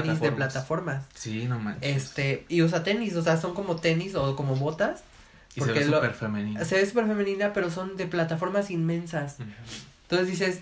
tenis 0.00 0.20
de 0.20 0.32
Plataformas. 0.32 1.04
Sí, 1.14 1.44
no 1.46 1.58
manches. 1.58 1.96
Este, 1.96 2.44
y 2.48 2.62
usa 2.62 2.82
tenis, 2.82 3.14
o 3.16 3.22
sea, 3.22 3.36
son 3.36 3.54
como 3.54 3.76
tenis 3.76 4.14
o 4.14 4.34
como 4.36 4.56
botas. 4.56 5.02
y 5.54 5.60
se 5.60 5.66
porque 5.66 5.80
ve 5.80 5.86
lo- 5.86 5.96
súper 5.98 6.14
femenino. 6.14 6.64
Se 6.64 6.76
ve 6.76 6.86
súper 6.86 7.06
femenina, 7.06 7.52
pero 7.52 7.70
son 7.70 7.96
de 7.96 8.06
plataformas 8.06 8.70
inmensas. 8.70 9.36
Entonces 10.04 10.28
dices, 10.28 10.60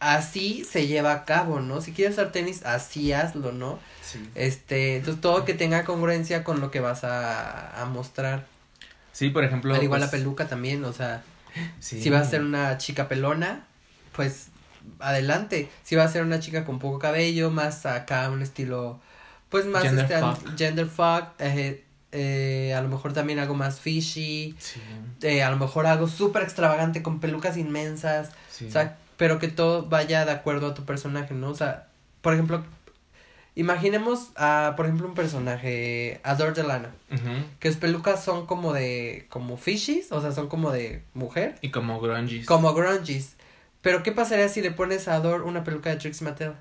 así 0.00 0.64
se 0.64 0.86
lleva 0.86 1.12
a 1.12 1.24
cabo, 1.24 1.60
¿no? 1.60 1.80
Si 1.80 1.92
quieres 1.92 2.14
usar 2.14 2.32
tenis, 2.32 2.64
así 2.64 3.12
hazlo, 3.12 3.52
¿no? 3.52 3.78
Sí. 4.02 4.28
Este, 4.34 4.96
entonces 4.96 5.20
todo 5.20 5.44
que 5.44 5.54
tenga 5.54 5.84
congruencia 5.84 6.42
con 6.44 6.60
lo 6.60 6.70
que 6.70 6.80
vas 6.80 7.04
a, 7.04 7.80
a 7.80 7.84
mostrar. 7.84 8.46
Sí, 9.12 9.30
por 9.30 9.44
ejemplo. 9.44 9.74
Al 9.74 9.82
igual 9.82 10.00
la 10.00 10.08
pues, 10.10 10.20
peluca 10.22 10.48
también, 10.48 10.84
o 10.84 10.92
sea, 10.92 11.22
sí. 11.80 12.00
si 12.02 12.10
vas 12.10 12.26
a 12.26 12.30
ser 12.30 12.40
una 12.42 12.78
chica 12.78 13.08
pelona, 13.08 13.64
pues 14.16 14.46
adelante. 14.98 15.68
Si 15.82 15.96
vas 15.96 16.10
a 16.10 16.12
ser 16.12 16.22
una 16.22 16.40
chica 16.40 16.64
con 16.64 16.78
poco 16.78 16.98
cabello, 16.98 17.50
más 17.50 17.86
acá 17.86 18.28
un 18.30 18.42
estilo, 18.42 19.00
pues 19.48 19.66
más 19.66 19.82
Gender 19.82 20.04
este, 20.04 20.18
fuck. 20.20 20.58
gender 20.58 20.86
fuck, 20.86 21.24
eh, 21.38 21.84
eh, 22.12 22.74
a 22.76 22.80
lo 22.82 22.88
mejor 22.88 23.12
también 23.12 23.38
algo 23.38 23.54
más 23.54 23.78
fishy, 23.80 24.54
Sí, 24.58 24.80
eh, 25.22 25.42
a 25.42 25.50
lo 25.50 25.56
mejor 25.56 25.86
algo 25.86 26.08
súper 26.08 26.42
extravagante 26.42 27.02
con 27.02 27.20
pelucas 27.20 27.56
inmensas, 27.56 28.30
sí. 28.50 28.66
o 28.66 28.70
sea, 28.70 28.96
pero 29.16 29.38
que 29.38 29.48
todo 29.48 29.86
vaya 29.86 30.24
de 30.24 30.32
acuerdo 30.32 30.68
a 30.68 30.74
tu 30.74 30.84
personaje, 30.84 31.34
¿no? 31.34 31.50
O 31.50 31.54
sea, 31.54 31.86
por 32.20 32.34
ejemplo, 32.34 32.64
imaginemos 33.54 34.30
a, 34.36 34.74
por 34.76 34.86
ejemplo, 34.86 35.06
un 35.06 35.14
personaje, 35.14 36.20
Adore 36.22 36.52
Delano, 36.52 36.88
Ujú. 37.12 37.44
que 37.58 37.68
sus 37.68 37.78
pelucas 37.78 38.22
son 38.24 38.46
como 38.46 38.72
de, 38.72 39.26
como 39.28 39.56
fishies, 39.56 40.12
o 40.12 40.20
sea, 40.20 40.32
son 40.32 40.48
como 40.48 40.70
de 40.70 41.02
mujer. 41.14 41.56
Y 41.60 41.70
como 41.70 42.00
grungies. 42.00 42.46
Como 42.46 42.72
grungies. 42.74 43.36
Pero 43.82 44.02
¿qué 44.02 44.12
pasaría 44.12 44.48
si 44.48 44.60
le 44.60 44.70
pones 44.70 45.08
a 45.08 45.14
Adore 45.14 45.44
una 45.44 45.64
peluca 45.64 45.90
de 45.90 45.96
Trixie 45.96 46.24
Mattel? 46.24 46.54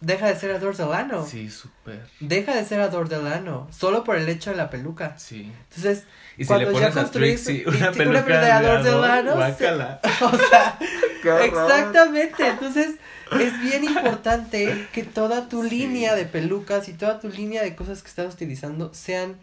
Deja 0.00 0.28
de 0.28 0.36
ser 0.36 0.52
Adore 0.52 0.76
Delano. 0.76 1.26
Sí, 1.26 1.50
súper. 1.50 2.06
Deja 2.20 2.54
de 2.54 2.64
ser 2.64 2.80
Adore 2.80 3.08
Delano. 3.08 3.66
Solo 3.72 4.04
por 4.04 4.16
el 4.16 4.28
hecho 4.28 4.50
de 4.50 4.56
la 4.56 4.70
peluca. 4.70 5.18
Sí. 5.18 5.52
Entonces, 5.70 6.04
Y 6.36 6.44
si 6.44 6.46
Cuando 6.46 6.70
le 6.70 6.78
ya 6.78 6.90
pones 6.90 6.94
construís 6.94 7.44
Trixie 7.44 7.66
una 7.66 7.90
peluca 7.90 8.40
de 8.40 8.50
Ador 8.52 8.70
Ador, 8.76 8.82
Delano, 8.84 9.34
guácala. 9.34 10.00
o 10.20 10.36
sea, 10.36 10.78
exactamente. 11.44 12.46
Entonces, 12.46 12.94
es 13.32 13.60
bien 13.60 13.84
importante 13.88 14.86
que 14.92 15.02
toda 15.02 15.48
tu 15.48 15.64
línea 15.64 16.14
de 16.14 16.26
pelucas 16.26 16.88
y 16.88 16.92
toda 16.92 17.18
tu 17.18 17.28
línea 17.28 17.62
de 17.62 17.74
cosas 17.74 18.02
que 18.02 18.08
estás 18.08 18.32
utilizando 18.32 18.94
sean 18.94 19.36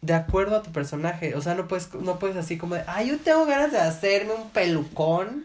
de 0.00 0.14
acuerdo 0.14 0.56
a 0.56 0.62
tu 0.62 0.72
personaje. 0.72 1.34
O 1.34 1.42
sea, 1.42 1.54
no 1.54 1.68
puedes, 1.68 1.92
no 1.92 2.18
puedes 2.18 2.36
así 2.38 2.56
como 2.56 2.74
de, 2.74 2.84
ay, 2.86 3.08
yo 3.08 3.18
tengo 3.18 3.44
ganas 3.44 3.72
de 3.72 3.78
hacerme 3.80 4.32
un 4.32 4.48
pelucón. 4.48 5.44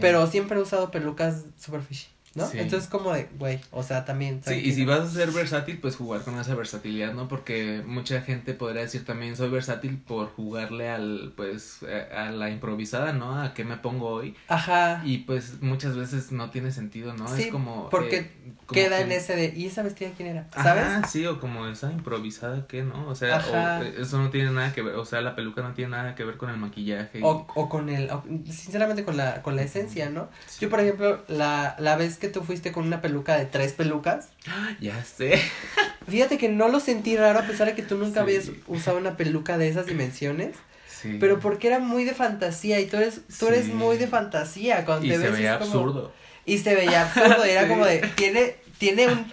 Pero 0.00 0.26
siempre 0.26 0.58
he 0.58 0.62
usado 0.62 0.90
pelucas 0.90 1.44
super 1.58 1.82
fishy, 1.82 2.08
¿no? 2.36 2.46
Sí. 2.46 2.58
Entonces 2.60 2.88
como 2.88 3.12
de, 3.12 3.28
güey, 3.38 3.58
o 3.72 3.82
sea, 3.82 4.04
también. 4.04 4.40
Sí, 4.46 4.54
y 4.54 4.72
si 4.72 4.84
vas 4.84 5.00
a 5.00 5.10
ser 5.10 5.30
versátil, 5.32 5.78
pues 5.78 5.96
jugar 5.96 6.20
con 6.22 6.38
esa 6.38 6.54
versatilidad, 6.54 7.12
¿no? 7.14 7.26
Porque 7.26 7.82
mucha 7.84 8.20
gente 8.20 8.54
podría 8.54 8.82
decir 8.82 9.04
también 9.04 9.34
soy 9.36 9.48
versátil 9.50 9.98
por 9.98 10.28
jugarle 10.28 10.88
al, 10.90 11.32
pues, 11.36 11.80
a 12.14 12.30
la 12.30 12.50
improvisada, 12.50 13.12
¿no? 13.12 13.40
A 13.40 13.54
qué 13.54 13.64
me 13.64 13.76
pongo 13.78 14.08
hoy. 14.08 14.36
Ajá. 14.48 15.02
Y 15.04 15.18
pues 15.18 15.62
muchas 15.62 15.96
veces 15.96 16.30
no 16.30 16.50
tiene 16.50 16.70
sentido, 16.70 17.14
¿no? 17.14 17.26
Sí, 17.28 17.44
es 17.44 17.48
como... 17.50 17.88
porque 17.90 18.16
eh, 18.18 18.30
como 18.66 18.80
Queda 18.80 18.98
que- 18.98 19.02
en 19.04 19.12
ese 19.12 19.34
de, 19.36 19.52
¿y 19.56 19.66
esa 19.66 19.82
vestida 19.82 20.10
quién 20.16 20.28
era? 20.28 20.46
¿Sabes? 20.54 20.84
Ajá, 20.84 21.06
sí, 21.08 21.24
o 21.26 21.40
como 21.40 21.66
esa 21.66 21.90
improvisada 21.90 22.66
que, 22.66 22.82
¿no? 22.82 23.08
O 23.08 23.14
sea, 23.14 23.38
o, 23.38 23.82
eh, 23.84 23.94
eso 23.98 24.18
no 24.18 24.30
tiene 24.30 24.50
nada 24.50 24.72
que 24.72 24.82
ver, 24.82 24.94
o 24.96 25.04
sea, 25.04 25.20
la 25.22 25.34
peluca 25.34 25.62
no 25.62 25.72
tiene 25.72 25.92
nada 25.92 26.14
que 26.14 26.24
ver 26.24 26.36
con 26.36 26.50
el 26.50 26.56
maquillaje. 26.58 27.20
y- 27.20 27.22
O, 27.22 27.46
o 27.54 27.68
con 27.68 27.88
el, 27.88 28.10
o- 28.10 28.22
sinceramente 28.46 29.04
con 29.04 29.16
la, 29.16 29.42
con 29.42 29.56
la 29.56 29.62
esencia, 29.62 30.10
¿no? 30.10 30.28
Sí. 30.46 30.58
Yo, 30.60 30.70
por 30.70 30.80
ejemplo, 30.80 31.22
la, 31.28 31.76
la 31.78 31.96
vez 31.96 32.18
que 32.18 32.25
tú 32.28 32.42
fuiste 32.42 32.72
con 32.72 32.86
una 32.86 33.00
peluca 33.00 33.36
de 33.36 33.46
tres 33.46 33.72
pelucas, 33.72 34.28
Ya 34.80 35.02
sé. 35.04 35.40
fíjate 36.08 36.38
que 36.38 36.48
no 36.48 36.68
lo 36.68 36.80
sentí 36.80 37.16
raro 37.16 37.38
a 37.40 37.42
pesar 37.42 37.66
de 37.68 37.74
que 37.74 37.82
tú 37.82 37.96
nunca 37.96 38.14
Sí. 38.14 38.18
habías 38.20 38.50
usado 38.66 38.98
una 38.98 39.16
peluca 39.16 39.58
de 39.58 39.68
esas 39.68 39.86
dimensiones, 39.86 40.56
Sí. 40.88 41.16
pero 41.20 41.40
porque 41.40 41.66
era 41.68 41.78
muy 41.78 42.04
de 42.04 42.14
fantasía 42.14 42.80
y 42.80 42.86
tú 42.86 42.96
eres, 42.96 43.20
tú 43.38 43.48
eres 43.48 43.66
muy 43.68 43.96
de 43.98 44.06
fantasía 44.06 44.84
cuando 44.84 45.06
Y 45.06 45.10
te 45.10 45.16
se 45.16 45.22
ves 45.22 45.32
veía 45.32 45.52
es 45.54 45.58
como- 45.58 45.70
absurdo. 45.72 46.12
Y 46.44 46.58
se 46.58 46.74
veía 46.76 47.02
absurdo, 47.02 47.44
y 47.46 47.50
era 47.50 47.66
como 47.68 47.84
de, 47.84 47.98
tiene, 48.16 48.56
tiene 48.78 49.08
un, 49.08 49.32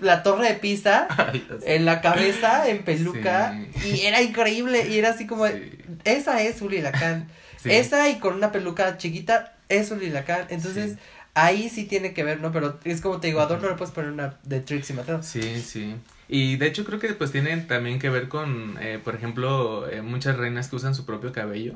la 0.00 0.22
torre 0.22 0.48
de 0.48 0.54
Pisa 0.54 1.06
Ay, 1.16 1.46
ya 1.48 1.60
sé. 1.60 1.76
en 1.76 1.84
la 1.84 2.00
cabeza, 2.00 2.68
en 2.68 2.82
peluca, 2.82 3.56
Sí. 3.80 3.90
y 3.90 4.06
era 4.06 4.22
increíble, 4.22 4.86
y 4.88 4.98
era 4.98 5.10
así 5.10 5.26
como, 5.26 5.46
Sí. 5.46 5.70
esa 6.04 6.42
es 6.42 6.60
Uli 6.62 6.80
Lacan. 6.80 7.28
Sí. 7.62 7.72
Esa 7.72 8.08
y 8.08 8.18
con 8.18 8.34
una 8.34 8.52
peluca 8.52 8.96
chiquita 8.96 9.52
es 9.68 9.90
un 9.90 9.98
lilacán. 9.98 10.46
Entonces. 10.50 10.96
Ahí 11.36 11.68
sí 11.68 11.84
tiene 11.84 12.12
que 12.14 12.24
ver, 12.24 12.40
¿no? 12.40 12.50
Pero 12.50 12.80
es 12.84 13.00
como 13.00 13.20
te 13.20 13.28
digo, 13.28 13.40
a 13.40 13.48
no 13.48 13.68
le 13.68 13.74
puedes 13.76 13.94
poner 13.94 14.10
una 14.10 14.38
de 14.42 14.60
Trixie 14.60 14.96
Mattel. 14.96 15.22
Sí, 15.22 15.60
sí. 15.60 15.94
Y 16.28 16.56
de 16.56 16.66
hecho 16.66 16.84
creo 16.84 16.98
que 16.98 17.12
pues 17.12 17.30
tienen 17.30 17.68
también 17.68 17.98
que 17.98 18.10
ver 18.10 18.28
con, 18.28 18.78
eh, 18.80 18.98
por 19.02 19.14
ejemplo, 19.14 19.88
eh, 19.88 20.02
muchas 20.02 20.36
reinas 20.36 20.68
que 20.68 20.76
usan 20.76 20.94
su 20.94 21.04
propio 21.06 21.32
cabello. 21.32 21.74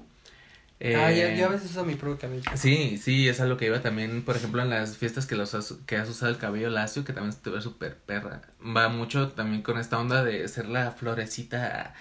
Eh, 0.81 0.97
Ah, 0.97 1.13
yo, 1.13 1.29
yo 1.39 1.47
a 1.47 1.51
veces 1.51 1.71
uso 1.73 1.85
mi 1.85 1.95
propio 1.95 2.19
cabello. 2.19 2.51
Sí, 2.57 2.97
sí, 2.97 3.29
es 3.29 3.41
a 3.41 3.45
lo 3.45 3.59
que 3.59 3.67
iba 3.67 3.83
también, 3.83 4.23
por 4.23 4.35
ejemplo, 4.35 4.63
en 4.63 4.71
las 4.71 4.97
fiestas 4.97 5.27
que 5.27 5.37
los 5.37 5.55
has, 5.55 5.75
que 5.87 5.99
has 5.99 6.09
usado 6.09 6.33
el 6.33 6.39
cabello 6.39 6.71
lacio, 6.71 7.05
que 7.05 7.13
también 7.13 7.37
te 7.41 7.51
ve 7.51 7.61
súper 7.61 7.97
perra. 7.99 8.41
Va 8.65 8.89
mucho 8.89 9.29
también 9.29 9.61
con 9.61 9.79
esta 9.79 9.99
onda 9.99 10.25
de 10.25 10.49
ser 10.49 10.67
la 10.69 10.93
florecita 10.93 11.95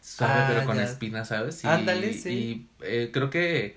suave, 0.00 0.32
Ah, 0.36 0.46
pero 0.48 0.64
con 0.64 0.78
espinas, 0.78 1.28
¿sabes? 1.28 1.64
Y, 1.64 1.66
Ándale, 1.66 2.14
sí. 2.14 2.30
Y 2.30 2.68
eh, 2.82 3.10
creo 3.12 3.30
que, 3.30 3.76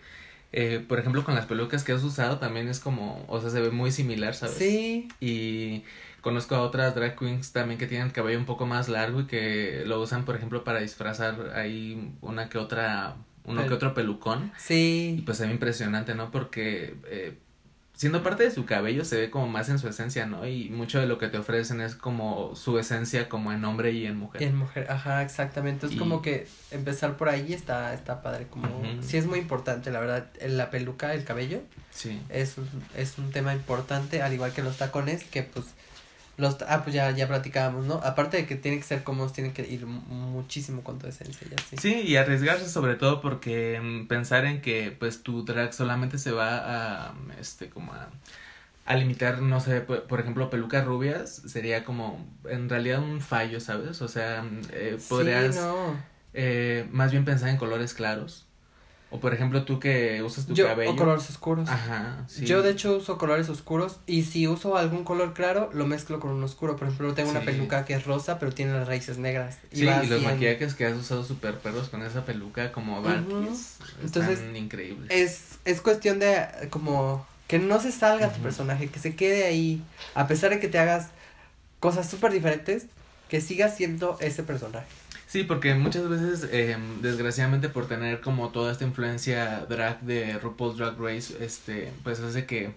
eh, 0.54 0.84
por 0.88 1.00
ejemplo, 1.00 1.24
con 1.26 1.36
las 1.36 1.46
pelucas 1.46 1.84
que 1.84 1.92
has 1.92 2.04
usado 2.04 2.38
también 2.40 2.68
es 2.70 2.80
como, 2.80 3.26
o 3.28 3.42
sea, 3.42 3.50
se 3.50 3.60
ve 3.60 3.70
muy 3.72 3.92
similar, 3.92 4.34
¿sabes? 4.36 4.56
Sí, 4.56 5.08
Y 5.20 5.84
conozco 6.22 6.56
a 6.56 6.62
otras 6.62 6.96
drag 6.96 7.18
queens 7.18 7.52
también 7.52 7.78
que 7.78 7.88
tienen 7.88 8.08
el 8.08 8.14
cabello 8.14 8.40
un 8.40 8.46
poco 8.46 8.66
más 8.66 8.88
largo 8.88 9.22
y 9.22 9.26
que 9.26 9.84
lo 9.86 10.00
usan, 10.00 10.24
por 10.26 10.36
ejemplo, 10.38 10.64
para 10.64 10.80
disfrazar 10.80 11.52
ahí 11.56 12.14
una 12.22 12.48
que 12.50 12.58
otra, 12.58 13.16
uno 13.46 13.62
Pel- 13.64 13.68
que 13.68 13.74
otro 13.74 13.94
pelucón. 13.94 14.52
Y 14.58 14.62
sí. 14.62 15.24
pues 15.26 15.38
se 15.38 15.46
ve 15.48 15.52
impresionante, 15.52 16.16
¿no? 16.16 16.32
Porque 16.32 16.96
eh, 17.08 17.38
siendo 17.96 18.24
parte 18.24 18.44
de 18.44 18.52
su 18.52 18.66
cabello 18.66 19.06
se 19.06 19.18
ve 19.18 19.30
como 19.30 19.48
más 19.48 19.70
en 19.70 19.80
su 19.80 19.88
esencia, 19.88 20.26
¿no? 20.26 20.48
Y 20.48 20.70
mucho 20.70 21.00
de 21.00 21.06
lo 21.06 21.18
que 21.18 21.28
te 21.28 21.38
ofrecen 21.38 21.80
es 21.80 21.96
como 21.96 22.56
su 22.56 22.78
esencia 22.80 23.30
como 23.30 23.52
en 23.54 23.64
hombre 23.66 23.92
y 23.92 24.06
en 24.06 24.18
mujer. 24.18 24.42
Y 24.42 24.46
en 24.46 24.56
mujer, 24.56 24.88
ajá, 24.90 25.22
exactamente. 25.22 25.86
Es 25.86 25.94
Y- 25.94 25.98
como 25.98 26.22
que 26.22 26.48
empezar 26.72 27.18
por 27.18 27.30
ahí 27.30 27.54
está, 27.54 27.94
está 27.94 28.22
padre. 28.22 28.48
Como, 28.50 28.68
sí 29.02 29.18
es 29.18 29.26
muy 29.28 29.40
importante, 29.40 29.92
la 29.92 30.00
verdad. 30.00 30.28
La 30.48 30.70
peluca, 30.72 31.14
el 31.14 31.24
cabello, 31.24 31.62
Sí. 31.92 32.20
es 32.30 32.58
un, 32.58 32.68
es 32.98 33.18
un 33.20 33.30
tema 33.32 33.54
importante, 33.54 34.22
al 34.22 34.34
igual 34.34 34.52
que 34.54 34.64
los 34.64 34.78
tacones, 34.78 35.24
que 35.26 35.44
pues 35.44 35.68
Los, 36.36 36.58
ah, 36.68 36.82
pues 36.84 36.96
ya, 36.96 37.12
ya 37.12 37.28
platicábamos, 37.28 37.86
¿no? 37.86 37.96
Aparte 38.04 38.38
de 38.38 38.46
que 38.48 38.56
tienen 38.56 38.80
que 38.80 38.88
ser 38.88 39.04
cómodos, 39.04 39.34
tienen 39.34 39.54
que 39.54 39.68
ir 39.68 39.86
muchísimo 39.86 40.84
con 40.84 40.98
tu 40.98 41.08
esencia 41.08 41.48
y 41.50 41.54
así. 41.54 41.78
Sí, 41.78 42.02
y 42.02 42.16
arriesgarse 42.16 42.68
sobre 42.70 42.96
todo 42.96 43.22
porque 43.22 43.80
mm, 43.80 44.08
pensar 44.08 44.46
en 44.46 44.62
que 44.62 44.96
pues 44.98 45.22
tu 45.22 45.46
drag 45.46 45.74
solamente 45.74 46.18
se 46.18 46.32
va 46.32 47.10
a, 47.10 47.14
este, 47.40 47.70
como 47.70 47.94
a, 47.94 48.10
a 48.86 48.96
limitar, 48.96 49.44
no 49.44 49.60
sé, 49.60 49.82
por, 49.82 50.20
ejemplo, 50.20 50.50
pelucas 50.50 50.84
rubias, 50.86 51.44
sería 51.46 51.84
como 51.84 52.26
en 52.50 52.68
realidad 52.68 53.00
un 53.00 53.22
fallo, 53.22 53.60
¿sabes? 53.60 54.02
O 54.02 54.08
sea, 54.08 54.42
mm, 54.42 54.62
eh, 54.72 54.98
podrías 55.08 55.60
eh, 56.34 56.88
más 56.92 57.12
bien 57.12 57.26
pensar 57.26 57.50
en 57.50 57.58
colores 57.58 57.94
claros 57.94 58.48
o 59.14 59.20
por 59.20 59.32
ejemplo, 59.32 59.64
tú 59.64 59.80
que 59.80 60.24
usas 60.24 60.48
tu 60.48 60.56
cabello. 60.56 60.90
O 60.90 60.96
colores 60.96 61.30
oscuros. 61.30 61.70
Ajá, 61.70 62.26
sí. 62.28 62.48
Yo 62.48 62.64
de 62.64 62.72
hecho 62.72 62.98
uso 62.98 63.20
colores 63.20 63.48
oscuros 63.48 64.00
y 64.08 64.24
si 64.24 64.48
uso 64.48 64.76
algún 64.76 65.04
color 65.04 65.36
claro, 65.36 65.70
lo 65.72 65.86
mezclo 65.86 66.20
con 66.20 66.32
un 66.32 66.44
oscuro. 66.44 66.78
Por 66.78 66.88
ejemplo, 66.88 67.14
tengo 67.14 67.30
una 67.30 67.42
peluca 67.42 67.86
que 67.86 67.94
es 67.94 68.06
rosa, 68.06 68.40
pero 68.40 68.52
tiene 68.54 68.74
las 68.74 68.88
raíces 68.88 69.20
negras. 69.20 69.60
Y 69.72 69.82
sí, 69.82 69.88
y 69.88 70.08
los 70.08 70.24
maquillajes 70.24 70.74
que 70.74 70.88
has 70.88 70.98
usado 70.98 71.24
super 71.24 71.60
perros 71.60 71.90
con 71.90 72.02
esa 72.02 72.26
peluca 72.26 72.72
como 72.72 73.04
Barkies. 73.04 73.78
Entonces, 74.02 74.40
increíbles. 74.56 75.12
Es, 75.12 75.60
es 75.64 75.80
cuestión 75.82 76.18
de 76.18 76.48
como 76.72 77.24
que 77.48 77.60
no 77.60 77.80
se 77.80 77.92
salga 77.92 78.34
tu 78.34 78.42
personaje, 78.42 78.88
que 78.88 78.98
se 78.98 79.16
quede 79.16 79.46
ahí. 79.46 79.84
A 80.16 80.26
pesar 80.26 80.50
de 80.50 80.60
que 80.60 80.70
te 80.70 80.80
hagas 80.80 81.10
cosas 81.80 82.10
súper 82.10 82.32
diferentes, 82.32 82.88
que 83.30 83.42
sigas 83.42 83.78
siendo 83.78 84.18
ese 84.22 84.42
personaje. 84.42 84.88
Sí, 85.34 85.44
porque 85.44 85.74
muchas 85.74 86.08
veces, 86.10 86.48
eh, 86.52 86.78
desgraciadamente, 87.02 87.68
por 87.68 87.88
tener 87.88 88.22
como 88.22 88.50
toda 88.50 88.72
esta 88.72 88.84
influencia 88.84 89.66
drag 89.68 90.02
de 90.02 90.38
RuPaul's 90.38 90.78
Drag 90.78 90.96
Race, 91.00 91.44
este, 91.44 91.92
pues 92.04 92.20
hace 92.20 92.46
que 92.46 92.76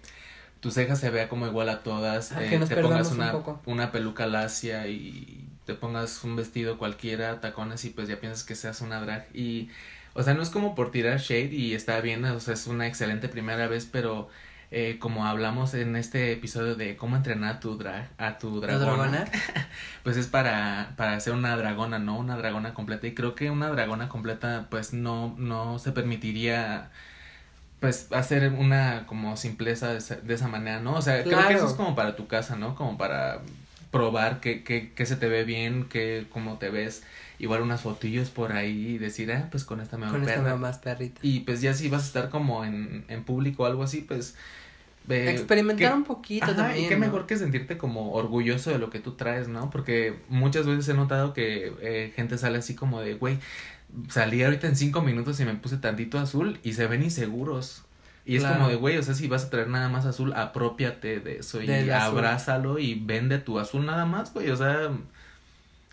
tu 0.61 0.71
ceja 0.71 0.97
se 0.97 1.11
vea 1.11 1.29
como 1.29 1.47
igual 1.47 1.69
a 1.69 1.83
todas, 1.83 2.33
ah, 2.33 2.43
eh, 2.43 2.59
te 2.67 2.77
pongas 2.79 3.13
una, 3.13 3.35
una 3.67 3.93
peluca 3.93 4.27
lacia 4.27 4.89
y 4.89 5.47
te 5.67 5.75
pongas 5.75 6.25
un 6.25 6.35
vestido 6.35 6.79
cualquiera, 6.79 7.43
tacones 7.43 7.85
y 7.85 7.91
pues 7.91 8.09
ya 8.09 8.21
piensas 8.21 8.43
que 8.43 8.55
seas 8.55 8.81
una 8.81 9.03
drag. 9.03 9.29
Y, 9.35 9.69
o 10.15 10.23
sea, 10.23 10.33
no 10.33 10.41
es 10.41 10.49
como 10.49 10.75
por 10.75 10.91
tirar 10.91 11.19
shade 11.19 11.53
y 11.53 11.75
está 11.75 12.01
bien, 12.01 12.25
o 12.25 12.41
sea, 12.41 12.55
es 12.55 12.67
una 12.67 12.87
excelente 12.87 13.29
primera 13.29 13.69
vez, 13.69 13.85
pero 13.85 14.31
eh, 14.71 14.99
como 14.99 15.27
hablamos 15.27 15.75
en 15.75 15.97
este 15.97 16.33
episodio 16.33 16.75
de 16.75 16.97
cómo 16.97 17.17
entrenar 17.17 17.57
a 17.57 17.61
tu, 17.61 17.77
drag, 17.79 18.09
a 18.19 18.39
tu 18.39 18.61
dragona, 18.61 19.25
pues 20.03 20.17
es 20.17 20.27
para, 20.27 20.95
para 20.97 21.15
hacer 21.15 21.33
una 21.33 21.57
dragona, 21.57 21.99
¿no? 21.99 22.19
Una 22.19 22.37
dragona 22.37 22.75
completa. 22.75 23.07
Y 23.07 23.15
creo 23.15 23.35
que 23.35 23.51
una 23.51 23.69
dragona 23.69 24.09
completa, 24.09 24.67
pues 24.71 24.93
no, 24.93 25.35
no 25.39 25.79
se 25.79 25.93
permitiría 25.93 26.91
pues 27.81 28.09
hacer 28.13 28.53
una 28.53 29.05
como 29.07 29.37
simpleza 29.37 29.93
de 29.93 30.35
esa, 30.35 30.49
manera, 30.49 30.81
¿no? 30.81 30.95
O 30.95 31.03
sea, 31.03 31.23
creo 31.23 31.47
que 31.47 31.55
eso 31.55 31.67
es 31.67 31.75
como 31.75 31.95
para 31.95 32.17
tu 32.17 32.27
casa, 32.27 32.57
¿no? 32.57 32.75
Como 32.75 32.99
para 32.99 33.43
probar 33.91 34.41
que, 34.41 34.65
que, 34.65 34.93
que 34.93 35.07
se 35.07 35.17
te 35.17 35.29
ve 35.29 35.45
bien, 35.45 35.85
que 35.85 36.27
cómo 36.31 36.59
te 36.59 36.71
ves, 36.71 37.05
igual 37.39 37.63
unas 37.63 37.83
fotillos 37.83 38.31
por 38.31 38.53
ahí 38.53 38.95
y 38.95 38.99
decir, 38.99 39.33
ah, 39.33 39.49
pues 39.51 39.65
con 39.65 39.81
esta 39.81 39.97
me 39.97 40.09
Con 40.09 40.29
esta 40.29 40.57
más 40.57 40.79
perrita. 40.79 41.21
Y 41.23 41.41
pues 41.41 41.61
ya 41.61 41.75
si 41.75 41.89
vas 41.89 42.03
a 42.03 42.07
estar 42.07 42.31
como 42.31 42.65
en, 42.65 43.05
en 43.09 43.25
público 43.25 43.65
o 43.65 43.67
algo 43.67 43.83
así, 43.83 44.01
pues 44.01 44.37
Experimentar 45.09 45.95
un 45.95 46.05
poquito 46.05 46.55
también. 46.55 46.87
Y 46.87 46.89
qué 46.89 46.97
mejor 46.97 47.27
que 47.27 47.37
sentirte 47.37 47.79
como 47.79 48.13
orgulloso 48.13 48.71
de 48.71 48.79
lo 48.79 48.91
que 48.91 48.99
tú 48.99 49.13
traes, 49.13 49.49
¿no? 49.49 49.71
Porque 49.71 50.19
muchas 50.29 50.67
veces 50.67 50.89
he 50.89 50.95
notado 50.95 51.33
que 51.33 51.73
eh, 51.81 52.13
gente 52.17 52.39
sale 52.39 52.59
así 52.59 52.75
como 52.75 53.01
de, 53.01 53.15
güey, 53.15 53.39
salí 54.09 54.43
ahorita 54.43 54.67
en 54.67 54.77
cinco 54.77 55.03
minutos 55.03 55.39
y 55.41 55.45
me 55.45 55.55
puse 55.55 55.77
tantito 55.77 56.19
azul 56.19 56.59
y 56.63 56.73
se 56.73 56.87
ven 56.87 57.03
inseguros. 57.03 57.83
Y 58.25 58.37
es 58.37 58.45
como 58.45 58.69
de, 58.69 58.75
güey, 58.75 58.97
o 58.97 59.03
sea, 59.05 59.15
si 59.15 59.29
vas 59.29 59.45
a 59.45 59.51
traer 59.51 59.69
nada 59.69 59.89
más 59.89 60.05
azul, 60.05 60.33
apropiate 60.35 61.21
de 61.21 61.39
eso 61.39 61.63
y 61.63 61.71
abrázalo 61.91 62.81
y 62.81 62.95
vende 62.97 63.39
tu 63.39 63.61
azul 63.61 63.87
nada 63.87 64.05
más, 64.05 64.35
güey. 64.35 64.51
O 64.51 64.57
sea, 64.57 64.91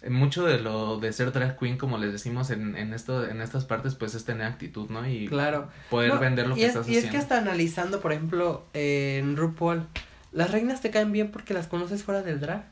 mucho 0.09 0.45
de 0.45 0.59
lo 0.59 0.99
de 0.99 1.13
ser 1.13 1.31
drag 1.31 1.57
queen, 1.57 1.77
como 1.77 1.97
les 1.97 2.11
decimos 2.11 2.49
en, 2.49 2.75
en, 2.75 2.93
esto, 2.93 3.27
en 3.27 3.41
estas 3.41 3.65
partes, 3.65 3.95
pues 3.95 4.15
es 4.15 4.25
tener 4.25 4.47
actitud, 4.47 4.89
¿no? 4.89 5.07
Y 5.07 5.27
claro. 5.27 5.69
poder 5.89 6.17
vender 6.17 6.47
lo 6.47 6.55
que 6.55 6.65
estás 6.65 6.81
haciendo. 6.81 7.01
Y 7.01 7.05
es 7.05 7.11
que 7.11 7.17
hasta 7.17 7.37
analizando, 7.37 8.01
por 8.01 8.11
ejemplo, 8.11 8.65
en 8.73 9.37
RuPaul, 9.37 9.85
las 10.31 10.51
reinas 10.51 10.81
te 10.81 10.91
caen 10.91 11.11
bien 11.11 11.31
porque 11.31 11.53
las 11.53 11.67
conoces 11.67 12.03
fuera 12.03 12.21
del 12.21 12.39
drag. 12.39 12.65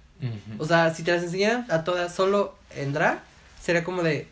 O 0.60 0.66
sea, 0.66 0.94
si 0.94 1.02
te 1.02 1.12
las 1.12 1.24
enseñan 1.24 1.66
a 1.70 1.84
todas 1.84 2.14
solo 2.14 2.56
en 2.76 2.94
drag, 2.94 3.22
sería 3.60 3.84
como 3.84 4.04
de, 4.04 4.28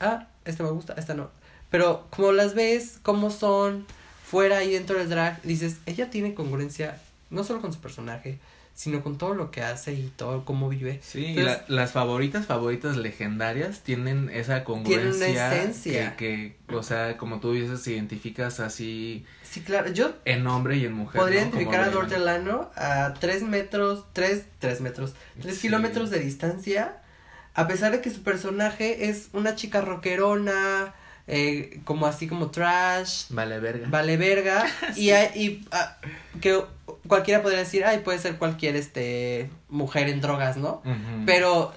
ah, 0.00 0.26
esta 0.44 0.64
me 0.64 0.70
gusta, 0.70 0.94
esta 0.94 1.14
no. 1.14 1.30
Pero 1.70 2.06
como 2.10 2.32
las 2.32 2.54
ves, 2.54 2.98
cómo 3.02 3.30
son 3.30 3.86
fuera 4.24 4.64
y 4.64 4.72
dentro 4.72 4.98
del 4.98 5.08
drag, 5.08 5.40
dices, 5.42 5.78
ella 5.86 6.10
tiene 6.10 6.34
congruencia 6.34 6.98
no 7.30 7.44
solo 7.44 7.60
con 7.60 7.72
su 7.72 7.80
personaje, 7.80 8.38
sino 8.78 9.02
con 9.02 9.18
todo 9.18 9.34
lo 9.34 9.50
que 9.50 9.60
hace 9.60 9.92
y 9.92 10.12
todo 10.14 10.44
cómo 10.44 10.68
vive. 10.68 11.00
Sí, 11.02 11.34
las 11.66 11.90
favoritas, 11.90 12.46
favoritas 12.46 12.96
legendarias 12.96 13.80
tienen 13.80 14.30
esa 14.32 14.62
congruencia. 14.62 15.26
Tienen 15.26 15.36
una 15.36 15.52
esencia. 15.52 16.14
Que, 16.14 16.54
o 16.72 16.84
sea, 16.84 17.16
como 17.16 17.40
tú 17.40 17.54
dices, 17.54 17.84
identificas 17.88 18.60
así. 18.60 19.26
Sí, 19.42 19.62
claro, 19.62 19.90
yo. 19.90 20.12
En 20.24 20.46
hombre 20.46 20.76
y 20.76 20.84
en 20.84 20.92
mujer. 20.92 21.20
Podría 21.20 21.40
identificar 21.40 21.80
a 21.80 21.90
Dor 21.90 22.06
Delano 22.06 22.70
a 22.76 23.14
tres 23.18 23.42
metros, 23.42 24.04
tres, 24.12 24.44
tres 24.60 24.80
metros, 24.80 25.14
tres 25.42 25.58
kilómetros 25.58 26.10
de 26.10 26.20
distancia, 26.20 27.02
a 27.54 27.66
pesar 27.66 27.90
de 27.90 28.00
que 28.00 28.10
su 28.10 28.22
personaje 28.22 29.08
es 29.08 29.30
una 29.32 29.56
chica 29.56 29.80
rockerona, 29.80 30.94
eh, 31.26 31.80
como 31.82 32.06
así 32.06 32.28
como 32.28 32.52
trash. 32.52 33.24
Vale 33.30 33.58
verga. 33.58 33.88
Vale 33.90 34.16
verga. 34.16 34.64
Y, 34.94 35.10
y 35.10 35.66
ah, 35.72 35.96
que 36.40 36.62
cualquiera 37.08 37.42
podría 37.42 37.60
decir, 37.60 37.84
ay, 37.84 37.98
puede 37.98 38.18
ser 38.18 38.36
cualquier 38.36 38.76
este 38.76 39.50
mujer 39.68 40.08
en 40.08 40.20
drogas, 40.20 40.56
¿no? 40.56 40.82
Pero 41.26 41.72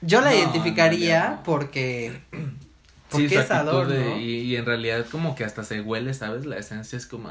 yo 0.00 0.20
la 0.20 0.34
identificaría 0.34 1.40
porque 1.44 2.20
sí, 3.16 3.24
es 3.30 3.50
¿no? 3.50 4.18
y, 4.18 4.56
en 4.56 4.66
realidad 4.66 5.06
como 5.10 5.34
que 5.34 5.44
hasta 5.44 5.64
se 5.64 5.80
huele, 5.80 6.14
¿sabes? 6.14 6.46
La 6.46 6.56
esencia 6.58 6.96
es 6.96 7.06
como... 7.06 7.30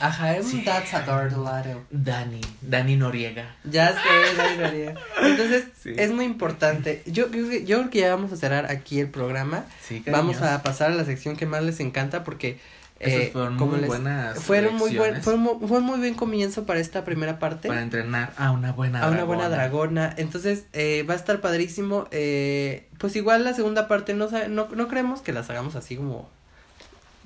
Ajá, 0.00 0.36
es 0.36 0.52
un 0.52 0.64
That's 0.64 0.94
Adorado. 0.94 1.84
Dani, 1.90 2.40
Dani 2.60 2.96
Noriega. 2.96 3.54
Ya 3.64 3.92
sé, 3.92 4.36
Dani 4.36 4.56
Noriega. 4.58 4.94
Entonces, 5.22 5.66
es 5.84 6.10
muy 6.10 6.24
importante. 6.24 7.02
Yo, 7.06 7.30
yo, 7.30 7.50
yo, 7.58 7.78
creo 7.78 7.90
que 7.90 8.00
ya 8.00 8.14
vamos 8.14 8.32
a 8.32 8.36
cerrar 8.36 8.70
aquí 8.70 9.00
el 9.00 9.08
programa. 9.08 9.64
Sí, 9.80 10.02
Vamos 10.06 10.42
a 10.42 10.62
pasar 10.62 10.92
a 10.92 10.94
la 10.94 11.04
sección 11.04 11.36
que 11.36 11.46
más 11.46 11.62
les 11.62 11.80
encanta 11.80 12.24
porque 12.24 12.58
eh, 13.04 13.30
fueron 13.32 13.56
muy 13.56 13.80
buenas 13.80 14.38
fueron 14.38 14.74
muy 14.76 14.96
buen, 14.96 15.22
fue, 15.22 15.36
fue 15.66 15.80
muy 15.80 15.98
buen 15.98 16.14
comienzo 16.14 16.64
para 16.64 16.80
esta 16.80 17.04
primera 17.04 17.38
parte. 17.38 17.68
Para 17.68 17.82
entrenar 17.82 18.32
a 18.36 18.50
una 18.50 18.72
buena 18.72 18.98
dragona. 18.98 19.20
A 19.20 19.24
una 19.24 19.24
buena 19.24 19.48
dragona. 19.48 20.14
Entonces, 20.16 20.66
eh, 20.72 21.04
va 21.08 21.14
a 21.14 21.16
estar 21.16 21.40
padrísimo. 21.40 22.06
Eh, 22.10 22.88
pues 22.98 23.16
igual 23.16 23.44
la 23.44 23.54
segunda 23.54 23.88
parte 23.88 24.14
no, 24.14 24.28
no, 24.48 24.68
no 24.68 24.88
creemos 24.88 25.22
que 25.22 25.32
las 25.32 25.50
hagamos 25.50 25.76
así 25.76 25.96
como 25.96 26.28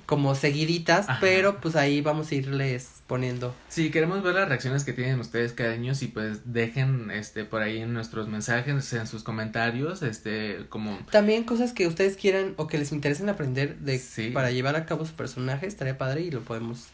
como 0.09 0.33
seguiditas, 0.33 1.05
pero 1.21 1.61
pues 1.61 1.75
ahí 1.75 2.01
vamos 2.01 2.31
a 2.31 2.35
irles 2.35 3.03
poniendo. 3.05 3.53
Sí, 3.67 3.91
queremos 3.91 4.23
ver 4.23 4.33
las 4.33 4.49
reacciones 4.49 4.83
que 4.83 4.91
tienen 4.91 5.19
ustedes 5.19 5.53
año 5.59 5.93
y 6.01 6.07
pues 6.07 6.51
dejen 6.51 7.11
este 7.11 7.45
por 7.45 7.61
ahí 7.61 7.77
en 7.77 7.93
nuestros 7.93 8.27
mensajes, 8.27 8.91
en 8.93 9.05
sus 9.05 9.21
comentarios, 9.21 10.01
este 10.01 10.65
como 10.69 10.97
también 11.11 11.43
cosas 11.43 11.73
que 11.73 11.85
ustedes 11.85 12.17
quieran 12.17 12.55
o 12.57 12.65
que 12.65 12.79
les 12.79 12.91
interesen 12.91 13.29
aprender 13.29 13.77
de 13.77 14.01
para 14.33 14.49
llevar 14.49 14.75
a 14.75 14.87
cabo 14.87 15.05
su 15.05 15.13
personaje, 15.13 15.67
estaría 15.67 15.99
padre 15.99 16.21
y 16.21 16.31
lo 16.31 16.41
podemos 16.41 16.87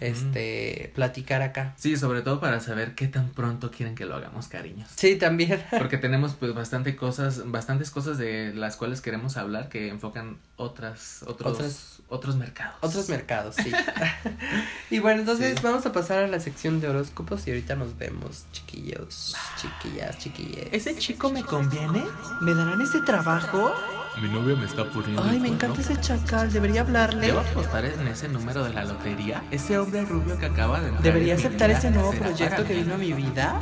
este, 0.00 0.92
platicar 0.94 1.42
acá. 1.42 1.74
Sí, 1.76 1.96
sobre 1.96 2.22
todo 2.22 2.40
para 2.40 2.60
saber 2.60 2.94
qué 2.94 3.08
tan 3.08 3.30
pronto 3.30 3.70
quieren 3.70 3.94
que 3.94 4.06
lo 4.06 4.14
hagamos, 4.14 4.48
cariños. 4.48 4.88
Sí, 4.96 5.16
también. 5.16 5.62
Porque 5.78 5.98
tenemos 5.98 6.34
pues 6.34 6.54
bastante 6.54 6.96
cosas, 6.96 7.50
bastantes 7.50 7.90
cosas 7.90 8.18
de 8.18 8.54
las 8.54 8.76
cuales 8.76 9.00
queremos 9.00 9.36
hablar 9.36 9.68
que 9.68 9.88
enfocan 9.88 10.38
otras, 10.56 11.22
otros, 11.26 11.95
otros 12.08 12.36
mercados. 12.36 12.76
Otros 12.80 13.08
mercados, 13.08 13.56
sí. 13.56 13.72
y 14.90 14.98
bueno, 14.98 15.20
entonces 15.20 15.60
vamos 15.62 15.86
a 15.86 15.92
pasar 15.92 16.24
a 16.24 16.26
la 16.28 16.40
sección 16.40 16.80
de 16.80 16.88
horóscopos 16.88 17.46
y 17.46 17.50
ahorita 17.50 17.74
nos 17.74 17.96
vemos, 17.98 18.46
chiquillos, 18.52 19.34
chiquillas, 19.56 20.18
chiquillas. 20.18 20.66
¿Ese 20.72 20.96
chico 20.96 21.30
me 21.30 21.42
conviene? 21.42 22.04
¿Me 22.40 22.54
darán 22.54 22.80
ese 22.80 23.00
trabajo? 23.00 23.72
Mi 24.20 24.28
novia 24.28 24.56
me 24.56 24.64
está 24.64 24.84
poniendo. 24.90 25.22
Ay, 25.22 25.38
me 25.38 25.48
encanta 25.48 25.80
ese 25.80 26.00
chacal. 26.00 26.50
Debería 26.50 26.80
hablarle. 26.80 27.26
¿Debo 27.26 27.40
apostar 27.40 27.84
en 27.84 28.08
ese 28.08 28.28
número 28.28 28.64
de 28.64 28.72
la 28.72 28.84
lotería? 28.84 29.44
Ese 29.50 29.78
hombre 29.78 30.06
rubio 30.06 30.38
que 30.38 30.46
acaba 30.46 30.80
de. 30.80 30.90
¿Debería 31.02 31.34
aceptar 31.34 31.70
ese 31.70 31.90
nuevo 31.90 32.12
proyecto 32.12 32.64
que 32.64 32.74
vino 32.74 32.94
a 32.94 32.98
mi 32.98 33.12
vida? 33.12 33.60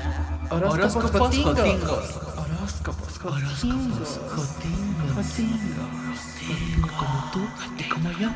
Horóscopos 0.50 1.36
jotingos. 1.36 2.20
Horóscopos 2.36 3.18
jotingos. 3.18 4.20
Jotingos. 4.36 6.33
Como 6.96 7.30
tú 7.32 7.48
y 7.78 7.88
como 7.88 8.10
yo. 8.18 8.30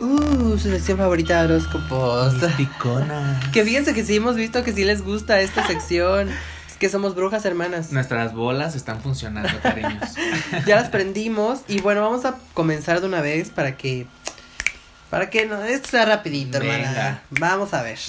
Uh, 0.00 0.58
su 0.58 0.70
sección 0.70 0.98
favorita 0.98 1.42
de 1.42 1.54
horóscopos. 1.54 2.34
Que 3.52 3.64
fíjense 3.64 3.94
que 3.94 4.04
sí 4.04 4.16
hemos 4.16 4.36
visto 4.36 4.64
que 4.64 4.72
sí 4.72 4.84
les 4.84 5.02
gusta 5.02 5.40
esta 5.40 5.66
sección 5.66 6.30
que 6.82 6.88
somos 6.88 7.14
brujas 7.14 7.44
hermanas. 7.44 7.92
Nuestras 7.92 8.34
bolas 8.34 8.74
están 8.74 9.00
funcionando, 9.00 9.52
cariños. 9.62 10.14
ya 10.66 10.74
las 10.74 10.88
prendimos 10.88 11.60
y 11.68 11.80
bueno, 11.80 12.00
vamos 12.00 12.24
a 12.24 12.40
comenzar 12.54 13.00
de 13.00 13.06
una 13.06 13.20
vez 13.20 13.50
para 13.50 13.76
que 13.76 14.08
para 15.08 15.30
que 15.30 15.46
no 15.46 15.62
esto 15.62 15.90
sea 15.90 16.06
rapidito, 16.06 16.58
hermana. 16.58 17.22
Vamos 17.30 17.72
a 17.72 17.82
ver. 17.84 18.00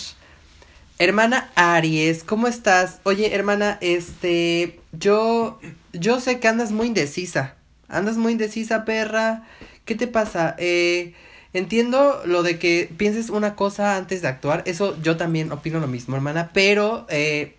Hermana 0.98 1.52
Aries, 1.54 2.24
¿cómo 2.24 2.48
estás? 2.48 3.00
Oye, 3.04 3.36
hermana, 3.36 3.78
este, 3.80 4.80
yo, 4.92 5.60
yo 5.92 6.20
sé 6.20 6.40
que 6.40 6.48
andas 6.48 6.72
muy 6.72 6.88
indecisa. 6.88 7.54
Andas 7.94 8.18
muy 8.18 8.34
indecisa, 8.34 8.86
perra. 8.86 9.44
¿Qué 9.86 9.96
te 9.96 10.08
pasa? 10.08 10.56
Eh, 10.58 11.14
entiendo 11.54 12.22
lo 12.26 12.44
de 12.44 12.60
que 12.60 12.90
pienses 12.98 13.30
una 13.30 13.56
cosa 13.56 13.96
antes 13.96 14.22
de 14.22 14.28
actuar. 14.28 14.64
Eso 14.66 14.98
yo 15.02 15.18
también 15.18 15.52
opino 15.52 15.80
lo 15.80 15.88
mismo, 15.88 16.16
hermana. 16.16 16.50
Pero, 16.54 17.06
eh, 17.10 17.56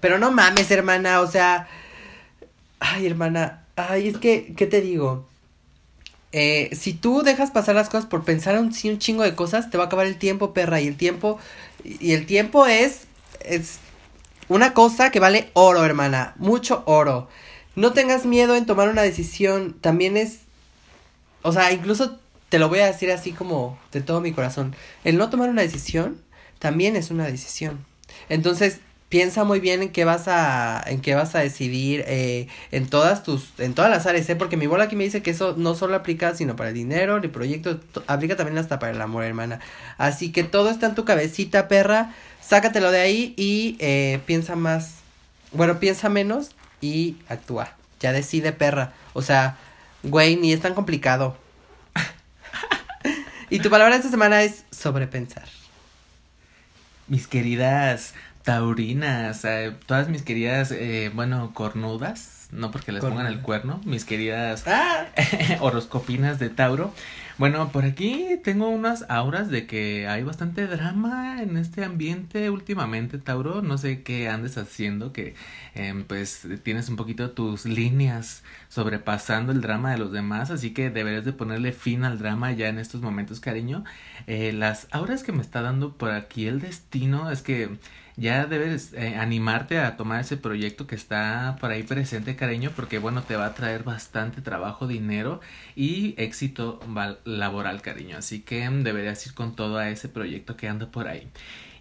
pero 0.00 0.18
no 0.18 0.32
mames, 0.32 0.70
hermana. 0.70 1.20
O 1.20 1.30
sea, 1.30 1.68
ay, 2.80 3.06
hermana. 3.06 3.64
Ay, 3.76 4.08
es 4.08 4.18
que, 4.18 4.54
¿qué 4.56 4.66
te 4.66 4.80
digo? 4.80 5.26
Eh, 6.32 6.70
si 6.74 6.92
tú 6.92 7.22
dejas 7.22 7.50
pasar 7.50 7.74
las 7.74 7.88
cosas 7.88 8.06
por 8.06 8.24
pensar 8.24 8.58
un, 8.58 8.66
un 8.84 8.98
chingo 8.98 9.22
de 9.22 9.34
cosas, 9.34 9.70
te 9.70 9.78
va 9.78 9.84
a 9.84 9.86
acabar 9.86 10.06
el 10.06 10.18
tiempo, 10.18 10.52
perra. 10.52 10.80
Y 10.80 10.88
el 10.88 10.96
tiempo, 10.96 11.38
y 11.84 12.12
el 12.12 12.26
tiempo 12.26 12.66
es, 12.66 13.02
es 13.40 13.78
una 14.48 14.74
cosa 14.74 15.10
que 15.10 15.20
vale 15.20 15.50
oro, 15.54 15.84
hermana. 15.84 16.34
Mucho 16.36 16.82
oro. 16.86 17.28
No 17.76 17.92
tengas 17.92 18.24
miedo 18.24 18.56
en 18.56 18.66
tomar 18.66 18.88
una 18.88 19.02
decisión. 19.02 19.76
También 19.80 20.16
es, 20.16 20.40
o 21.42 21.52
sea, 21.52 21.72
incluso 21.72 22.18
te 22.48 22.58
lo 22.58 22.68
voy 22.68 22.80
a 22.80 22.86
decir 22.86 23.12
así 23.12 23.32
como 23.32 23.78
de 23.92 24.00
todo 24.00 24.20
mi 24.20 24.32
corazón. 24.32 24.74
El 25.04 25.18
no 25.18 25.30
tomar 25.30 25.50
una 25.50 25.62
decisión 25.62 26.20
también 26.58 26.96
es 26.96 27.10
una 27.10 27.26
decisión. 27.26 27.84
Entonces, 28.28 28.80
piensa 29.08 29.44
muy 29.44 29.60
bien 29.60 29.82
en 29.82 29.90
qué 29.90 30.04
vas 30.04 30.26
a 30.26 30.82
en 30.86 31.00
qué 31.00 31.14
vas 31.14 31.34
a 31.34 31.40
decidir 31.40 32.04
eh, 32.08 32.48
en 32.72 32.88
todas 32.88 33.22
tus 33.22 33.52
en 33.58 33.72
todas 33.72 33.90
las 33.90 34.06
áreas 34.06 34.28
¿eh? 34.28 34.34
porque 34.34 34.56
mi 34.56 34.66
bola 34.66 34.84
aquí 34.84 34.96
me 34.96 35.04
dice 35.04 35.22
que 35.22 35.30
eso 35.30 35.54
no 35.56 35.76
solo 35.76 35.94
aplica 35.94 36.34
sino 36.34 36.56
para 36.56 36.70
el 36.70 36.74
dinero 36.74 37.16
el 37.16 37.30
proyecto 37.30 37.80
aplica 38.08 38.34
también 38.34 38.58
hasta 38.58 38.80
para 38.80 38.92
el 38.92 39.00
amor 39.00 39.22
hermana 39.22 39.60
así 39.96 40.32
que 40.32 40.42
todo 40.42 40.70
está 40.70 40.86
en 40.86 40.96
tu 40.96 41.04
cabecita 41.04 41.68
perra 41.68 42.14
sácatelo 42.40 42.90
de 42.90 43.00
ahí 43.00 43.34
y 43.36 43.76
eh, 43.78 44.18
piensa 44.26 44.56
más 44.56 44.96
bueno 45.52 45.78
piensa 45.78 46.08
menos 46.08 46.50
y 46.80 47.16
actúa 47.28 47.72
ya 48.00 48.12
decide 48.12 48.52
perra 48.52 48.92
o 49.12 49.22
sea 49.22 49.56
güey 50.02 50.36
ni 50.36 50.52
es 50.52 50.60
tan 50.60 50.74
complicado 50.74 51.36
y 53.50 53.58
tu 53.60 53.70
palabra 53.70 53.96
esta 53.96 54.10
semana 54.10 54.42
es 54.42 54.64
sobrepensar 54.70 55.44
mis 57.08 57.26
queridas 57.26 58.14
taurinas, 58.46 59.44
eh, 59.44 59.72
todas 59.86 60.08
mis 60.08 60.22
queridas, 60.22 60.70
eh, 60.70 61.10
bueno, 61.12 61.50
cornudas, 61.52 62.46
no 62.52 62.70
porque 62.70 62.92
les 62.92 63.02
pongan 63.02 63.26
el 63.26 63.40
cuerno, 63.40 63.80
mis 63.84 64.04
queridas 64.04 64.62
ah. 64.68 65.06
horoscopinas 65.60 66.38
de 66.38 66.48
Tauro. 66.48 66.94
Bueno, 67.38 67.70
por 67.70 67.84
aquí 67.84 68.40
tengo 68.42 68.70
unas 68.70 69.04
auras 69.10 69.50
de 69.50 69.66
que 69.66 70.08
hay 70.08 70.22
bastante 70.22 70.66
drama 70.66 71.42
en 71.42 71.58
este 71.58 71.84
ambiente 71.84 72.48
últimamente, 72.48 73.18
Tauro. 73.18 73.60
No 73.60 73.76
sé 73.76 74.02
qué 74.02 74.30
andes 74.30 74.56
haciendo, 74.56 75.12
que 75.12 75.34
em, 75.74 76.04
pues 76.04 76.48
tienes 76.62 76.88
un 76.88 76.96
poquito 76.96 77.32
tus 77.32 77.66
líneas 77.66 78.42
sobrepasando 78.70 79.52
el 79.52 79.60
drama 79.60 79.90
de 79.90 79.98
los 79.98 80.12
demás, 80.12 80.50
así 80.50 80.72
que 80.72 80.88
deberías 80.88 81.26
de 81.26 81.34
ponerle 81.34 81.72
fin 81.72 82.04
al 82.04 82.18
drama 82.18 82.52
ya 82.52 82.68
en 82.68 82.78
estos 82.78 83.02
momentos, 83.02 83.38
cariño. 83.40 83.84
Eh, 84.26 84.52
las 84.54 84.88
auras 84.90 85.22
que 85.22 85.32
me 85.32 85.42
está 85.42 85.60
dando 85.60 85.92
por 85.98 86.12
aquí 86.12 86.46
el 86.46 86.60
destino 86.60 87.30
es 87.30 87.42
que 87.42 87.68
ya 88.16 88.46
debes 88.46 88.94
eh, 88.94 89.16
animarte 89.16 89.78
a 89.78 89.96
tomar 89.96 90.20
ese 90.20 90.38
proyecto 90.38 90.86
que 90.86 90.94
está 90.94 91.56
por 91.60 91.70
ahí 91.70 91.82
presente, 91.82 92.34
cariño, 92.34 92.70
porque 92.74 92.98
bueno, 92.98 93.22
te 93.22 93.36
va 93.36 93.46
a 93.46 93.54
traer 93.54 93.82
bastante 93.82 94.40
trabajo, 94.40 94.86
dinero 94.86 95.40
y 95.74 96.14
éxito 96.16 96.80
laboral, 97.24 97.82
cariño. 97.82 98.16
Así 98.16 98.40
que 98.40 98.68
deberías 98.68 99.24
ir 99.26 99.34
con 99.34 99.54
todo 99.54 99.76
a 99.78 99.90
ese 99.90 100.08
proyecto 100.08 100.56
que 100.56 100.68
anda 100.68 100.90
por 100.90 101.08
ahí. 101.08 101.28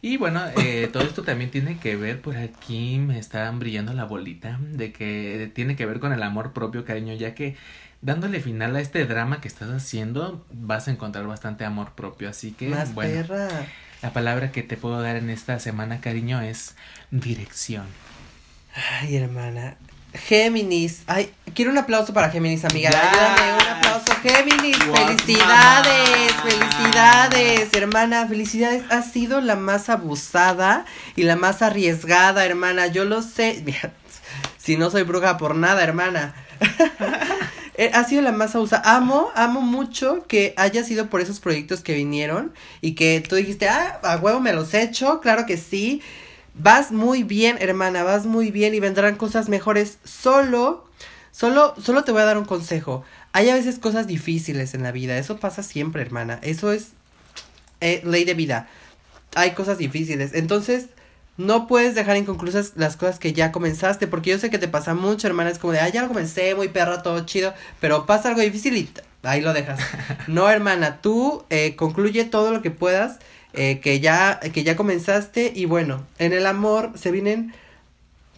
Y 0.02 0.18
bueno, 0.18 0.42
eh, 0.58 0.90
todo 0.94 1.04
esto 1.04 1.24
también 1.24 1.52
tiene 1.52 1.78
que 1.80 1.96
ver, 1.96 2.22
por 2.22 2.36
aquí 2.36 3.00
me 3.00 3.18
está 3.18 3.50
brillando 3.52 3.94
la 3.94 4.04
bolita, 4.04 4.60
de 4.62 4.92
que 4.92 5.50
tiene 5.56 5.76
que 5.78 5.86
ver 5.86 6.00
con 6.02 6.12
el 6.12 6.22
amor 6.22 6.52
propio, 6.52 6.84
cariño, 6.84 7.14
ya 7.14 7.34
que 7.34 7.56
dándole 8.02 8.42
final 8.42 8.76
a 8.76 8.82
este 8.82 9.06
drama 9.06 9.40
que 9.42 9.48
estás 9.48 9.70
haciendo, 9.70 10.46
vas 10.52 10.90
a 10.90 10.92
encontrar 10.92 11.26
bastante 11.28 11.64
amor 11.64 11.94
propio. 11.94 12.30
Así 12.30 12.52
que, 12.52 12.68
Más 12.70 12.94
bueno. 12.94 13.14
perra. 13.14 13.48
La 14.06 14.14
palabra 14.14 14.52
que 14.52 14.62
te 14.62 14.78
puedo 14.78 15.02
dar 15.02 15.16
en 15.16 15.32
esta 15.32 15.58
semana, 15.58 16.00
cariño, 16.00 16.40
es 16.40 16.76
dirección. 17.10 17.88
Ay, 19.02 19.16
hermana. 19.16 19.78
Géminis. 20.14 21.02
Ay, 21.08 21.34
quiero 21.56 21.72
un 21.72 21.80
aplauso 21.80 22.14
para 22.14 22.30
Géminis, 22.30 22.66
amiga. 22.66 22.92
Ya. 22.92 23.10
Ayúdame, 23.10 23.54
un 23.54 23.68
aplauso. 23.68 24.14
Géminis, 24.22 24.78
felicidades, 24.78 26.34
felicidades, 26.34 27.74
hermana. 27.74 28.28
Felicidades. 28.28 28.84
Has 28.92 29.12
sido 29.12 29.42
la 29.42 29.56
más 29.56 29.90
abusada 29.90 30.86
y 31.16 31.24
la 31.24 31.36
más 31.36 31.64
arriesgada, 31.64 32.46
hermana. 32.46 32.86
Yo 32.86 33.06
lo 33.06 33.24
sé. 33.24 33.64
Mira, 33.66 33.92
si 34.60 34.78
no 34.78 34.92
soy 34.92 35.02
bruja 35.02 35.38
por 35.38 35.56
nada, 35.56 35.84
hermana. 35.84 36.36
Eh, 37.78 37.92
ha 37.94 38.04
sido 38.06 38.22
la 38.22 38.32
más 38.32 38.56
abusada. 38.56 38.96
Amo, 38.96 39.30
amo 39.36 39.62
mucho 39.62 40.26
que 40.28 40.54
haya 40.58 40.84
sido 40.84 41.10
por 41.10 41.22
esos 41.22 41.40
proyectos 41.40 41.82
que 41.82 41.94
vinieron 41.94 42.54
y 42.82 42.96
que 42.96 43.22
tú 43.28 43.36
dijiste, 43.36 43.68
ah, 43.68 44.00
a 44.04 44.18
huevo 44.18 44.40
me 44.40 44.54
los 44.54 44.74
he 44.74 44.82
hecho, 44.82 45.20
claro 45.20 45.46
que 45.46 45.58
sí. 45.58 46.02
Vas 46.54 46.92
muy 46.92 47.24
bien, 47.24 47.58
hermana, 47.60 48.04
vas 48.04 48.26
muy 48.26 48.50
bien 48.50 48.74
y 48.74 48.80
vendrán 48.80 49.18
cosas 49.18 49.50
mejores. 49.50 49.98
Solo, 50.06 50.86
solo, 51.32 51.76
solo 51.82 52.06
te 52.06 52.14
voy 52.14 52.22
a 52.22 52.26
dar 52.26 52.38
un 52.38 52.46
consejo. 52.46 53.04
Hay 53.34 53.50
a 53.50 53.56
veces 53.56 53.78
cosas 53.78 54.08
difíciles 54.08 54.74
en 54.74 54.84
la 54.84 54.94
vida, 54.94 55.18
eso 55.18 55.38
pasa 55.38 55.62
siempre, 55.62 56.02
hermana. 56.02 56.40
Eso 56.44 56.72
es 56.72 56.92
eh, 57.82 58.02
ley 58.06 58.24
de 58.24 58.36
vida. 58.36 58.70
Hay 59.36 59.52
cosas 59.52 59.78
difíciles. 59.78 60.34
Entonces, 60.34 60.88
no 61.38 61.68
puedes 61.68 61.96
dejar 61.96 62.18
inconclusas 62.18 62.74
las 62.76 62.96
cosas 62.96 63.20
que 63.20 63.34
ya 63.34 63.52
comenzaste, 63.52 64.08
porque 64.08 64.32
yo 64.32 64.40
sé 64.40 64.50
que 64.50 64.58
te 64.58 64.68
pasa 64.68 64.94
mucho, 64.94 65.28
hermana. 65.28 65.50
Es 65.50 65.60
como 65.60 65.74
de, 65.74 65.80
ah, 65.80 65.90
ya 65.90 66.02
lo 66.02 66.08
comencé, 66.08 66.56
muy 66.56 66.70
perra, 66.70 67.04
todo 67.04 67.26
chido, 67.26 67.54
pero 67.82 68.06
pasa 68.06 68.30
algo 68.30 68.42
difícil 68.42 68.78
y 68.78 68.90
ahí 69.24 69.42
lo 69.42 69.54
dejas. 69.54 69.80
No, 70.28 70.50
hermana, 70.50 71.02
tú 71.02 71.44
eh, 71.50 71.76
concluye 71.76 72.26
todo 72.26 72.52
lo 72.52 72.62
que 72.62 72.72
puedas, 72.72 73.20
eh, 73.54 73.80
que 73.80 74.00
ya, 74.00 74.40
que 74.40 74.64
ya 74.64 74.76
comenzaste, 74.76 75.52
y 75.54 75.66
bueno, 75.66 76.06
en 76.20 76.34
el 76.34 76.46
amor 76.46 76.94
se 76.96 77.12
vienen 77.12 77.54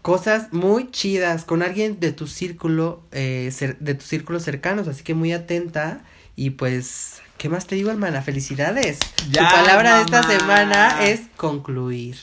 cosas 0.02 0.54
muy 0.54 0.90
chidas 0.92 1.44
con 1.44 1.62
alguien 1.62 2.00
de 2.00 2.14
tu 2.14 2.28
círculo, 2.28 3.04
eh, 3.12 3.52
de 3.80 3.94
tus 3.94 4.08
círculos 4.08 4.44
cercanos, 4.44 4.88
así 4.88 5.04
que 5.04 5.14
muy 5.14 5.34
atenta, 5.34 6.02
y 6.36 6.52
pues, 6.52 7.17
¿qué 7.38 7.50
más 7.50 7.68
te 7.68 7.76
digo, 7.76 7.92
hermana? 7.92 8.22
Felicidades. 8.22 9.00
Ya, 9.30 9.48
tu 9.48 9.56
palabra 9.56 9.98
de 9.98 10.02
esta 10.04 10.24
semana 10.24 11.04
es 11.06 11.22
concluir. 11.36 12.18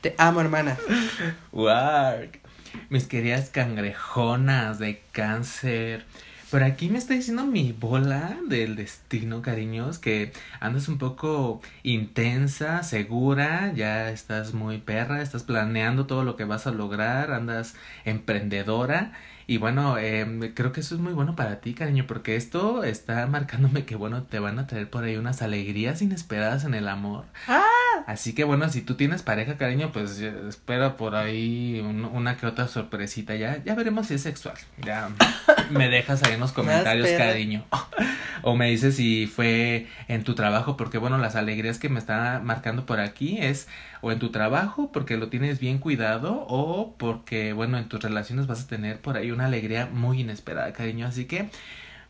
Te 0.00 0.14
amo, 0.18 0.40
hermana. 0.40 0.76
Wow. 1.52 2.28
Mis 2.88 3.06
queridas 3.06 3.50
cangrejonas 3.50 4.78
de 4.78 5.02
cáncer. 5.12 6.06
Por 6.50 6.64
aquí 6.64 6.88
me 6.88 6.98
está 6.98 7.14
diciendo 7.14 7.46
mi 7.46 7.72
bola 7.72 8.36
del 8.48 8.74
destino, 8.74 9.40
cariños, 9.40 9.98
que 9.98 10.32
andas 10.58 10.88
un 10.88 10.98
poco 10.98 11.60
intensa, 11.84 12.82
segura, 12.82 13.72
ya 13.72 14.10
estás 14.10 14.52
muy 14.52 14.78
perra, 14.78 15.22
estás 15.22 15.44
planeando 15.44 16.06
todo 16.06 16.24
lo 16.24 16.34
que 16.34 16.44
vas 16.44 16.66
a 16.66 16.72
lograr, 16.72 17.32
andas 17.32 17.74
emprendedora. 18.04 19.12
Y 19.50 19.58
bueno, 19.58 19.98
em, 19.98 20.54
creo 20.54 20.70
que 20.70 20.78
eso 20.78 20.94
es 20.94 21.00
muy 21.00 21.12
bueno 21.12 21.34
para 21.34 21.60
ti, 21.60 21.74
cariño, 21.74 22.04
porque 22.06 22.36
esto 22.36 22.84
está 22.84 23.26
marcándome 23.26 23.84
que, 23.84 23.96
bueno, 23.96 24.22
te 24.22 24.38
van 24.38 24.60
a 24.60 24.68
traer 24.68 24.88
por 24.88 25.02
ahí 25.02 25.16
unas 25.16 25.42
alegrías 25.42 26.02
inesperadas 26.02 26.62
en 26.64 26.72
el 26.74 26.86
amor. 26.86 27.24
Así 28.06 28.32
que 28.32 28.44
bueno, 28.44 28.68
si 28.68 28.80
tú 28.80 28.94
tienes 28.94 29.22
pareja, 29.22 29.56
cariño, 29.56 29.90
pues 29.92 30.18
ya 30.18 30.32
espera 30.48 30.96
por 30.96 31.16
ahí 31.16 31.80
un- 31.84 32.04
una 32.04 32.36
que 32.36 32.46
otra 32.46 32.68
sorpresita. 32.68 33.34
Ya, 33.34 33.60
ya 33.64 33.74
veremos 33.74 34.06
si 34.06 34.14
es 34.14 34.22
sexual. 34.22 34.54
Ya 34.84 35.08
me 35.70 35.88
dejas 35.88 36.22
ahí 36.22 36.34
en 36.34 36.40
los 36.40 36.52
comentarios, 36.52 37.08
cariño. 37.18 37.64
O 38.42 38.56
me 38.56 38.70
dices 38.70 38.96
si 38.96 39.26
fue 39.26 39.86
en 40.08 40.24
tu 40.24 40.34
trabajo, 40.34 40.74
porque 40.78 40.96
bueno, 40.96 41.18
las 41.18 41.36
alegrías 41.36 41.78
que 41.78 41.90
me 41.90 41.98
está 41.98 42.40
marcando 42.42 42.86
por 42.86 42.98
aquí 42.98 43.36
es 43.38 43.68
o 44.00 44.12
en 44.12 44.18
tu 44.18 44.30
trabajo 44.30 44.90
porque 44.92 45.18
lo 45.18 45.28
tienes 45.28 45.60
bien 45.60 45.76
cuidado 45.76 46.46
o 46.48 46.94
porque 46.96 47.52
bueno, 47.52 47.76
en 47.76 47.90
tus 47.90 48.02
relaciones 48.02 48.46
vas 48.46 48.62
a 48.62 48.66
tener 48.66 48.98
por 48.98 49.18
ahí 49.18 49.30
una 49.30 49.39
alegría 49.46 49.86
muy 49.86 50.20
inesperada, 50.20 50.72
cariño. 50.72 51.06
Así 51.06 51.26
que 51.26 51.50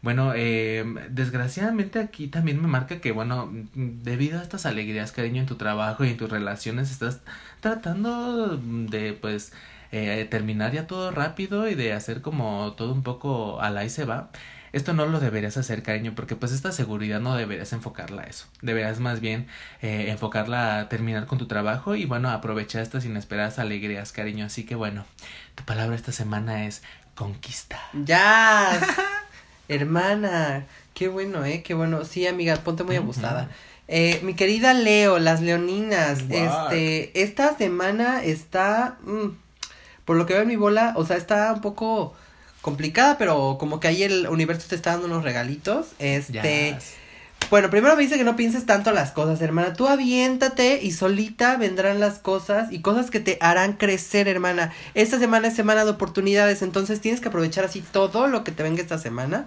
bueno, 0.02 0.32
eh, 0.34 0.82
desgraciadamente 1.10 1.98
aquí 1.98 2.28
también 2.28 2.60
me 2.60 2.68
marca 2.68 3.00
que, 3.00 3.12
bueno, 3.12 3.50
debido 3.74 4.40
a 4.40 4.42
estas 4.42 4.64
alegrías, 4.64 5.12
cariño, 5.12 5.42
en 5.42 5.46
tu 5.46 5.56
trabajo 5.56 6.04
y 6.04 6.10
en 6.10 6.16
tus 6.16 6.30
relaciones, 6.30 6.90
estás 6.90 7.20
tratando 7.60 8.56
de, 8.56 9.12
pues, 9.12 9.52
eh, 9.92 10.26
terminar 10.30 10.72
ya 10.72 10.86
todo 10.86 11.10
rápido 11.10 11.68
y 11.68 11.74
de 11.74 11.92
hacer 11.92 12.22
como 12.22 12.72
todo 12.74 12.92
un 12.94 13.02
poco 13.02 13.60
al 13.60 13.76
ahí 13.76 13.90
se 13.90 14.04
va. 14.06 14.30
Esto 14.72 14.92
no 14.94 15.04
lo 15.06 15.18
deberías 15.18 15.56
hacer, 15.56 15.82
cariño, 15.82 16.12
porque 16.14 16.36
pues 16.36 16.52
esta 16.52 16.70
seguridad 16.70 17.20
no 17.20 17.34
deberías 17.34 17.72
enfocarla 17.72 18.22
a 18.22 18.26
eso. 18.26 18.46
Deberías 18.62 19.00
más 19.00 19.20
bien 19.20 19.48
eh, 19.82 20.10
enfocarla 20.10 20.78
a 20.78 20.88
terminar 20.88 21.26
con 21.26 21.38
tu 21.38 21.46
trabajo 21.46 21.96
y 21.96 22.04
bueno, 22.04 22.30
aprovechar 22.30 22.82
estas 22.82 23.04
inesperadas 23.04 23.58
alegrías, 23.58 24.12
cariño. 24.12 24.46
Así 24.46 24.64
que 24.64 24.76
bueno, 24.76 25.04
tu 25.56 25.64
palabra 25.64 25.96
esta 25.96 26.12
semana 26.12 26.66
es 26.66 26.82
conquista. 27.20 27.78
Ya. 27.92 28.80
Hermana. 29.68 30.64
Qué 30.94 31.08
bueno, 31.08 31.44
eh. 31.44 31.62
Qué 31.62 31.74
bueno. 31.74 32.06
Sí, 32.06 32.26
amiga, 32.26 32.56
ponte 32.56 32.82
muy 32.82 32.96
abusada. 32.96 33.50
Eh, 33.88 34.20
mi 34.22 34.32
querida 34.34 34.72
Leo, 34.72 35.18
las 35.18 35.42
leoninas, 35.42 36.20
este, 36.30 37.22
esta 37.22 37.56
semana 37.58 38.22
está, 38.24 38.96
mm, 39.02 39.28
por 40.06 40.16
lo 40.16 40.24
que 40.26 40.32
veo 40.32 40.42
en 40.42 40.48
mi 40.48 40.56
bola, 40.56 40.94
o 40.96 41.04
sea, 41.04 41.16
está 41.16 41.52
un 41.52 41.60
poco 41.60 42.14
complicada, 42.62 43.18
pero 43.18 43.56
como 43.58 43.80
que 43.80 43.88
ahí 43.88 44.02
el 44.04 44.28
universo 44.28 44.68
te 44.68 44.76
está 44.76 44.92
dando 44.92 45.06
unos 45.06 45.24
regalitos, 45.24 45.88
este, 45.98 46.74
Yes. 46.74 46.94
Bueno, 47.48 47.70
primero 47.70 47.96
me 47.96 48.02
dice 48.02 48.16
que 48.16 48.24
no 48.24 48.36
pienses 48.36 48.66
tanto 48.66 48.92
las 48.92 49.10
cosas, 49.10 49.40
hermana. 49.40 49.72
Tú 49.72 49.88
aviéntate 49.88 50.80
y 50.82 50.92
solita 50.92 51.56
vendrán 51.56 51.98
las 51.98 52.18
cosas 52.18 52.70
y 52.70 52.80
cosas 52.80 53.10
que 53.10 53.18
te 53.20 53.38
harán 53.40 53.72
crecer, 53.72 54.28
hermana. 54.28 54.72
Esta 54.94 55.18
semana 55.18 55.48
es 55.48 55.54
semana 55.54 55.84
de 55.84 55.90
oportunidades, 55.90 56.62
entonces 56.62 57.00
tienes 57.00 57.20
que 57.20 57.28
aprovechar 57.28 57.64
así 57.64 57.80
todo 57.80 58.28
lo 58.28 58.44
que 58.44 58.52
te 58.52 58.62
venga 58.62 58.82
esta 58.82 58.98
semana. 58.98 59.46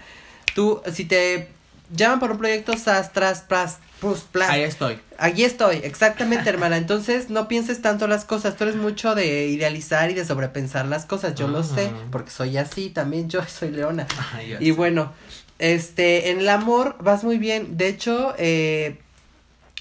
Tú, 0.53 0.81
si 0.91 1.05
te 1.05 1.47
llaman 1.95 2.19
por 2.19 2.31
un 2.31 2.37
proyecto, 2.37 2.77
sas, 2.77 3.13
tras, 3.13 3.41
pras, 3.41 3.79
pus, 3.99 4.21
plas. 4.21 4.49
Ahí 4.49 4.63
estoy. 4.63 4.99
Allí 5.17 5.43
estoy, 5.45 5.77
exactamente, 5.77 6.49
hermana. 6.49 6.77
Entonces, 6.77 7.29
no 7.29 7.47
pienses 7.47 7.81
tanto 7.81 8.07
las 8.07 8.25
cosas. 8.25 8.57
Tú 8.57 8.65
eres 8.65 8.75
mucho 8.75 9.15
de 9.15 9.47
idealizar 9.47 10.11
y 10.11 10.13
de 10.13 10.25
sobrepensar 10.25 10.85
las 10.85 11.05
cosas. 11.05 11.35
Yo 11.35 11.47
lo 11.47 11.63
sé, 11.63 11.91
porque 12.11 12.31
soy 12.31 12.57
así. 12.57 12.89
También 12.89 13.29
yo 13.29 13.41
soy 13.45 13.71
leona. 13.71 14.07
Ay, 14.33 14.49
ya 14.49 14.57
Y 14.59 14.71
bueno, 14.71 15.13
este, 15.59 16.31
en 16.31 16.39
el 16.39 16.49
amor 16.49 16.95
vas 16.99 17.23
muy 17.23 17.37
bien. 17.37 17.77
De 17.77 17.87
hecho, 17.87 18.33
eh, 18.37 18.97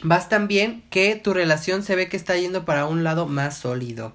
vas 0.02 0.28
tan 0.28 0.48
bien 0.48 0.82
que 0.90 1.16
tu 1.16 1.32
relación 1.34 1.82
se 1.82 1.96
ve 1.96 2.08
que 2.08 2.16
está 2.16 2.36
yendo 2.36 2.64
para 2.64 2.86
un 2.86 3.04
lado 3.04 3.26
más 3.26 3.56
sólido. 3.56 4.12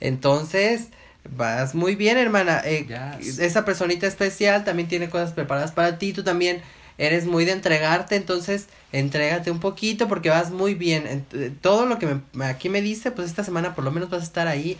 Entonces, 0.00 0.88
vas 1.36 1.74
muy 1.74 1.94
bien, 1.94 2.18
hermana. 2.18 2.62
Eh, 2.64 2.86
Yes. 3.18 3.38
Esa 3.38 3.64
personita 3.64 4.06
especial 4.06 4.64
también 4.64 4.88
tiene 4.88 5.10
cosas 5.10 5.32
preparadas 5.32 5.72
para 5.72 5.98
ti. 5.98 6.12
Tú 6.12 6.22
también 6.24 6.62
eres 6.98 7.24
muy 7.26 7.46
de 7.46 7.52
entregarte, 7.52 8.14
entonces 8.16 8.66
entrégate 8.92 9.50
un 9.50 9.58
poquito 9.60 10.06
porque 10.08 10.28
vas 10.28 10.50
muy 10.50 10.74
bien. 10.74 11.24
Eh, 11.32 11.50
todo 11.60 11.86
lo 11.86 11.98
que 11.98 12.18
me, 12.32 12.44
aquí 12.44 12.68
me 12.68 12.82
dice, 12.82 13.10
pues 13.10 13.28
esta 13.28 13.42
semana 13.42 13.74
por 13.74 13.84
lo 13.84 13.90
menos 13.90 14.10
vas 14.10 14.20
a 14.20 14.24
estar 14.24 14.48
ahí 14.48 14.76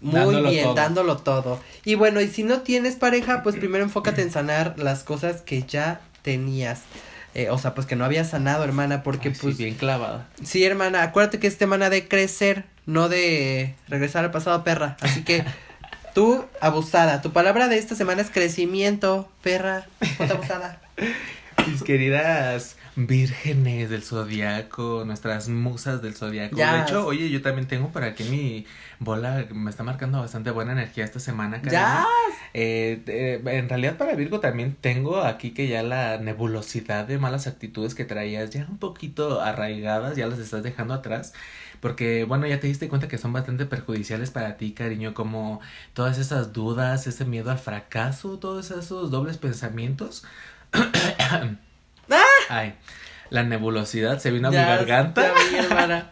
muy 0.00 0.14
Dándolo 0.14 0.50
bien, 0.50 0.64
todo. 0.64 0.74
dándolo 0.74 1.16
todo. 1.18 1.60
Y 1.84 1.94
bueno, 1.94 2.20
y 2.20 2.28
si 2.28 2.42
no 2.42 2.60
tienes 2.60 2.96
pareja, 2.96 3.42
pues 3.42 3.56
primero 3.56 3.84
enfócate 3.84 4.22
en 4.22 4.30
sanar 4.30 4.74
las 4.78 5.02
cosas 5.02 5.42
que 5.42 5.62
ya 5.62 6.00
tenías. 6.22 6.82
Eh, 7.34 7.50
o 7.50 7.58
sea, 7.58 7.74
pues 7.74 7.86
que 7.86 7.96
no 7.96 8.04
habías 8.04 8.30
sanado, 8.30 8.62
hermana, 8.64 9.02
porque 9.02 9.28
Ay, 9.30 9.34
sí, 9.34 9.40
pues... 9.42 9.58
bien 9.58 9.74
clavada. 9.74 10.28
Sí, 10.44 10.64
hermana, 10.64 11.02
acuérdate 11.02 11.40
que 11.40 11.48
es 11.48 11.54
semana 11.54 11.90
de 11.90 12.06
crecer, 12.06 12.64
no 12.86 13.08
de 13.08 13.74
regresar 13.88 14.24
al 14.24 14.30
pasado, 14.30 14.62
perra. 14.62 14.96
Así 15.00 15.22
que 15.24 15.44
tú, 16.14 16.44
abusada, 16.60 17.22
tu 17.22 17.32
palabra 17.32 17.68
de 17.68 17.78
esta 17.78 17.94
semana 17.96 18.22
es 18.22 18.30
crecimiento, 18.30 19.28
perra, 19.42 19.86
ponte 20.16 20.32
abusada. 20.32 20.80
Mis 21.66 21.82
queridas 21.82 22.76
vírgenes 22.96 23.90
del 23.90 24.02
zodiaco, 24.02 25.04
nuestras 25.04 25.48
musas 25.48 26.00
del 26.02 26.14
zodiaco. 26.14 26.56
Yes. 26.56 26.72
De 26.72 26.80
hecho, 26.82 27.06
oye, 27.06 27.30
yo 27.30 27.42
también 27.42 27.66
tengo 27.66 27.88
por 27.88 28.04
aquí 28.04 28.24
mi 28.24 28.66
bola, 29.00 29.46
me 29.52 29.70
está 29.70 29.82
marcando 29.82 30.20
bastante 30.20 30.50
buena 30.50 30.72
energía 30.72 31.04
esta 31.04 31.18
semana, 31.20 31.56
cariño. 31.56 31.72
Ya. 31.72 32.06
Eh, 32.52 33.02
eh, 33.06 33.42
en 33.44 33.68
realidad 33.68 33.96
para 33.96 34.14
Virgo 34.14 34.40
también 34.40 34.76
tengo 34.80 35.22
aquí 35.22 35.50
que 35.50 35.66
ya 35.66 35.82
la 35.82 36.18
nebulosidad 36.18 37.04
de 37.06 37.18
malas 37.18 37.46
actitudes 37.46 37.94
que 37.94 38.04
traías 38.04 38.50
ya 38.50 38.66
un 38.68 38.78
poquito 38.78 39.40
arraigadas, 39.40 40.16
ya 40.16 40.26
las 40.26 40.38
estás 40.38 40.62
dejando 40.62 40.94
atrás. 40.94 41.32
Porque, 41.80 42.24
bueno, 42.24 42.46
ya 42.46 42.60
te 42.60 42.66
diste 42.66 42.88
cuenta 42.88 43.08
que 43.08 43.18
son 43.18 43.34
bastante 43.34 43.66
perjudiciales 43.66 44.30
para 44.30 44.56
ti, 44.56 44.72
cariño, 44.72 45.12
como 45.12 45.60
todas 45.92 46.16
esas 46.18 46.54
dudas, 46.54 47.06
ese 47.06 47.26
miedo 47.26 47.50
al 47.50 47.58
fracaso, 47.58 48.38
todos 48.38 48.70
esos 48.70 49.10
dobles 49.10 49.36
pensamientos. 49.36 50.24
Ay, 52.48 52.74
la 53.30 53.42
nebulosidad 53.42 54.18
se 54.18 54.30
vino 54.30 54.48
a 54.48 54.50
mi 54.50 54.56
garganta. 54.56 55.32
ya 55.52 55.62
vi. 55.62 56.04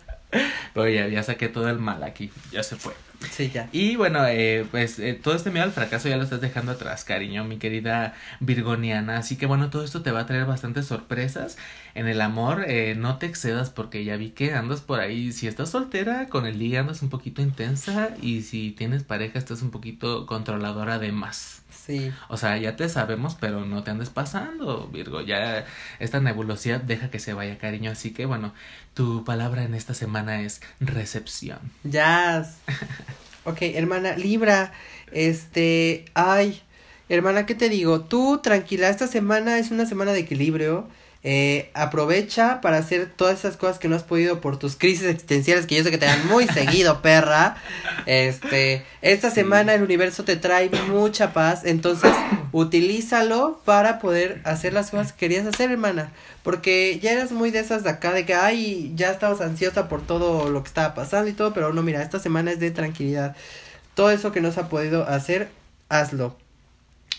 Pero 0.75 0.89
ya, 0.89 1.09
ya 1.09 1.23
saqué 1.23 1.49
todo 1.49 1.69
el 1.69 1.79
mal 1.79 2.03
aquí, 2.03 2.31
ya 2.51 2.63
se 2.63 2.77
fue. 2.77 2.95
Sí, 3.31 3.51
ya. 3.51 3.69
Y 3.73 3.97
bueno, 3.97 4.27
eh, 4.27 4.67
pues 4.71 4.99
eh, 4.99 5.15
todo 5.15 5.35
este 5.35 5.51
miedo 5.51 5.65
al 5.65 5.73
fracaso 5.73 6.09
ya 6.09 6.17
lo 6.17 6.25
estás 6.25 6.41
dejando 6.41 6.73
atrás, 6.73 7.05
cariño, 7.05 7.45
mi 7.45 7.59
querida 7.59 8.15
Virgoniana. 8.41 9.19
Así 9.19 9.37
que 9.37 9.47
bueno, 9.47 9.71
todo 9.71 9.85
esto 9.85 10.03
te 10.03 10.11
va 10.11 10.21
a 10.21 10.27
traer 10.27 10.47
bastantes 10.47 10.87
sorpresas. 10.87 11.57
En 11.95 12.09
el 12.09 12.21
amor, 12.21 12.65
eh, 12.67 12.95
no 12.97 13.19
te 13.19 13.27
excedas 13.27 13.71
porque 13.71 14.05
ya 14.05 14.17
vi 14.17 14.31
que 14.31 14.55
andas 14.55 14.81
por 14.81 15.01
ahí. 15.01 15.33
Si 15.33 15.47
estás 15.47 15.71
soltera, 15.71 16.27
con 16.29 16.47
el 16.47 16.59
día 16.59 16.81
andas 16.81 17.03
un 17.03 17.11
poquito 17.11 17.43
intensa. 17.43 18.11
Y 18.21 18.43
si 18.43 18.73
tienes 18.73 19.05
pareja, 19.05 19.39
estás 19.39 19.63
un 19.63 19.71
poquito 19.71 20.27
controladora 20.27 20.99
de 20.99 21.13
más. 21.13 21.62
Sí. 21.85 22.13
O 22.29 22.37
sea, 22.37 22.57
ya 22.59 22.77
te 22.77 22.89
sabemos, 22.89 23.37
pero 23.41 23.65
no 23.65 23.83
te 23.83 23.91
andes 23.91 24.09
pasando, 24.09 24.89
Virgo. 24.93 25.21
Ya 25.21 25.65
esta 25.99 26.21
nebulosidad 26.21 26.81
deja 26.81 27.11
que 27.11 27.19
se 27.19 27.33
vaya, 27.33 27.59
cariño. 27.59 27.91
Así 27.91 28.13
que 28.13 28.25
bueno, 28.25 28.55
tu 28.95 29.25
palabra 29.25 29.65
en 29.65 29.75
esta 29.75 29.95
semana 29.95 30.43
es 30.43 30.61
recepción. 30.81 31.59
Ya. 31.85 32.47
Ok, 33.45 33.63
hermana, 33.63 34.17
Libra, 34.17 34.73
este, 35.11 36.05
ay, 36.15 36.63
hermana, 37.09 37.45
¿qué 37.45 37.57
te 37.57 37.69
digo? 37.69 38.03
Tú, 38.03 38.39
tranquila, 38.41 38.89
esta 38.89 39.09
semana 39.09 39.59
es 39.59 39.73
una 39.73 39.85
semana 39.85 40.13
de 40.13 40.21
equilibrio. 40.21 40.87
Eh, 41.25 41.71
aprovecha 41.75 42.61
para 42.61 42.79
hacer 42.79 43.09
todas 43.15 43.39
esas 43.39 43.57
cosas 43.57 43.79
que 43.79 43.87
no 43.87 43.95
has 43.95 44.03
podido 44.03 44.41
por 44.41 44.59
tus 44.59 44.75
crisis 44.75 45.05
existenciales 45.05 45.67
que 45.67 45.77
yo 45.77 45.85
sé 45.85 45.93
que 45.93 45.99
te 45.99 46.07
dan 46.07 46.27
muy 46.27 46.47
seguido, 46.49 47.01
perra. 47.01 47.57
Este, 48.07 48.85
esta 49.03 49.31
semana 49.31 49.75
el 49.75 49.85
universo 49.85 50.25
te 50.25 50.35
trae 50.35 50.69
mucha 50.89 51.33
paz, 51.33 51.65
entonces 51.65 52.13
utilízalo 52.53 53.61
para 53.65 54.01
poder 54.01 54.41
hacer 54.45 54.73
las 54.73 54.91
cosas 54.91 55.13
que 55.13 55.21
querías 55.21 55.47
hacer, 55.47 55.71
hermana. 55.71 56.13
Porque 56.43 56.99
ya 57.01 57.13
eras 57.13 57.31
muy 57.31 57.53
de 57.53 57.61
esas 57.61 57.85
de 57.85 57.91
acá, 57.91 58.13
de 58.13 58.27
que, 58.27 58.35
ay, 58.35 58.93
ya 58.97 59.13
estabas 59.13 59.41
ansiosa 59.41 59.89
por 59.89 60.05
todo 60.05 60.51
lo 60.51 60.63
que 60.65 60.69
estaba 60.69 60.95
pasando 60.95 61.31
y 61.31 61.35
todo, 61.35 61.55
pero 61.55 61.73
no, 61.73 61.83
mira, 61.83 62.03
esta 62.03 62.19
semana 62.19 62.51
es 62.51 62.59
de 62.59 62.73
tranquilidad. 62.73 63.37
Todo 63.95 64.11
eso 64.11 64.33
que 64.33 64.41
no 64.41 64.51
se 64.51 64.61
ha 64.61 64.69
podido 64.69 65.07
hacer, 65.07 65.51
hazlo. 65.89 66.42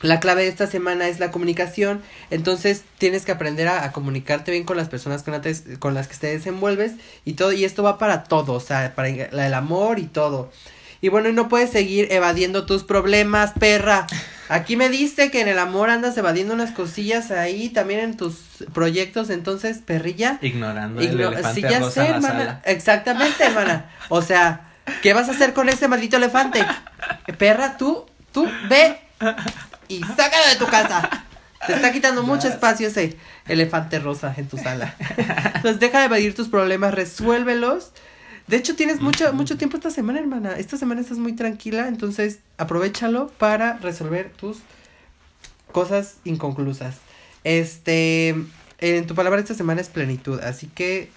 La 0.02 0.20
clave 0.20 0.41
de 0.44 0.50
esta 0.50 0.68
semana 0.68 1.08
es 1.08 1.20
la 1.20 1.32
comunicación, 1.32 2.02
entonces 2.30 2.84
tienes 2.98 3.24
que 3.24 3.32
aprender 3.32 3.70
a, 3.70 3.86
a 3.86 3.91
comunicarte 3.94 4.52
bien 4.52 4.66
con 4.66 4.76
las 4.76 4.89
personas 4.89 5.24
con, 5.24 5.39
te- 5.41 5.80
con 5.80 5.94
las 5.94 6.08
que 6.10 6.18
te 6.18 6.28
desenvuelves 6.28 6.94
y 7.24 7.34
todo, 7.34 7.54
y 7.54 7.64
esto 7.64 7.84
va 7.84 7.98
para 7.98 8.24
todo, 8.26 8.54
o 8.54 8.60
sea, 8.60 8.96
para 8.96 9.08
el 9.08 9.54
amor 9.54 10.00
y 10.00 10.04
todo. 10.08 10.52
Y 11.00 11.10
bueno, 11.10 11.30
y 11.30 11.34
no 11.34 11.48
puedes 11.50 11.70
seguir 11.70 12.08
evadiendo 12.12 12.66
tus 12.66 12.84
problemas, 12.84 13.52
perra. 13.60 14.08
Aquí 14.50 14.76
me 14.76 14.89
dice 14.89 15.32
que 15.32 15.41
en 15.41 15.48
el 15.48 15.60
amor 15.60 15.89
andas 15.89 16.18
evadiendo 16.18 16.54
unas 16.54 16.72
cosillas 16.72 17.32
ahí, 17.32 17.70
también 17.70 18.00
en 18.02 18.18
tus 18.18 18.36
proyectos, 18.74 19.30
entonces, 19.30 19.80
perrilla. 19.86 20.38
Ignorando 20.41 21.02
igno- 21.02 21.28
el 21.28 21.34
elefante 21.34 21.62
sí, 21.62 21.68
ya 21.70 21.80
rosa 21.80 21.91
sé, 22.06 22.10
hermana. 22.10 22.39
sala. 22.39 22.62
Exactamente, 22.66 23.44
hermana. 23.44 23.89
O 24.10 24.22
sea, 24.22 24.72
¿qué 25.02 25.14
vas 25.14 25.28
a 25.30 25.32
hacer 25.32 25.54
con 25.54 25.68
ese 25.70 25.88
maldito 25.88 26.18
elefante? 26.18 26.66
Perra, 27.38 27.78
tú, 27.78 28.06
tú, 28.34 28.50
ve 28.70 28.98
y 29.96 30.02
sácalo 30.02 30.48
de 30.50 30.56
tu 30.58 30.66
casa. 30.66 31.26
Te 31.66 31.74
está 31.74 31.91
quitando 31.91 32.24
mucho 32.24 32.48
espacio 32.48 32.88
ese 32.88 33.18
elefante 33.48 34.00
rosa 34.00 34.34
en 34.36 34.48
tu 34.48 34.58
sala. 34.58 34.96
Entonces 35.56 35.80
deja 35.80 36.00
de 36.00 36.06
evadir 36.06 36.36
tus 36.36 36.50
problemas, 36.50 36.94
resuélvelos. 36.94 37.91
De 38.48 38.58
hecho, 38.58 38.76
tienes 38.76 39.00
mucho, 39.00 39.32
mucho 39.34 39.58
tiempo 39.58 39.78
esta 39.78 39.89
semana, 39.89 40.20
hermana. 40.20 40.58
Esta 40.58 40.76
semana 40.76 41.00
estás 41.00 41.18
muy 41.18 41.34
tranquila, 41.34 41.88
entonces 41.88 42.39
aprovechalo 42.58 43.30
para 43.38 43.78
resolver 43.78 44.32
tus 44.32 44.58
cosas 45.72 46.16
inconclusas. 46.26 46.98
Este, 47.46 48.36
en 48.80 49.08
tu 49.08 49.16
palabra 49.16 49.39
esta 49.39 49.54
semana 49.54 49.80
es 49.80 49.88
plenitud, 49.88 50.39
así 50.41 50.68
que 50.68 51.10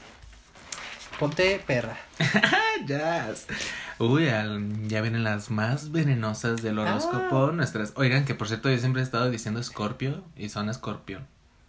ponte 1.18 1.62
perra. 1.66 1.96
Yes. 2.86 3.46
Uy, 3.98 4.28
al- 4.28 4.86
ya 4.86 5.00
vienen 5.00 5.24
las 5.24 5.50
más 5.50 5.90
venenosas 5.92 6.62
del 6.62 6.78
horóscopo. 6.78 7.50
Nuestras. 7.52 7.94
Oigan, 7.96 8.24
que 8.26 8.34
por 8.34 8.48
cierto, 8.48 8.70
yo 8.70 8.78
siempre 8.78 9.00
he 9.00 9.04
estado 9.04 9.30
diciendo 9.30 9.58
Escorpio 9.60 10.22
y 10.36 10.50
son 10.50 10.68
Escorpión. 10.68 11.26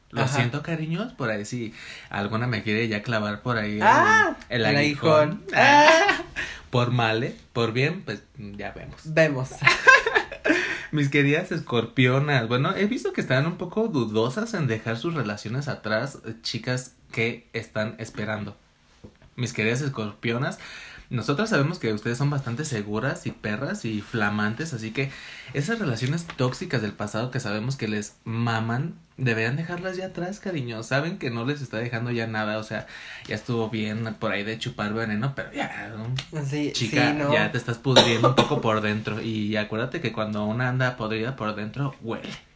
Lo 0.10 0.22
Ajá. 0.24 0.36
siento, 0.36 0.62
cariños, 0.64 1.14
por 1.14 1.30
ahí 1.30 1.45
si 1.45 1.74
alguna 2.10 2.45
me 2.48 2.62
quiere 2.62 2.88
ya 2.89 3.04
clavar 3.04 3.41
por 3.41 3.58
ahí 3.58 3.78
el, 3.78 3.84
Ah, 3.84 4.36
el 4.50 4.66
el 4.66 4.76
aguijón. 4.76 5.14
aguijón. 5.14 5.43
Ah. 5.56 6.22
Por 6.70 6.91
mal, 6.91 7.24
¿eh? 7.24 7.36
por 7.54 7.72
bien, 7.72 8.04
pues 8.04 8.22
ya 8.38 8.72
vemos. 8.72 9.00
Vemos. 9.06 9.50
Mis 10.91 11.10
queridas 11.10 11.52
escorpionas, 11.52 12.48
bueno, 12.48 12.76
he 12.76 12.86
visto 12.86 13.12
que 13.14 13.22
están 13.22 13.45
un 13.48 13.58
poco 13.58 13.88
dudosas 13.88 14.54
en 14.54 14.68
dejar 14.68 14.98
sus 14.98 15.14
relaciones 15.14 15.68
atrás, 15.68 16.20
chicas 16.41 16.93
que 17.12 17.48
están 17.54 17.95
esperando. 17.98 18.56
Mis 19.38 19.53
queridas 19.53 19.81
escorpionas, 19.81 20.59
nosotras 21.09 21.49
sabemos 21.49 21.79
que 21.79 21.93
ustedes 21.93 22.17
son 22.17 22.29
bastante 22.29 22.65
seguras 22.65 23.25
y 23.27 23.31
perras 23.31 23.85
y 23.85 24.01
flamantes, 24.01 24.73
así 24.73 24.91
que 24.91 25.09
esas 25.53 25.79
relaciones 25.79 26.25
tóxicas 26.25 26.81
del 26.81 26.91
pasado 26.91 27.31
que 27.31 27.39
sabemos 27.39 27.77
que 27.77 27.88
les 27.88 28.17
maman, 28.25 28.95
deberían 29.15 29.55
dejarlas 29.55 29.95
ya 29.95 30.07
atrás, 30.07 30.41
cariño. 30.41 30.83
Saben 30.83 31.17
que 31.17 31.29
no 31.29 31.45
les 31.45 31.61
está 31.61 31.77
dejando 31.77 32.11
ya 32.11 32.27
nada, 32.27 32.57
o 32.57 32.63
sea, 32.63 32.88
ya 33.25 33.35
estuvo 33.35 33.69
bien 33.69 34.15
por 34.19 34.33
ahí 34.33 34.43
de 34.43 34.59
chupar 34.59 34.93
veneno, 34.93 35.33
pero 35.33 35.53
ya, 35.53 35.93
¿no? 35.95 36.43
Sí, 36.43 36.73
Chica, 36.73 37.11
sí, 37.11 37.17
no. 37.17 37.31
ya 37.31 37.51
te 37.53 37.57
estás 37.57 37.77
pudriendo 37.77 38.29
un 38.29 38.35
poco 38.35 38.59
por 38.59 38.81
dentro. 38.81 39.21
Y 39.21 39.55
acuérdate 39.55 40.01
que 40.01 40.11
cuando 40.11 40.45
una 40.45 40.67
anda 40.67 40.97
podrida 40.97 41.38
por 41.38 41.55
dentro, 41.55 41.95
huele. 42.01 42.47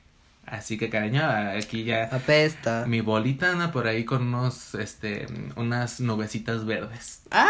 Así 0.52 0.78
que 0.78 0.90
cariño, 0.90 1.22
aquí 1.58 1.86
ya 1.86 2.04
Apesta. 2.12 2.84
mi 2.86 3.00
bolita 3.00 3.52
anda 3.54 3.72
por 3.72 3.88
ahí 3.88 4.04
con 4.04 4.24
unos, 4.24 4.76
este, 4.76 5.26
unas 5.56 6.02
nubecitas 6.02 6.66
verdes. 6.66 7.22
¡Ah! 7.32 7.48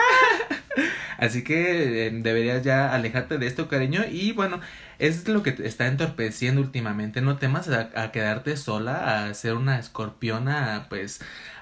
Así 1.17 1.43
que 1.43 2.05
eh, 2.07 2.11
deberías 2.13 2.63
ya 2.63 2.93
alejarte 2.93 3.39
de 3.39 3.47
esto, 3.47 3.67
cariño. 3.67 4.03
Y 4.07 4.33
bueno, 4.33 4.59
es 4.99 5.27
lo 5.27 5.41
que 5.41 5.51
te 5.51 5.67
está 5.67 5.87
entorpeciendo 5.87 6.61
últimamente. 6.61 7.21
No 7.21 7.37
temas 7.37 7.69
a, 7.69 7.89
a 7.95 8.11
quedarte 8.11 8.55
sola, 8.55 9.25
a 9.25 9.33
ser 9.33 9.55
una 9.55 9.79
escorpiona, 9.79 10.85
pues, 10.89 11.21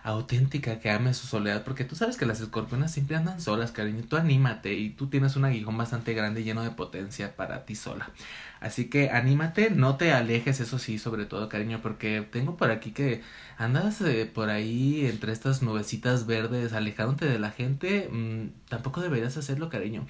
auténtica 0.10 0.80
que 0.80 0.90
ame 0.90 1.14
su 1.14 1.28
soledad. 1.28 1.64
Porque 1.64 1.86
tú 1.86 1.96
sabes 1.96 2.18
que 2.18 2.26
las 2.26 2.42
escorpionas 2.42 2.92
siempre 2.92 3.16
andan 3.16 3.42
solas, 3.42 3.72
cariño. 3.72 4.04
Tú 4.08 4.18
anímate 4.18 4.74
y 4.74 4.90
tú 4.90 5.08
tienes 5.08 5.36
un 5.36 5.46
aguijón 5.46 5.78
bastante 5.78 6.14
grande 6.14 6.42
y 6.42 6.44
lleno 6.44 6.64
de 6.64 6.72
potencia 6.72 7.36
para 7.36 7.66
ti 7.66 7.76
sola. 7.76 8.12
Así 8.60 8.90
que 8.90 9.10
anímate, 9.10 9.70
no 9.70 9.96
te 9.96 10.12
alejes, 10.12 10.60
eso 10.60 10.80
sí, 10.80 11.00
sobre 11.00 11.26
todo, 11.26 11.48
cariño, 11.48 11.80
porque 11.82 12.28
tengo 12.30 12.58
por 12.58 12.72
aquí 12.72 12.92
que 12.92 13.22
andas 13.58 14.02
eh, 14.02 14.30
por 14.32 14.50
ahí 14.50 15.06
entre 15.06 15.32
estas 15.32 15.62
nubecitas 15.62 16.26
verdes, 16.26 16.74
alejándote 16.74 17.26
de 17.26 17.40
la 17.40 17.52
gente, 17.52 18.10
mmm, 18.12 18.50
tampoco 18.68 19.02
deberías 19.02 19.38
hacerlo, 19.38 19.70
cariño. 19.70 20.06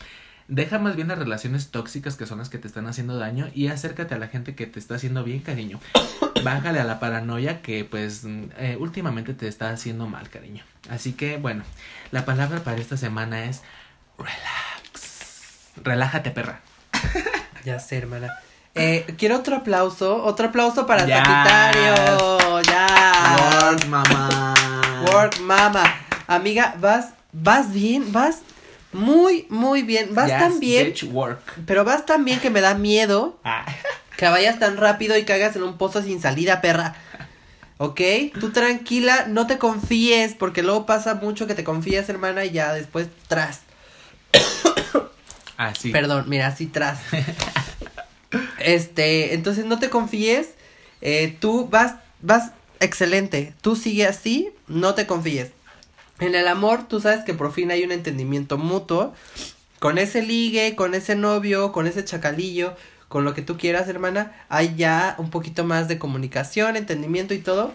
Deja 0.49 0.79
más 0.79 0.95
bien 0.95 1.07
las 1.09 1.19
relaciones 1.19 1.69
tóxicas 1.69 2.15
que 2.15 2.25
son 2.25 2.39
las 2.39 2.49
que 2.49 2.57
te 2.57 2.67
están 2.67 2.87
haciendo 2.87 3.19
daño 3.19 3.49
y 3.53 3.67
acércate 3.67 4.15
a 4.15 4.17
la 4.17 4.29
gente 4.29 4.55
que 4.55 4.65
te 4.65 4.79
está 4.79 4.95
haciendo 4.95 5.23
bien, 5.23 5.41
cariño. 5.41 5.79
Bájale 6.43 6.79
a 6.79 6.85
la 6.85 6.99
paranoia 6.99 7.61
que 7.61 7.85
pues 7.85 8.23
eh, 8.25 8.75
últimamente 8.79 9.35
te 9.35 9.47
está 9.47 9.69
haciendo 9.69 10.07
mal, 10.07 10.27
cariño. 10.29 10.63
Así 10.89 11.13
que 11.13 11.37
bueno, 11.37 11.63
la 12.09 12.25
palabra 12.25 12.61
para 12.63 12.77
esta 12.77 12.97
semana 12.97 13.45
es 13.45 13.61
relax. 14.17 15.69
Relájate, 15.83 16.31
perra. 16.31 16.61
Ya 17.65 17.77
sé, 17.77 17.97
hermana. 17.97 18.29
Eh, 18.73 19.05
quiero 19.17 19.35
otro 19.35 19.57
aplauso, 19.57 20.23
otro 20.23 20.47
aplauso 20.47 20.87
para 20.87 21.05
Yes. 21.05 21.17
Sagitario. 21.17 22.61
Ya. 22.61 23.35
Work, 23.61 23.85
mamá. 23.87 24.53
Work, 25.11 25.41
mama. 25.41 25.83
Amiga, 26.25 26.73
vas, 26.79 27.09
vas 27.33 27.71
bien, 27.73 28.13
vas 28.13 28.41
muy, 28.91 29.45
muy 29.49 29.83
bien. 29.83 30.15
Vas 30.15 30.27
Yes, 30.29 30.39
tan 30.39 30.59
bien, 30.59 30.93
work. 31.11 31.41
pero 31.65 31.83
vas 31.85 32.05
tan 32.05 32.25
bien 32.25 32.39
que 32.39 32.49
me 32.49 32.61
da 32.61 32.73
miedo 32.73 33.39
Ah. 33.43 33.65
que 34.17 34.27
vayas 34.27 34.59
tan 34.59 34.77
rápido 34.77 35.17
y 35.17 35.23
caigas 35.25 35.55
en 35.55 35.63
un 35.63 35.77
pozo 35.77 36.01
sin 36.01 36.21
salida, 36.21 36.59
perra. 36.61 36.95
¿Ok? 37.77 38.01
Tú 38.39 38.51
tranquila, 38.51 39.25
no 39.29 39.47
te 39.47 39.57
confíes, 39.57 40.33
porque 40.33 40.63
luego 40.63 40.85
pasa 40.85 41.15
mucho 41.15 41.47
que 41.47 41.55
te 41.55 41.63
confías, 41.63 42.09
hermana, 42.09 42.43
y 42.45 42.51
ya 42.51 42.73
después 42.73 43.07
tras. 43.27 43.61
Así. 45.57 45.89
Perdón, 45.91 46.25
mira, 46.27 46.47
así 46.47 46.65
tras. 46.67 46.99
este, 48.59 49.33
entonces 49.33 49.65
no 49.65 49.79
te 49.79 49.89
confíes. 49.89 50.49
eh, 51.01 51.35
tú 51.39 51.67
vas, 51.69 51.95
vas 52.21 52.51
excelente. 52.79 53.53
Tú 53.61 53.75
sigue 53.75 54.05
así, 54.05 54.49
no 54.67 54.93
te 54.95 55.05
confíes. 55.07 55.51
En 56.19 56.35
el 56.35 56.47
amor, 56.47 56.87
tú 56.87 56.99
sabes 56.99 57.23
que 57.23 57.33
por 57.33 57.51
fin 57.53 57.71
hay 57.71 57.83
un 57.83 57.91
entendimiento 57.91 58.57
mutuo. 58.57 59.13
Con 59.79 59.97
ese 59.97 60.21
ligue, 60.21 60.75
con 60.75 60.93
ese 60.93 61.15
novio, 61.15 61.71
con 61.71 61.87
ese 61.87 62.03
chacalillo, 62.03 62.75
con 63.07 63.23
lo 63.23 63.33
que 63.33 63.41
tú 63.41 63.57
quieras, 63.57 63.87
hermana, 63.87 64.33
hay 64.49 64.75
ya 64.75 65.15
un 65.17 65.29
poquito 65.29 65.63
más 65.63 65.87
de 65.87 65.97
comunicación, 65.97 66.75
entendimiento 66.75 67.33
y 67.33 67.39
todo. 67.39 67.73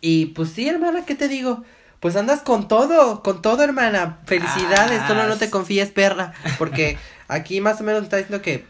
Y 0.00 0.26
pues 0.26 0.50
sí, 0.50 0.68
hermana, 0.68 1.04
¿qué 1.04 1.16
te 1.16 1.26
digo? 1.26 1.64
Pues 1.98 2.14
andas 2.14 2.42
con 2.42 2.68
todo, 2.68 3.22
con 3.24 3.42
todo, 3.42 3.64
hermana. 3.64 4.20
Felicidades, 4.26 5.00
Ah, 5.02 5.08
solo 5.08 5.26
no 5.26 5.36
te 5.36 5.50
confíes, 5.50 5.90
perra. 5.90 6.32
Porque 6.58 6.96
aquí 7.28 7.60
más 7.60 7.80
o 7.80 7.84
menos 7.84 8.04
está 8.04 8.16
diciendo 8.16 8.40
que 8.40 8.64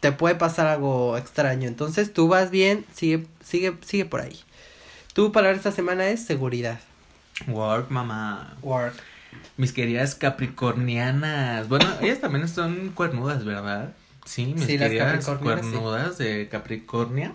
te 0.00 0.12
puede 0.12 0.34
pasar 0.34 0.66
algo 0.66 1.16
extraño. 1.16 1.66
Entonces 1.66 2.12
tú 2.12 2.28
vas 2.28 2.50
bien, 2.50 2.84
sigue, 2.94 3.26
sigue, 3.42 3.78
sigue 3.80 4.04
por 4.04 4.20
ahí. 4.20 4.38
Tu 5.14 5.32
palabra 5.32 5.56
esta 5.56 5.72
semana 5.72 6.08
es 6.10 6.26
seguridad. 6.26 6.78
Work, 7.46 7.90
mamá. 7.90 8.56
Work. 8.62 8.94
Mis 9.56 9.72
queridas 9.72 10.14
capricornianas. 10.14 11.68
Bueno, 11.68 11.86
ellas 12.00 12.20
también 12.20 12.48
son 12.48 12.90
cuernudas, 12.90 13.44
¿verdad? 13.44 13.94
Sí, 14.24 14.54
mis 14.54 14.64
Sí, 14.64 14.78
queridas 14.78 15.24
sí. 15.24 15.30
cuernudas 15.40 16.18
de 16.18 16.48
Capricornia. 16.48 17.32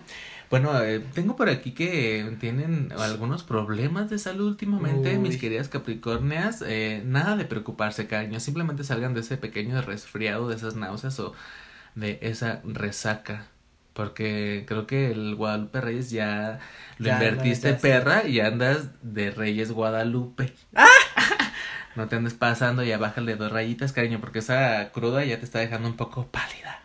Bueno, 0.50 0.80
eh, 0.80 1.00
tengo 1.14 1.34
por 1.34 1.48
aquí 1.48 1.72
que 1.72 2.36
tienen 2.38 2.92
algunos 2.96 3.42
problemas 3.42 4.10
de 4.10 4.18
salud 4.18 4.46
últimamente, 4.46 5.12
Uy. 5.12 5.18
mis 5.18 5.36
queridas 5.38 5.68
Capricornias. 5.68 6.62
Eh, 6.64 7.02
nada 7.04 7.36
de 7.36 7.44
preocuparse, 7.44 8.06
cariño. 8.06 8.38
Simplemente 8.38 8.84
salgan 8.84 9.14
de 9.14 9.20
ese 9.20 9.36
pequeño 9.36 9.80
resfriado, 9.82 10.48
de 10.48 10.54
esas 10.54 10.76
náuseas 10.76 11.18
o 11.18 11.32
de 11.96 12.18
esa 12.22 12.60
resaca. 12.64 13.46
Porque 13.94 14.64
creo 14.66 14.86
que 14.86 15.10
el 15.10 15.34
Guadalupe 15.36 15.80
Reyes 15.80 16.10
ya 16.10 16.58
lo 16.98 17.06
Ya, 17.06 17.14
invertiste, 17.14 17.74
perra, 17.74 18.26
y 18.26 18.40
andas 18.40 18.88
de 19.02 19.30
Reyes 19.30 19.72
Guadalupe. 19.72 20.52
No 21.96 22.08
te 22.08 22.16
andes 22.16 22.34
pasando, 22.34 22.82
ya 22.82 22.98
bájale 22.98 23.36
dos 23.36 23.52
rayitas, 23.52 23.92
cariño, 23.92 24.20
porque 24.20 24.40
esa 24.40 24.90
cruda 24.92 25.24
ya 25.24 25.38
te 25.38 25.44
está 25.44 25.60
dejando 25.60 25.88
un 25.88 25.96
poco 25.96 26.26
pálida. 26.26 26.80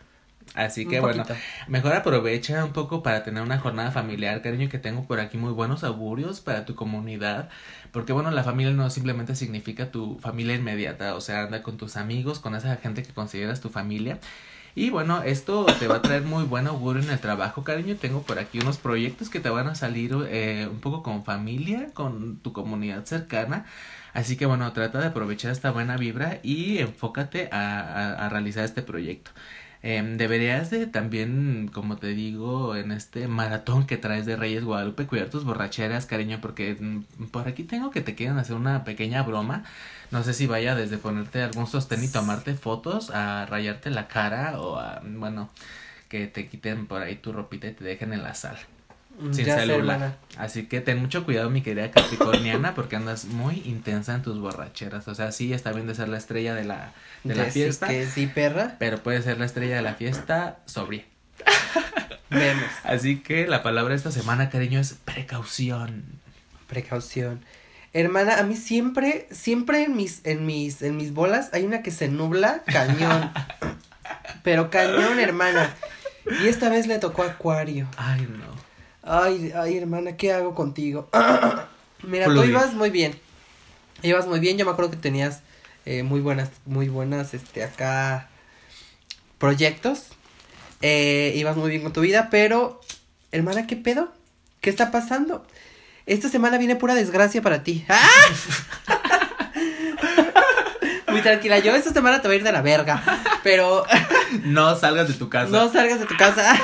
Así 0.55 0.85
que 0.85 0.99
bueno, 0.99 1.23
mejor 1.67 1.93
aprovecha 1.93 2.65
un 2.65 2.73
poco 2.73 3.01
para 3.01 3.23
tener 3.23 3.41
una 3.41 3.59
jornada 3.59 3.91
familiar, 3.91 4.41
cariño, 4.41 4.69
que 4.69 4.77
tengo 4.77 5.05
por 5.05 5.19
aquí 5.19 5.37
muy 5.37 5.51
buenos 5.51 5.83
augurios 5.83 6.41
para 6.41 6.65
tu 6.65 6.75
comunidad. 6.75 7.49
Porque 7.91 8.13
bueno, 8.13 8.29
la 8.31 8.43
familia 8.43 8.73
no 8.73 8.89
simplemente 8.89 9.35
significa 9.35 9.91
tu 9.91 10.19
familia 10.19 10.55
inmediata, 10.55 11.15
o 11.15 11.21
sea, 11.21 11.43
anda 11.43 11.63
con 11.63 11.77
tus 11.77 11.97
amigos, 11.97 12.39
con 12.39 12.55
esa 12.55 12.75
gente 12.77 13.03
que 13.03 13.13
consideras 13.13 13.61
tu 13.61 13.69
familia. 13.69 14.19
Y 14.79 14.91
bueno, 14.91 15.23
esto 15.23 15.65
te 15.77 15.87
va 15.89 15.95
a 15.97 16.01
traer 16.01 16.21
muy 16.23 16.45
buen 16.45 16.65
augurio 16.65 17.03
en 17.03 17.09
el 17.09 17.19
trabajo, 17.19 17.65
cariño. 17.65 17.97
Tengo 17.97 18.21
por 18.21 18.39
aquí 18.39 18.59
unos 18.59 18.77
proyectos 18.77 19.29
que 19.29 19.41
te 19.41 19.49
van 19.49 19.67
a 19.67 19.75
salir 19.75 20.15
eh, 20.29 20.69
un 20.71 20.79
poco 20.79 21.03
con 21.03 21.25
familia, 21.25 21.89
con 21.93 22.37
tu 22.37 22.53
comunidad 22.53 23.03
cercana. 23.03 23.65
Así 24.13 24.37
que 24.37 24.45
bueno, 24.45 24.71
trata 24.71 24.99
de 24.99 25.07
aprovechar 25.07 25.51
esta 25.51 25.71
buena 25.71 25.97
vibra 25.97 26.39
y 26.43 26.77
enfócate 26.77 27.49
a, 27.51 28.25
a- 28.25 28.29
realizar 28.29 28.63
este 28.63 28.81
proyecto. 28.81 29.31
Em, 29.81 30.17
deberías 30.17 30.69
de 30.69 30.87
también, 30.87 31.69
como 31.73 31.97
te 31.97 32.07
digo, 32.07 32.75
en 32.75 32.91
este 32.91 33.27
maratón 33.27 33.85
que 33.85 33.97
traes 33.97 34.25
de 34.25 34.35
Reyes 34.37 34.63
Guadalupe, 34.63 35.07
cuidar 35.07 35.29
tus 35.29 35.43
borracheras, 35.45 36.05
cariño, 36.05 36.39
porque 36.41 36.75
mm, 36.79 37.25
por 37.31 37.47
aquí 37.49 37.63
tengo 37.63 37.89
que 37.91 38.01
te 38.01 38.15
quieren 38.15 38.37
hacer 38.37 38.55
una 38.55 38.83
pequeña 38.85 39.23
broma. 39.23 39.63
No 40.11 40.23
sé 40.23 40.33
si 40.33 40.47
vaya 40.47 40.75
desde 40.75 40.97
ponerte 40.97 41.41
algún 41.43 41.67
sostén 41.67 42.03
y 42.03 42.07
tomarte 42.07 42.55
fotos 42.55 43.09
a 43.11 43.45
rayarte 43.45 43.89
la 43.89 44.07
cara 44.07 44.59
o 44.59 44.79
a, 44.79 45.01
bueno, 45.03 45.49
que 46.07 46.27
te 46.27 46.47
quiten 46.47 46.87
por 46.87 47.01
ahí 47.01 47.15
tu 47.15 47.31
ropita 47.31 47.67
y 47.67 47.73
te 47.73 47.83
dejen 47.83 48.13
en 48.13 48.23
la 48.23 48.33
sala 48.33 48.59
Mm, 49.19 49.33
sin 49.33 49.45
ya 49.45 49.59
celular. 49.59 50.17
Así 50.37 50.67
que 50.67 50.79
ten 50.79 50.99
mucho 50.99 51.25
cuidado, 51.25 51.49
mi 51.49 51.61
querida 51.61 51.91
Capricorniana, 51.91 52.73
porque 52.73 52.95
andas 52.95 53.25
muy 53.25 53.61
intensa 53.65 54.15
en 54.15 54.21
tus 54.21 54.39
borracheras. 54.39 55.07
O 55.07 55.15
sea, 55.15 55.31
sí 55.31 55.51
está 55.51 55.73
bien 55.73 55.87
de 55.87 55.95
ser 55.95 56.07
la 56.07 56.17
estrella 56.17 56.53
de 56.55 56.63
la, 56.63 56.93
de 57.25 57.35
la 57.35 57.45
Ya 57.45 57.51
fiesta, 57.51 57.87
Que 57.87 58.05
sí, 58.07 58.27
perra. 58.27 58.77
pero 58.79 58.99
puede 59.03 59.21
ser 59.21 59.37
la 59.37 59.45
estrella 59.45 59.75
de 59.75 59.81
la 59.81 59.95
fiesta 59.95 60.59
sobria. 60.65 61.03
Vemos. 62.29 62.63
Así 62.83 63.19
que 63.19 63.47
la 63.47 63.61
palabra 63.61 63.89
de 63.91 63.97
esta 63.97 64.11
semana, 64.11 64.49
cariño, 64.49 64.79
es 64.79 64.93
precaución. 64.93 66.05
Precaución. 66.67 67.41
Hermana, 67.93 68.39
a 68.39 68.43
mí 68.43 68.55
siempre, 68.55 69.27
siempre 69.31 69.83
en 69.83 69.95
mis, 69.95 70.21
en 70.25 70.45
mis, 70.45 70.81
en 70.81 70.97
mis 70.97 71.13
bolas 71.13 71.49
hay 71.53 71.63
una 71.63 71.81
que 71.81 71.91
se 71.91 72.07
nubla 72.07 72.63
cañón. 72.65 73.31
Pero 74.43 74.69
cañón, 74.69 75.19
hermana. 75.19 75.75
Y 76.43 76.47
esta 76.47 76.69
vez 76.69 76.87
le 76.87 76.99
tocó 76.99 77.23
Acuario. 77.23 77.87
Ay, 77.97 78.27
no. 78.29 78.59
Ay, 79.01 79.51
ay, 79.55 79.77
hermana, 79.77 80.17
¿qué 80.17 80.31
hago 80.33 80.53
contigo? 80.53 81.09
Mira, 82.03 82.25
tú 82.25 82.43
ibas 82.43 82.73
muy 82.73 82.91
bien. 82.91 83.19
Ibas 84.03 84.27
muy 84.27 84.39
bien, 84.39 84.57
yo 84.57 84.65
me 84.65 84.71
acuerdo 84.71 84.91
que 84.91 84.97
tenías 84.97 85.41
eh, 85.85 86.03
muy 86.03 86.21
buenas, 86.21 86.49
muy 86.65 86.87
buenas, 86.87 87.33
este, 87.33 87.63
acá, 87.63 88.29
proyectos. 89.37 90.09
Eh, 90.81 91.33
ibas 91.35 91.57
muy 91.57 91.69
bien 91.69 91.81
con 91.81 91.91
tu 91.91 92.01
vida, 92.01 92.29
pero, 92.29 92.79
hermana, 93.31 93.67
¿qué 93.67 93.75
pedo? 93.75 94.13
¿Qué 94.61 94.69
está 94.69 94.91
pasando? 94.91 95.45
Esta 96.09 96.27
semana 96.27 96.57
viene 96.57 96.75
pura 96.75 96.95
desgracia 96.95 97.39
para 97.43 97.61
ti. 97.61 97.85
¡Ah! 97.87 98.09
Muy 101.07 101.21
tranquila, 101.21 101.59
yo 101.59 101.75
esta 101.75 101.93
semana 101.93 102.19
te 102.19 102.27
voy 102.27 102.35
a 102.35 102.37
ir 102.39 102.43
de 102.43 102.51
la 102.51 102.63
verga, 102.63 103.03
pero 103.43 103.85
No 104.43 104.75
salgas 104.75 105.07
de 105.07 105.13
tu 105.13 105.29
casa. 105.29 105.51
no 105.51 105.71
salgas 105.71 105.99
de 105.99 106.07
tu 106.07 106.17
casa. 106.17 106.59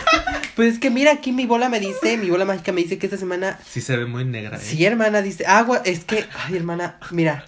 Pues 0.56 0.74
es 0.74 0.80
que 0.80 0.90
mira, 0.90 1.12
aquí 1.12 1.32
mi 1.32 1.46
bola 1.46 1.70
me 1.70 1.80
dice, 1.80 2.18
mi 2.18 2.30
bola 2.30 2.46
mágica 2.46 2.72
me 2.72 2.82
dice 2.82 2.98
que 2.98 3.06
esta 3.06 3.18
semana 3.18 3.60
Sí 3.68 3.82
se 3.82 3.96
ve 3.98 4.06
muy 4.08 4.26
negra. 4.26 4.58
¿eh? 4.58 4.62
Sí, 4.64 4.84
hermana, 4.84 5.22
dice, 5.22 5.46
agua, 5.46 5.82
es 5.86 6.06
que, 6.06 6.26
ay, 6.46 6.56
hermana, 6.56 6.98
mira, 7.12 7.46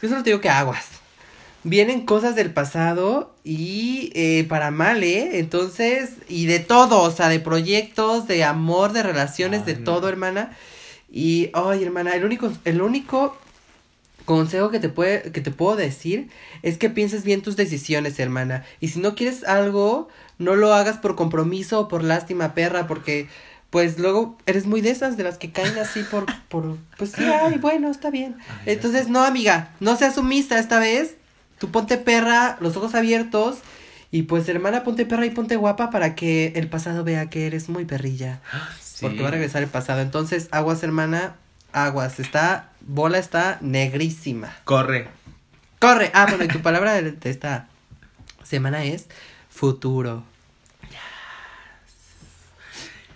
yo 0.00 0.08
solo 0.08 0.22
te 0.22 0.30
digo 0.30 0.40
que 0.40 0.50
aguas. 0.50 0.86
Vienen 1.62 2.06
cosas 2.06 2.36
del 2.36 2.52
pasado 2.52 3.34
y 3.44 4.12
eh, 4.14 4.44
para 4.48 4.70
mal, 4.70 5.02
¿eh? 5.02 5.38
Entonces, 5.38 6.10
y 6.28 6.46
de 6.46 6.60
todo, 6.60 7.00
o 7.00 7.10
sea, 7.10 7.28
de 7.28 7.40
proyectos, 7.40 8.26
de 8.28 8.44
amor, 8.44 8.92
de 8.92 9.02
relaciones, 9.02 9.66
de 9.66 9.76
no. 9.76 9.84
todo, 9.84 10.08
hermana. 10.08 10.56
Y, 11.16 11.50
ay, 11.52 11.84
hermana, 11.84 12.10
el 12.16 12.24
único, 12.24 12.52
el 12.64 12.82
único 12.82 13.38
consejo 14.24 14.70
que 14.70 14.80
te 14.80 14.88
puede, 14.88 15.30
que 15.30 15.40
te 15.40 15.52
puedo 15.52 15.76
decir 15.76 16.28
es 16.62 16.76
que 16.76 16.90
pienses 16.90 17.22
bien 17.22 17.40
tus 17.40 17.54
decisiones, 17.54 18.18
hermana. 18.18 18.64
Y 18.80 18.88
si 18.88 18.98
no 18.98 19.14
quieres 19.14 19.44
algo, 19.44 20.08
no 20.38 20.56
lo 20.56 20.74
hagas 20.74 20.98
por 20.98 21.14
compromiso 21.14 21.78
o 21.78 21.88
por 21.88 22.02
lástima, 22.02 22.52
perra, 22.52 22.88
porque 22.88 23.28
pues 23.70 23.96
luego 24.00 24.36
eres 24.46 24.66
muy 24.66 24.80
de 24.80 24.90
esas, 24.90 25.16
de 25.16 25.22
las 25.22 25.38
que 25.38 25.52
caen 25.52 25.78
así 25.78 26.02
por, 26.02 26.26
por, 26.48 26.78
pues 26.98 27.12
sí, 27.12 27.22
ay, 27.22 27.58
bueno, 27.58 27.92
está 27.92 28.10
bien. 28.10 28.34
Ay, 28.48 28.74
Entonces, 28.74 29.08
no, 29.08 29.22
amiga, 29.22 29.70
no 29.78 29.96
seas 29.96 30.16
sumisa 30.16 30.58
esta 30.58 30.80
vez, 30.80 31.14
tú 31.58 31.70
ponte 31.70 31.96
perra, 31.96 32.56
los 32.60 32.76
ojos 32.76 32.96
abiertos, 32.96 33.58
y 34.10 34.22
pues 34.22 34.48
hermana, 34.48 34.82
ponte 34.82 35.06
perra 35.06 35.26
y 35.26 35.30
ponte 35.30 35.54
guapa 35.54 35.90
para 35.90 36.16
que 36.16 36.52
el 36.56 36.68
pasado 36.68 37.04
vea 37.04 37.30
que 37.30 37.46
eres 37.46 37.68
muy 37.68 37.84
perrilla. 37.84 38.40
Sí. 38.94 39.04
Porque 39.04 39.22
va 39.22 39.28
a 39.28 39.32
regresar 39.32 39.64
el 39.64 39.68
pasado. 39.68 40.00
Entonces, 40.02 40.48
aguas, 40.52 40.84
hermana, 40.84 41.34
aguas, 41.72 42.20
está, 42.20 42.70
bola 42.80 43.18
está 43.18 43.58
negrísima. 43.60 44.54
Corre. 44.62 45.08
Corre. 45.80 46.12
Ah, 46.14 46.26
bueno, 46.28 46.44
y 46.44 46.48
tu 46.48 46.62
palabra 46.62 46.94
de, 46.94 47.10
de 47.10 47.30
esta 47.30 47.66
semana 48.44 48.84
es 48.84 49.08
futuro. 49.50 50.22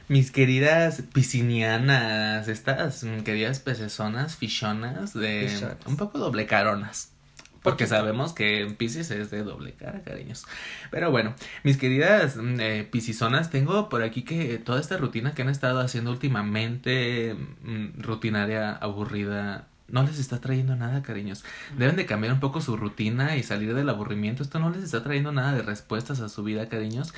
Mis 0.09 0.33
queridas 0.33 1.03
piscinianas, 1.13 2.49
estas 2.49 3.05
queridas 3.25 3.61
pecezonas, 3.61 4.37
fichonas, 4.37 5.13
de 5.13 5.77
un 5.87 5.97
poco 5.97 6.19
doble 6.19 6.47
caronas. 6.47 7.11
Porque 7.63 7.87
sabemos 7.87 8.33
que 8.33 8.73
Pisces 8.79 9.11
es 9.11 9.31
de 9.31 9.43
doble 9.43 9.73
cara, 9.73 10.03
cariños. 10.03 10.47
Pero 10.91 11.11
bueno, 11.11 11.35
mis 11.65 11.77
queridas 11.77 12.37
mm, 12.37 12.61
eh, 12.61 12.89
piscisonas, 12.91 13.51
tengo 13.51 13.89
por 13.89 14.03
aquí 14.03 14.23
que 14.23 14.59
toda 14.59 14.81
esta 14.81 14.97
rutina 14.97 15.35
que 15.35 15.43
han 15.43 15.49
estado 15.49 15.81
haciendo 15.81 16.11
últimamente, 16.11 17.35
mm, 17.63 18.01
rutinaria, 18.01 18.73
aburrida, 18.73 19.67
no 19.89 20.03
les 20.03 20.19
está 20.19 20.41
trayendo 20.41 20.77
nada, 20.77 21.03
cariños. 21.03 21.45
Deben 21.77 21.97
de 21.97 22.07
cambiar 22.07 22.35
un 22.35 22.41
poco 22.41 22.61
su 22.61 22.77
rutina 22.77 23.37
y 23.37 23.43
salir 23.43 23.75
del 23.75 23.89
aburrimiento. 23.89 24.43
Esto 24.43 24.59
no 24.59 24.71
les 24.71 24.85
está 24.85 25.03
trayendo 25.03 25.33
nada 25.33 25.53
de 25.55 25.63
respuestas 25.63 26.21
a 26.21 26.29
su 26.29 26.43
vida, 26.45 26.69
cariños. 26.69 27.15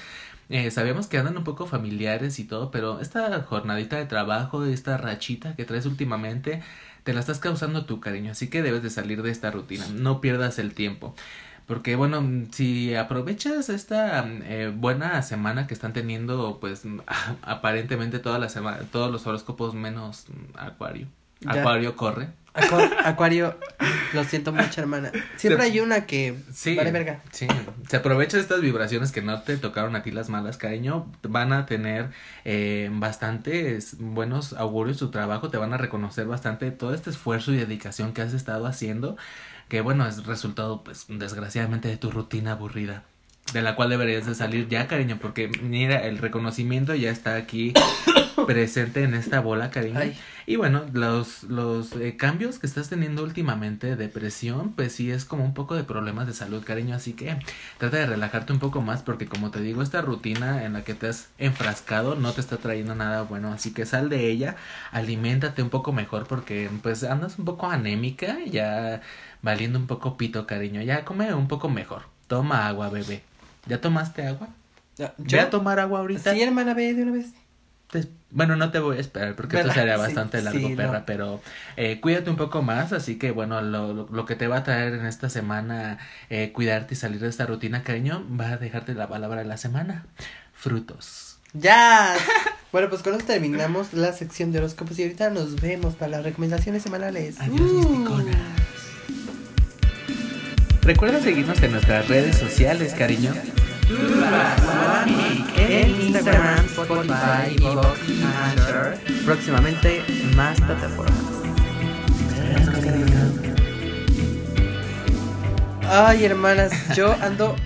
Eh, 0.49 0.71
sabemos 0.71 1.07
que 1.07 1.19
andan 1.19 1.37
un 1.37 1.45
poco 1.45 1.67
familiares 1.67 2.39
y 2.39 2.45
todo, 2.45 2.71
pero 2.71 3.01
esta 3.01 3.43
jornadita 3.43 3.97
de 3.97 4.07
trabajo, 4.07 4.65
esta 4.65 4.97
rachita 4.97 5.55
que 5.55 5.65
traes 5.65 5.87
últimamente, 5.87 6.63
te 7.03 7.13
la 7.13 7.21
estás 7.21 7.39
causando 7.39 7.85
tú, 7.85 8.01
cariño. 8.01 8.33
Así 8.33 8.49
que 8.49 8.63
debes 8.63 8.83
de 8.83 8.91
salir 8.91 9.23
de 9.23 9.31
esta 9.31 9.51
rutina. 9.51 9.87
No 9.95 10.21
pierdas 10.21 10.59
el 10.59 10.75
tiempo. 10.75 11.15
Porque 11.67 11.95
bueno, 11.95 12.21
si 12.51 12.97
aprovechas 12.97 13.69
esta 13.69 14.27
eh, 14.27 14.73
buena 14.75 15.23
semana 15.23 15.69
que 15.69 15.75
están 15.75 15.93
teniendo, 15.93 16.59
pues 16.61 16.83
aparentemente 17.43 18.19
toda 18.19 18.39
la 18.39 18.49
semana, 18.49 18.79
todos 18.91 19.13
los 19.13 19.27
horóscopos 19.27 19.75
menos 19.75 20.27
mm, 20.29 20.59
Acuario. 20.59 21.07
Ya. 21.41 21.53
Acuario 21.53 21.97
corre. 21.97 22.29
Acu- 22.55 22.91
Acuario, 23.05 23.57
lo 24.13 24.25
siento 24.25 24.53
mucho, 24.53 24.81
hermana. 24.81 25.13
Siempre 25.37 25.65
Se- 25.65 25.71
hay 25.73 25.81
una 25.81 26.07
que 26.07 26.37
Sí. 26.53 26.75
vale 26.75 26.91
verga. 26.91 27.21
Sí, 27.31 27.47
se 27.89 27.97
aprovecha 27.97 28.37
de 28.37 28.43
estas 28.43 28.61
vibraciones 28.61 29.13
que 29.13 29.23
no 29.23 29.41
te 29.43 29.57
tocaron 29.57 29.95
a 29.97 30.03
ti 30.03 30.11
las 30.11 30.29
malas, 30.29 30.57
cariño. 30.57 31.07
Van 31.23 31.53
a 31.53 31.67
tener 31.67 32.11
eh, 32.45 32.89
bastantes 32.93 33.97
buenos 33.99 34.53
augurios 34.55 34.97
su 34.99 35.11
trabajo, 35.11 35.49
te 35.51 35.59
van 35.59 35.73
a 35.73 35.77
reconocer 35.77 36.27
bastante 36.27 36.71
todo 36.73 36.93
este 36.95 37.11
esfuerzo 37.11 37.53
y 37.53 37.57
dedicación 37.57 38.13
que 38.13 38.23
has 38.23 38.33
estado 38.35 38.67
haciendo, 38.67 39.17
que 39.69 39.81
bueno, 39.81 40.07
es 40.09 40.27
resultado, 40.27 40.83
pues, 40.83 41.07
desgraciadamente 41.09 41.87
de 41.89 41.97
tu 41.97 42.11
rutina 42.11 42.53
aburrida. 42.53 43.05
De 43.53 43.63
la 43.63 43.75
cual 43.75 43.91
deberías 43.91 44.27
de 44.27 44.35
salir 44.35 44.69
ya, 44.69 44.87
cariño, 44.87 45.19
porque 45.21 45.49
mira, 45.63 46.05
el 46.07 46.19
reconocimiento 46.19 46.95
ya 46.95 47.11
está 47.11 47.35
aquí 47.37 47.73
presente 48.47 49.03
en 49.03 49.15
esta 49.15 49.41
bola, 49.41 49.71
cariño. 49.71 49.99
Ay. 49.99 50.17
Y 50.47 50.57
bueno, 50.57 50.85
los, 50.93 51.45
los 51.45 51.93
eh, 51.93 52.17
cambios 52.17 52.59
que 52.59 52.67
estás 52.67 52.89
teniendo 52.89 53.23
últimamente, 53.23 53.95
depresión, 53.95 54.73
pues 54.73 54.93
sí 54.93 55.11
es 55.11 55.25
como 55.25 55.45
un 55.45 55.55
poco 55.55 55.77
de 55.77 55.85
problemas 55.85 56.27
de 56.27 56.35
salud, 56.35 56.65
cariño. 56.65 56.97
Así 56.97 57.13
que 57.13 57.37
trata 57.79 57.99
de 57.99 58.07
relajarte 58.07 58.53
un 58.53 58.59
poco 58.59 58.81
más 58.81 59.03
porque 59.03 59.27
como 59.27 59.51
te 59.51 59.61
digo, 59.61 59.83
esta 59.83 60.03
rutina 60.03 60.65
en 60.65 60.73
la 60.73 60.83
que 60.83 60.95
te 60.95 61.09
has 61.09 61.29
enfrascado 61.39 62.17
no 62.17 62.33
te 62.33 62.41
está 62.41 62.57
trayendo 62.57 62.95
nada 62.95 63.23
bueno. 63.23 63.53
Así 63.53 63.73
que 63.73 63.87
sal 63.87 64.09
de 64.09 64.29
ella, 64.29 64.57
aliméntate 64.91 65.63
un 65.63 65.71
poco 65.71 65.93
mejor 65.93 66.27
porque 66.27 66.69
pues 66.83 67.05
andas 67.05 67.39
un 67.39 67.45
poco 67.45 67.71
anémica, 67.71 68.39
ya 68.45 69.03
valiendo 69.43 69.79
un 69.79 69.87
poco 69.87 70.17
pito, 70.17 70.47
cariño. 70.47 70.83
Ya 70.83 71.05
come 71.05 71.33
un 71.33 71.49
poco 71.49 71.69
mejor. 71.69 72.03
Toma 72.27 72.67
agua, 72.67 72.89
bebé. 72.89 73.23
¿Ya 73.67 73.81
tomaste 73.81 74.27
agua? 74.27 74.49
Ya, 74.97 75.15
Ve 75.17 75.41
a 75.41 75.51
tomar 75.51 75.79
agua 75.79 76.01
ahorita. 76.01 76.33
Sí, 76.33 76.43
hermana, 76.43 76.75
ve 76.75 76.93
de 76.93 77.03
una 77.03 77.13
vez. 77.13 77.33
Te- 77.91 78.07
Bueno, 78.31 78.55
no 78.57 78.71
te 78.71 78.79
voy 78.79 78.97
a 78.99 79.01
esperar 79.01 79.35
porque 79.35 79.59
esto 79.59 79.73
sería 79.73 79.95
Sí, 79.97 80.01
bastante 80.01 80.41
largo, 80.43 80.69
sí, 80.69 80.75
perra, 80.77 81.01
no. 81.01 81.07
pero 81.07 81.41
eh, 81.77 81.99
cuídate 82.01 82.31
un 82.31 82.37
poco 82.37 82.63
más, 82.63 82.93
así 82.93 83.17
que 83.19 83.31
bueno, 83.33 83.61
lo, 83.63 83.93
lo, 83.93 84.09
lo 84.11 84.27
que 84.27 84.37
te 84.37 84.47
va 84.47 84.59
a 84.59 84.63
traer 84.65 84.95
en 84.95 85.07
esta 85.07 85.29
semana, 85.29 85.99
eh, 86.29 86.53
cuidarte 86.53 86.95
y 86.95 86.97
salir 86.97 87.19
de 87.21 87.29
esta 87.29 87.47
rutina, 87.47 87.83
cariño, 87.83 88.25
va 88.41 88.51
a 88.51 88.57
dejarte 88.59 88.95
la 88.95 89.09
palabra 89.09 89.41
de 89.41 89.47
la 89.47 89.57
semana, 89.57 90.07
frutos. 90.55 91.39
Ya. 91.53 92.15
bueno, 92.71 92.89
pues 92.89 93.03
con 93.03 93.13
esto 93.15 93.27
terminamos 93.27 93.93
la 93.93 94.13
sección 94.13 94.53
de 94.53 94.59
horóscopos 94.59 94.97
y 95.01 95.03
ahorita 95.03 95.31
nos 95.31 95.61
vemos 95.61 95.95
para 95.97 96.13
las 96.13 96.23
recomendaciones 96.23 96.85
semanales. 96.85 97.41
Adiós, 97.41 97.61
mis 97.61 98.09
Uh. 98.09 98.25
Recuerda 100.83 101.21
seguirnos 101.21 101.61
en 101.63 101.73
nuestras 101.73 102.09
redes 102.09 102.37
sociales, 102.37 102.95
cariño. 102.95 103.33
En 105.57 106.01
Instagram, 106.01 106.65
Spotify, 106.67 107.57
Vox, 107.61 107.99
Anchor. 108.45 108.97
Próximamente 109.25 110.03
más 110.37 110.61
plataformas. 110.61 111.19
Ay, 115.89 116.25
hermanas, 116.25 116.73
yo 116.95 117.13
ando 117.21 117.57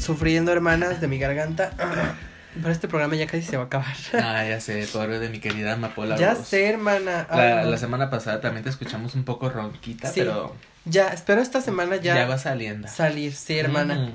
sufriendo, 0.00 0.50
hermanas, 0.50 1.00
de 1.00 1.06
mi 1.08 1.18
garganta. 1.18 1.70
Pero 2.56 2.70
este 2.70 2.88
programa 2.88 3.14
ya 3.16 3.26
casi 3.26 3.42
se 3.42 3.56
va 3.56 3.64
a 3.64 3.66
acabar. 3.66 3.94
Ah, 4.14 4.44
ya 4.48 4.60
sé, 4.60 4.88
pobre 4.92 5.18
de 5.20 5.28
mi 5.28 5.38
querida 5.38 5.74
Amapola. 5.74 6.16
ya 6.16 6.34
Rose. 6.34 6.44
sé, 6.46 6.66
hermana. 6.68 7.26
Ay, 7.30 7.68
La, 7.70 7.76
semana 7.78 8.10
pasada 8.10 8.40
también 8.40 8.64
te 8.64 8.70
escuchamos 8.70 9.14
un 9.14 9.24
poco 9.24 9.50
ronquita, 9.50 10.08
Sí, 10.08 10.20
pero 10.20 10.54
Ya, 10.84 11.08
espero 11.08 11.40
esta 11.42 11.60
semana 11.60 11.96
ya, 11.96 12.14
ya, 12.16 12.26
va 12.26 12.38
saliendo. 12.38 12.88
salir. 12.88 13.32
Sí, 13.34 13.56
hermana. 13.58 13.94
Mm. 13.94 14.12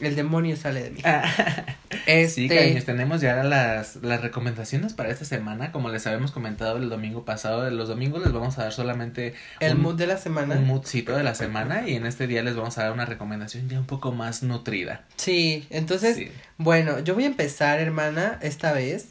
El 0.00 0.16
demonio 0.16 0.56
sale 0.56 0.82
de 0.82 0.90
mí. 0.90 1.00
Ah. 1.04 1.24
Este, 2.06 2.28
Sí, 2.28 2.48
cariños, 2.48 2.84
tenemos 2.84 3.20
ya 3.20 3.42
las, 3.44 3.96
las 3.96 4.22
recomendaciones 4.22 4.94
para 4.94 5.10
esta 5.10 5.24
semana. 5.24 5.72
Como 5.72 5.90
les 5.90 6.06
habíamos 6.06 6.30
comentado 6.32 6.78
el 6.78 6.88
domingo 6.88 7.24
pasado, 7.24 7.68
los 7.70 7.88
domingos 7.88 8.22
les 8.22 8.32
vamos 8.32 8.58
a 8.58 8.62
dar 8.64 8.72
solamente 8.72 9.34
el 9.60 9.74
un, 9.76 9.82
mood 9.82 9.96
de 9.96 10.06
la 10.06 10.16
semana. 10.16 10.54
un 10.56 10.66
moodcito 10.66 11.16
de 11.16 11.22
la 11.22 11.34
semana 11.34 11.86
y 11.88 11.94
en 11.96 12.06
este 12.06 12.26
día 12.26 12.42
les 12.42 12.56
vamos 12.56 12.78
a 12.78 12.84
dar 12.84 12.92
una 12.92 13.04
recomendación 13.06 13.68
ya 13.68 13.78
un 13.78 13.86
poco 13.86 14.12
más 14.12 14.42
nutrida. 14.42 15.04
Sí, 15.16 15.66
entonces, 15.70 16.16
Sí. 16.16 16.30
bueno, 16.58 17.00
yo 17.00 17.14
voy 17.14 17.24
a 17.24 17.28
empezar, 17.28 17.80
hermana, 17.80 18.38
esta 18.40 18.72
vez, 18.72 19.08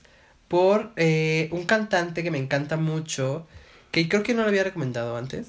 por 0.48 0.92
eh, 0.96 1.50
un 1.52 1.66
cantante 1.66 2.24
que 2.24 2.32
me 2.32 2.40
encanta 2.40 2.76
mucho, 2.78 3.48
que 3.92 4.10
creo 4.10 4.24
que 4.24 4.34
no 4.34 4.42
lo 4.42 4.48
había 4.48 4.64
recomendado 4.64 5.16
antes. 5.18 5.48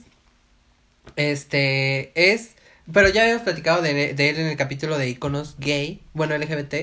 Este, 1.16 2.12
es, 2.14 2.50
pero 2.92 3.08
ya 3.08 3.22
habíamos 3.22 3.42
platicado 3.42 3.82
de, 3.82 4.14
de 4.14 4.28
él 4.30 4.38
en 4.38 4.46
el 4.46 4.56
capítulo 4.56 4.98
de 4.98 5.08
iconos 5.08 5.56
gay, 5.58 6.00
bueno, 6.12 6.36
LGBT, 6.36 6.74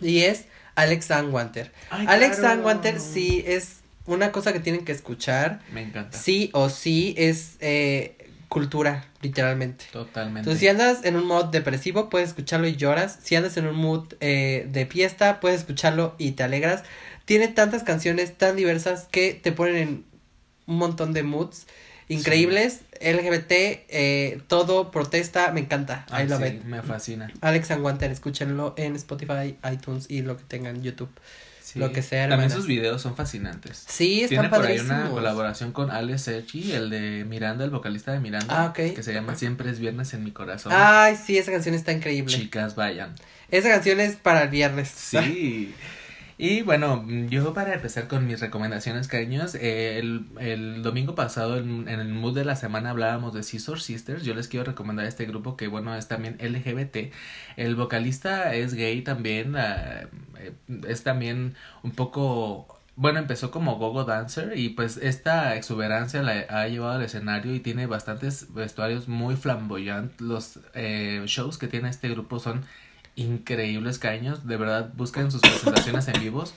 y 0.00 0.20
es 0.20 0.44
Alex 0.74 1.10
Anwanter. 1.10 1.72
Alex 1.90 2.38
claro. 2.38 2.54
Anwanter 2.60 3.00
sí 3.00 3.44
es 3.46 3.80
una 4.06 4.32
cosa 4.32 4.52
que 4.52 4.60
tienen 4.60 4.84
que 4.84 4.92
escuchar, 4.92 5.60
Me 5.72 5.82
encanta. 5.82 6.16
sí 6.18 6.50
o 6.52 6.68
sí 6.68 7.14
es 7.16 7.56
eh, 7.60 8.16
cultura, 8.48 9.06
literalmente. 9.22 9.86
Totalmente. 9.92 10.40
Entonces, 10.40 10.60
si 10.60 10.68
andas 10.68 11.04
en 11.04 11.16
un 11.16 11.26
mood 11.26 11.46
depresivo, 11.46 12.10
puedes 12.10 12.28
escucharlo 12.28 12.66
y 12.68 12.76
lloras. 12.76 13.18
Si 13.22 13.34
andas 13.34 13.56
en 13.56 13.66
un 13.66 13.76
mood 13.76 14.14
eh, 14.20 14.68
de 14.70 14.86
fiesta, 14.86 15.40
puedes 15.40 15.60
escucharlo 15.60 16.14
y 16.18 16.32
te 16.32 16.42
alegras. 16.42 16.82
Tiene 17.24 17.48
tantas 17.48 17.82
canciones 17.82 18.36
tan 18.36 18.56
diversas 18.56 19.08
que 19.10 19.32
te 19.34 19.52
ponen 19.52 19.76
en 19.76 20.04
un 20.66 20.76
montón 20.76 21.12
de 21.14 21.22
moods 21.22 21.66
increíbles. 22.08 22.80
LGBT, 23.00 23.52
eh, 23.52 24.40
todo, 24.46 24.90
protesta, 24.90 25.52
me 25.52 25.60
encanta. 25.60 26.06
Ay, 26.10 26.26
I 26.26 26.28
love 26.28 26.42
sí, 26.42 26.48
it. 26.48 26.64
me 26.64 26.82
fascina. 26.82 27.30
Alex 27.40 27.70
Anguanter, 27.70 28.10
escúchenlo 28.10 28.74
en 28.76 28.96
Spotify, 28.96 29.56
iTunes 29.70 30.06
y 30.08 30.22
lo 30.22 30.36
que 30.36 30.44
tengan 30.44 30.82
YouTube. 30.82 31.10
Sí. 31.62 31.78
Lo 31.78 31.92
que 31.92 32.02
sea, 32.02 32.28
También 32.28 32.50
sus 32.50 32.66
videos 32.66 33.00
son 33.02 33.16
fascinantes. 33.16 33.84
Sí, 33.88 34.22
están 34.22 34.28
Tiene 34.28 34.48
por 34.50 34.58
ahí 34.58 34.76
padrísimos. 34.76 35.00
una 35.00 35.10
colaboración 35.10 35.72
con 35.72 35.90
Alex 35.90 36.22
Sergi, 36.22 36.72
el 36.72 36.90
de 36.90 37.24
Miranda, 37.24 37.64
el 37.64 37.70
vocalista 37.70 38.12
de 38.12 38.20
Miranda. 38.20 38.66
Ah. 38.66 38.72
Que 38.74 39.02
se 39.02 39.12
llama 39.12 39.34
Siempre 39.34 39.70
es 39.70 39.80
viernes 39.80 40.12
en 40.14 40.24
mi 40.24 40.30
corazón. 40.30 40.72
Ay, 40.74 41.16
sí, 41.16 41.38
esa 41.38 41.50
canción 41.50 41.74
está 41.74 41.92
increíble. 41.92 42.34
Chicas, 42.34 42.74
vayan. 42.74 43.14
Esa 43.50 43.70
canción 43.70 43.98
es 44.00 44.16
para 44.16 44.42
el 44.42 44.50
viernes. 44.50 44.88
Sí. 44.88 45.74
Y 46.46 46.60
bueno, 46.60 47.06
yo 47.30 47.54
para 47.54 47.72
empezar 47.72 48.06
con 48.06 48.26
mis 48.26 48.38
recomendaciones, 48.38 49.08
cariños, 49.08 49.54
eh, 49.54 49.98
el, 49.98 50.26
el 50.38 50.82
domingo 50.82 51.14
pasado 51.14 51.56
en, 51.56 51.88
en 51.88 52.00
el 52.00 52.08
mood 52.12 52.34
de 52.34 52.44
la 52.44 52.54
semana 52.54 52.90
hablábamos 52.90 53.32
de 53.32 53.42
Scissor 53.42 53.80
Sisters. 53.80 54.24
Yo 54.24 54.34
les 54.34 54.48
quiero 54.48 54.66
recomendar 54.66 55.06
este 55.06 55.24
grupo 55.24 55.56
que, 55.56 55.68
bueno, 55.68 55.96
es 55.96 56.06
también 56.06 56.36
LGBT. 56.38 57.14
El 57.56 57.76
vocalista 57.76 58.54
es 58.54 58.74
gay 58.74 59.00
también, 59.00 59.56
ah, 59.56 60.02
eh, 60.38 60.52
es 60.86 61.02
también 61.02 61.54
un 61.82 61.92
poco... 61.92 62.78
Bueno, 62.94 63.20
empezó 63.20 63.50
como 63.50 63.76
gogo 63.76 64.04
dancer 64.04 64.52
y 64.58 64.68
pues 64.68 64.98
esta 64.98 65.56
exuberancia 65.56 66.22
la 66.22 66.44
ha 66.50 66.68
llevado 66.68 66.92
al 66.92 67.02
escenario 67.02 67.54
y 67.54 67.60
tiene 67.60 67.86
bastantes 67.86 68.52
vestuarios 68.52 69.08
muy 69.08 69.36
flamboyantes. 69.36 70.20
Los 70.20 70.60
eh, 70.74 71.22
shows 71.24 71.56
que 71.56 71.68
tiene 71.68 71.88
este 71.88 72.10
grupo 72.10 72.38
son 72.38 72.64
increíbles 73.16 73.98
caños, 73.98 74.46
de 74.46 74.56
verdad 74.56 74.92
busquen 74.96 75.30
sus 75.30 75.40
presentaciones 75.40 76.08
en 76.08 76.20
vivos. 76.20 76.54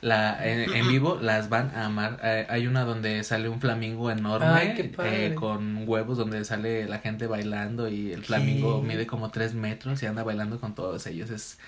la 0.00 0.38
en, 0.46 0.70
en 0.74 0.88
vivo 0.88 1.18
las 1.20 1.48
van 1.48 1.70
a 1.74 1.86
amar. 1.86 2.20
Eh, 2.22 2.46
hay 2.48 2.66
una 2.66 2.84
donde 2.84 3.24
sale 3.24 3.48
un 3.48 3.60
flamingo 3.60 4.10
enorme 4.10 4.46
Ay, 4.46 4.94
eh, 5.02 5.34
con 5.34 5.88
huevos 5.88 6.16
donde 6.18 6.44
sale 6.44 6.86
la 6.88 6.98
gente 7.00 7.26
bailando 7.26 7.88
y 7.88 8.12
el 8.12 8.24
flamingo 8.24 8.80
¿Qué? 8.80 8.86
mide 8.86 9.06
como 9.06 9.30
tres 9.30 9.54
metros 9.54 10.02
y 10.02 10.06
anda 10.06 10.22
bailando 10.22 10.60
con 10.60 10.74
todos 10.74 11.06
ellos. 11.06 11.30
Es 11.30 11.58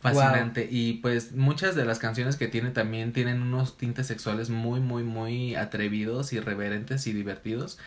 fascinante 0.00 0.66
y 0.70 0.94
pues 0.94 1.32
muchas 1.32 1.74
de 1.74 1.84
las 1.84 1.98
canciones 1.98 2.36
que 2.36 2.48
tiene 2.48 2.70
también 2.70 3.12
tienen 3.12 3.42
unos 3.42 3.76
tintes 3.76 4.06
sexuales 4.06 4.48
muy 4.50 4.80
muy 4.80 5.02
muy 5.04 5.54
atrevidos, 5.56 6.32
irreverentes 6.32 7.06
y 7.06 7.12
divertidos 7.12 7.78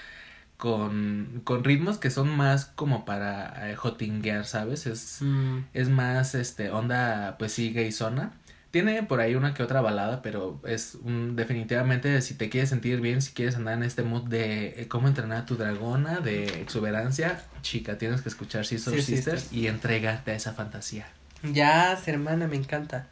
con, 0.57 1.41
con 1.43 1.63
ritmos 1.63 1.97
que 1.97 2.09
son 2.09 2.29
más 2.35 2.65
como 2.65 3.05
para 3.05 3.69
eh, 3.71 3.75
jotinguear, 3.75 4.45
¿sabes? 4.45 4.85
Es, 4.87 5.17
Mm, 5.21 5.59
es 5.73 5.89
más, 5.89 6.35
este, 6.35 6.69
onda, 6.69 7.35
pues 7.37 7.51
sí, 7.53 7.73
gayzona. 7.73 8.33
Tiene 8.71 9.03
por 9.03 9.19
ahí 9.21 9.35
una 9.35 9.53
que 9.53 9.61
otra 9.61 9.81
balada, 9.81 10.23
pero 10.23 10.59
es 10.65 10.95
un, 11.03 11.35
definitivamente 11.35 12.19
si 12.21 12.33
te 12.33 12.49
quieres 12.49 12.69
sentir 12.71 13.01
bien, 13.01 13.21
si 13.21 13.31
quieres 13.33 13.55
andar 13.55 13.75
en 13.75 13.83
este 13.83 14.01
mood 14.01 14.23
de 14.23 14.81
eh, 14.81 14.87
cómo 14.87 15.07
entrenar 15.07 15.43
a 15.43 15.45
tu 15.45 15.55
dragona, 15.57 16.21
de 16.21 16.45
exuberancia, 16.61 17.43
chica, 17.61 17.99
tienes 17.99 18.21
que 18.21 18.29
escuchar 18.29 18.65
Sister 18.65 18.95
Sí, 18.95 19.01
Sisters 19.01 19.41
Sisters. 19.41 19.53
y 19.63 19.67
entregarte 19.67 20.31
a 20.31 20.35
esa 20.35 20.53
fantasía. 20.53 21.05
Ya, 21.43 21.99
hermana, 22.07 22.47
me 22.47 22.55
encanta. 22.55 23.05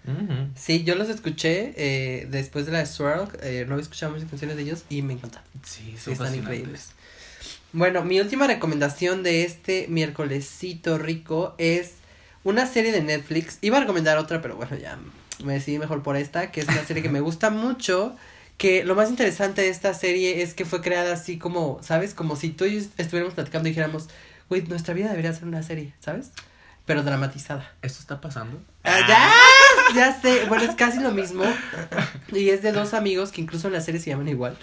Sí, 0.56 0.84
yo 0.84 0.96
los 0.96 1.10
escuché 1.10 1.74
eh, 1.76 2.28
después 2.32 2.66
de 2.66 2.72
la 2.72 2.80
de 2.80 2.86
Swirl, 2.88 3.28
eh, 3.44 3.66
no 3.68 3.74
había 3.74 3.84
escuchado 3.84 4.14
muchas 4.14 4.30
canciones 4.30 4.56
de 4.58 4.64
ellos 4.64 4.86
y 4.89 5.02
me 5.04 5.14
encanta. 5.14 5.44
Sí, 5.64 5.96
son 6.00 6.14
están 6.14 6.34
increíbles. 6.34 6.92
Bueno, 7.74 8.04
mi 8.04 8.20
última 8.20 8.48
recomendación 8.48 9.24
de 9.24 9.44
este 9.44 9.86
miércolesito 9.88 10.98
rico 10.98 11.56
es 11.58 11.94
una 12.44 12.66
serie 12.66 12.92
de 12.92 13.02
Netflix. 13.02 13.58
Iba 13.62 13.78
a 13.78 13.82
recomendar 13.82 14.18
otra, 14.18 14.42
pero 14.42 14.56
bueno, 14.56 14.76
ya 14.78 15.00
me 15.44 15.54
decidí 15.54 15.80
mejor 15.80 16.04
por 16.04 16.18
esta, 16.18 16.52
que 16.52 16.62
es 16.62 16.68
una 16.68 16.84
serie 16.84 17.02
que 17.02 17.10
me 17.10 17.20
gusta 17.22 17.50
mucho. 17.50 18.16
Que 18.58 18.84
lo 18.84 18.94
más 18.94 19.10
interesante 19.10 19.62
de 19.62 19.70
esta 19.70 19.94
serie 19.94 20.44
es 20.44 20.54
que 20.54 20.66
fue 20.66 20.82
creada 20.82 21.14
así 21.14 21.38
como, 21.38 21.80
¿sabes? 21.82 22.14
Como 22.14 22.36
si 22.36 22.50
tú 22.50 22.66
y 22.66 22.82
yo 22.82 22.88
estuviéramos 22.98 23.34
platicando 23.34 23.68
y 23.68 23.72
dijéramos, 23.72 24.08
güey, 24.50 24.62
nuestra 24.64 24.94
vida 24.94 25.10
debería 25.10 25.34
ser 25.34 25.46
una 25.46 25.64
serie, 25.64 25.94
¿sabes? 26.00 26.32
Pero 26.86 27.04
dramatizada. 27.04 27.74
¿Esto 27.82 28.00
está 28.02 28.22
pasando? 28.22 28.62
Ah, 28.84 29.00
ya, 29.08 29.96
ya 29.96 30.22
sé, 30.22 30.46
bueno, 30.46 30.66
es 30.66 30.76
casi 30.76 31.00
lo 31.00 31.12
mismo. 31.12 31.44
Y 32.32 32.50
es 32.50 32.62
de 32.62 32.72
dos 32.72 32.94
amigos 32.94 33.32
que 33.32 33.42
incluso 33.42 33.68
en 33.68 33.74
la 33.74 33.82
serie 33.82 34.00
se 34.00 34.10
llaman 34.10 34.28
igual. 34.28 34.58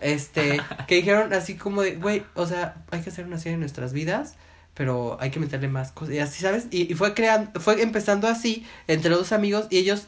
Este, 0.00 0.60
que 0.88 0.96
dijeron 0.96 1.32
así 1.32 1.56
como 1.56 1.82
de, 1.82 1.96
güey, 1.96 2.24
o 2.34 2.46
sea, 2.46 2.76
hay 2.90 3.00
que 3.02 3.10
hacer 3.10 3.26
una 3.26 3.38
serie 3.38 3.52
de 3.52 3.58
nuestras 3.60 3.92
vidas, 3.92 4.34
pero 4.74 5.16
hay 5.20 5.30
que 5.30 5.40
meterle 5.40 5.68
más 5.68 5.92
cosas. 5.92 6.14
Y 6.14 6.18
así, 6.18 6.42
¿sabes? 6.42 6.66
Y, 6.70 6.90
y 6.92 6.94
fue 6.94 7.14
creando, 7.14 7.60
fue 7.60 7.80
empezando 7.82 8.26
así, 8.28 8.66
entre 8.88 9.10
los 9.10 9.20
dos 9.20 9.32
amigos, 9.32 9.66
y 9.70 9.78
ellos, 9.78 10.06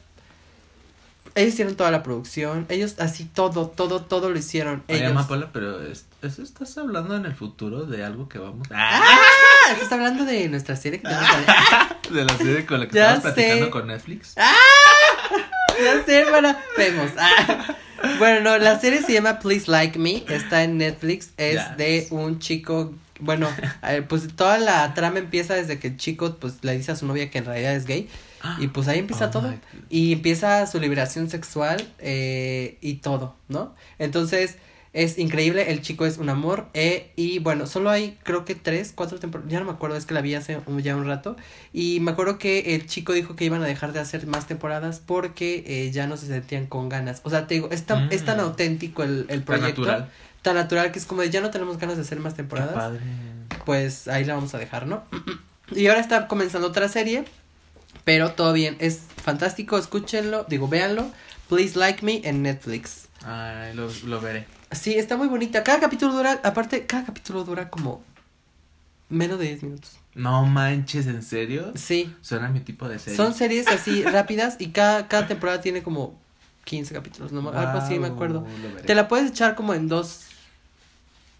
ellos 1.35 1.53
hicieron 1.55 1.77
toda 1.77 1.91
la 1.91 2.03
producción, 2.03 2.67
ellos 2.69 2.97
así 2.99 3.25
todo, 3.27 3.69
todo, 3.69 4.03
todo 4.03 4.31
lo 4.31 4.39
hicieron. 4.39 4.83
Oye, 4.89 4.99
ellos. 4.99 5.11
Amapola, 5.13 5.51
pero 5.53 5.83
es- 5.87 6.07
¿eso 6.23 6.43
estás 6.43 6.77
hablando 6.79 7.15
en 7.17 7.27
el 7.27 7.35
futuro 7.35 7.85
de 7.85 8.05
algo 8.05 8.29
que 8.29 8.39
vamos 8.39 8.67
Ah, 8.75 9.01
estás 9.73 9.93
hablando 9.93 10.25
de 10.25 10.49
nuestra 10.49 10.75
serie 10.77 11.01
que 11.01 11.07
tenemos 11.09 11.29
ahí? 11.31 11.45
de 12.15 12.25
la 12.25 12.37
serie 12.37 12.67
con 12.67 12.81
la 12.81 12.89
que 12.89 12.95
Ya 12.97 13.15
estamos 13.15 13.35
platicando 13.35 13.65
sé. 13.67 13.71
con 13.71 13.87
Netflix? 13.87 14.35
Ya 15.79 16.05
sé, 16.05 16.21
hermana. 16.21 16.59
Vemos. 16.77 17.11
Ah. 17.19 17.77
Bueno, 18.19 18.41
no, 18.41 18.59
la 18.59 18.79
serie 18.79 19.03
se 19.03 19.13
llama 19.13 19.39
Please 19.39 19.71
Like 19.71 19.99
Me. 19.99 20.25
Está 20.29 20.63
en 20.65 20.79
Netflix. 20.79 21.31
Es 21.37 21.55
Yes. 21.55 21.77
de 21.77 22.07
un 22.11 22.39
chico. 22.39 22.95
Bueno, 23.19 23.49
pues 24.09 24.29
toda 24.37 24.59
la 24.59 24.93
trama 24.95 25.19
empieza 25.19 25.55
desde 25.55 25.79
que 25.79 25.89
el 25.89 25.97
chico 25.97 26.37
pues 26.39 26.63
le 26.63 26.77
dice 26.77 26.93
a 26.93 26.97
su 26.97 27.07
novia 27.07 27.31
que 27.31 27.39
en 27.39 27.47
realidad 27.47 27.75
es 27.75 27.87
gay. 27.87 28.09
Y 28.59 28.69
pues 28.69 28.87
ahí 28.89 28.99
empieza 28.99 29.27
Oh 29.27 29.31
todo. 29.31 29.55
Y 29.89 30.13
empieza 30.13 30.67
su 30.67 30.79
liberación 30.79 31.29
sexual 31.31 31.85
eh, 31.99 32.79
y 32.81 32.95
todo, 32.97 33.35
¿no? 33.49 33.75
Entonces 33.99 34.57
es 34.97 35.19
increíble, 35.19 35.71
el 35.71 35.83
chico 35.83 36.07
es 36.07 36.19
un 36.19 36.29
amor. 36.29 36.67
eh, 36.75 37.13
y 37.17 37.39
bueno, 37.39 37.67
solo 37.67 37.91
hay 37.91 38.19
creo 38.23 38.45
que 38.45 38.55
tres, 38.55 38.93
cuatro 38.95 39.19
temporadas, 39.21 39.53
ya 39.53 39.61
no 39.61 39.67
me 39.67 39.73
acuerdo, 39.73 39.97
es 39.97 40.07
que 40.07 40.15
la 40.15 40.21
vi 40.23 40.35
hace 40.35 40.59
un- 40.67 40.81
ya 40.83 40.97
un 40.97 41.05
rato. 41.07 41.37
Y 41.73 42.01
me 42.01 42.11
acuerdo 42.13 42.39
que 42.39 42.75
el 42.75 42.87
chico 42.87 43.13
dijo 43.13 43.37
que 43.37 43.45
iban 43.45 43.63
a 43.63 43.67
dejar 43.67 43.93
de 43.93 44.01
hacer 44.01 44.27
más 44.27 44.47
temporadas 44.47 45.01
porque 45.05 45.63
eh, 45.67 45.91
ya 45.93 46.07
no 46.07 46.17
se 46.17 46.27
sentían 46.27 46.67
con 46.67 46.89
ganas. 46.89 47.21
O 47.25 47.31
sea, 47.31 47.47
te 47.47 47.55
digo, 47.55 47.69
es 47.71 47.85
tan, 47.85 48.11
es 48.11 48.25
tan 48.25 48.39
Mm. 48.39 48.41
auténtico 48.41 49.03
el, 49.03 49.27
el 49.29 49.43
Tan 49.43 49.45
proyecto. 49.45 49.83
natural. 49.83 50.11
Tan 50.43 50.55
natural 50.57 50.93
que 50.93 50.99
es 50.99 51.07
como 51.07 51.23
de 51.23 51.31
ya 51.31 51.41
no 51.41 51.51
tenemos 51.51 51.77
ganas 51.79 51.97
de 51.97 52.03
hacer 52.03 52.19
más 52.21 52.33
Qué 52.35 52.39
temporadas 52.39 52.75
padre. 52.75 53.01
pues 53.65 54.09
ahí 54.09 54.25
la 54.25 54.35
vamos 54.35 54.55
a 54.55 54.59
dejar, 54.59 54.87
¿no? 54.87 55.03
Y 55.75 55.89
ahora 55.89 56.01
está 56.01 56.29
comenzando 56.29 56.69
otra 56.69 56.89
serie, 56.89 57.25
pero 58.05 58.31
todo 58.33 58.53
bien, 58.53 58.77
es 58.79 59.01
fantástico, 59.23 59.77
escúchenlo, 59.77 60.45
digo, 60.49 60.69
véanlo, 60.69 61.11
Please 61.49 61.77
Like 61.79 62.05
Me 62.05 62.21
en 62.25 62.43
Netflix. 62.43 63.09
Ay, 63.25 63.75
lo, 63.75 63.89
lo 64.07 64.21
veré. 64.21 64.47
Sí, 64.73 64.95
está 64.95 65.17
muy 65.17 65.29
bonita, 65.29 65.63
cada 65.63 65.81
capítulo 65.81 66.13
dura, 66.13 66.41
aparte, 66.43 66.87
cada 66.87 67.05
capítulo 67.05 67.45
dura 67.45 67.71
como 67.71 68.03
menos 69.09 69.39
de 69.39 69.47
10 69.47 69.63
minutos. 69.63 69.99
No 70.15 70.45
manches, 70.47 71.07
¿en 71.07 71.23
serio? 71.23 71.73
Sí, 71.77 72.15
Suena 72.23 72.49
mi 72.49 72.61
tipo 72.61 72.89
de 72.89 72.99
serie. 72.99 73.17
son 73.17 73.35
series 73.35 73.69
así 73.69 74.03
rápidas 74.05 74.57
y 74.59 74.69
cada, 74.69 75.09
cada 75.09 75.27
temporada 75.27 75.61
tiene 75.61 75.83
como 75.83 76.19
15 76.65 76.95
capítulos, 76.95 77.33
¿no? 77.33 77.49
Algo 77.51 77.79
así 77.79 77.99
me 77.99 78.09
acuerdo. 78.09 78.45
Te 78.85 78.95
la 78.95 79.09
puedes 79.09 79.31
echar 79.31 79.55
como 79.55 79.73
en 79.75 79.89
dos 79.89 80.23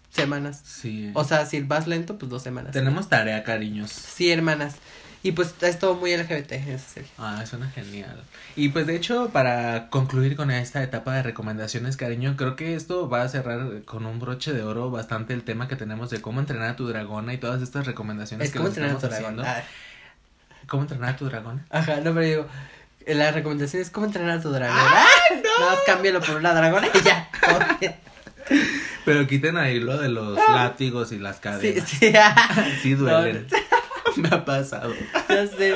semanas. 0.09 0.61
Sí. 0.63 1.11
O 1.13 1.23
sea, 1.23 1.45
si 1.45 1.61
vas 1.61 1.87
lento, 1.87 2.17
pues 2.17 2.29
dos 2.29 2.41
semanas. 2.43 2.71
Tenemos 2.71 3.09
tarea, 3.09 3.43
cariños. 3.43 3.91
Sí, 3.91 4.31
hermanas. 4.31 4.75
Y 5.23 5.31
pues 5.33 5.55
es 5.61 5.79
todo 5.79 5.95
muy 5.95 6.15
LGBT 6.15 6.51
en 6.53 6.69
esa 6.69 6.87
serie. 6.93 7.09
Ah, 7.17 7.43
suena 7.45 7.69
genial. 7.71 8.23
Y 8.55 8.69
pues 8.69 8.87
de 8.87 8.95
hecho, 8.95 9.29
para 9.33 9.89
concluir 9.89 10.35
con 10.35 10.51
esta 10.51 10.81
etapa 10.83 11.13
de 11.15 11.23
recomendaciones, 11.23 11.97
cariño, 11.97 12.35
creo 12.37 12.55
que 12.55 12.75
esto 12.75 13.09
va 13.09 13.23
a 13.23 13.29
cerrar 13.29 13.81
con 13.85 14.05
un 14.05 14.19
broche 14.19 14.53
de 14.53 14.63
oro 14.63 14.89
bastante 14.91 15.33
el 15.33 15.43
tema 15.43 15.67
que 15.67 15.75
tenemos 15.75 16.09
de 16.11 16.21
cómo 16.21 16.39
entrenar 16.39 16.69
a 16.69 16.75
tu 16.75 16.87
dragona 16.87 17.33
y 17.33 17.37
todas 17.37 17.61
estas 17.61 17.85
recomendaciones 17.87 18.47
Es 18.47 18.53
que 18.53 18.59
les 18.59 18.67
entrenar 18.69 18.91
a 18.95 18.99
tu 18.99 19.05
estamos 19.07 19.19
dragón. 19.35 19.39
haciendo. 19.45 19.67
¿Cómo 20.67 20.83
entrenar 20.83 21.09
a 21.09 21.17
tu 21.17 21.25
dragona? 21.25 21.65
Ah, 21.71 21.79
Ajá, 21.79 21.95
no, 21.97 22.13
pero 22.13 22.21
digo, 22.21 22.47
la 23.07 23.31
recomendación 23.31 23.81
es 23.81 23.89
cómo 23.89 24.05
entrenar 24.05 24.37
a 24.37 24.41
tu 24.41 24.51
dragón. 24.51 24.77
¡Ah, 24.79 25.05
no! 25.35 25.59
Nada 25.65 25.71
más 25.75 25.83
cámbialo 25.85 26.21
por 26.21 26.35
una 26.37 26.53
dragona 26.53 26.87
y 26.93 27.01
ya. 27.03 27.29
Pero 29.03 29.27
quiten 29.27 29.57
ahí 29.57 29.79
lo 29.79 29.97
de 29.97 30.09
los 30.09 30.37
látigos 30.37 31.11
y 31.11 31.19
las 31.19 31.37
Sí, 31.37 31.41
cadenas. 31.41 31.89
sí. 31.89 32.13
Sí 32.81 32.93
duelen. 32.95 33.47
Me 34.21 34.29
ha 34.29 34.43
pasado. 34.45 34.93
Ya 35.29 35.47
sé. 35.47 35.75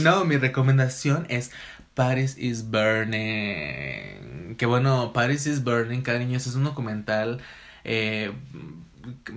No, 0.00 0.24
mi 0.24 0.36
recomendación 0.36 1.26
es 1.28 1.50
Paris 1.94 2.36
is 2.38 2.70
Burning. 2.70 4.56
Que 4.56 4.66
bueno, 4.66 5.12
Paris 5.12 5.46
is 5.46 5.64
Burning, 5.64 6.02
cariños, 6.02 6.46
es 6.46 6.54
un 6.54 6.64
documental. 6.64 7.40
eh, 7.84 8.32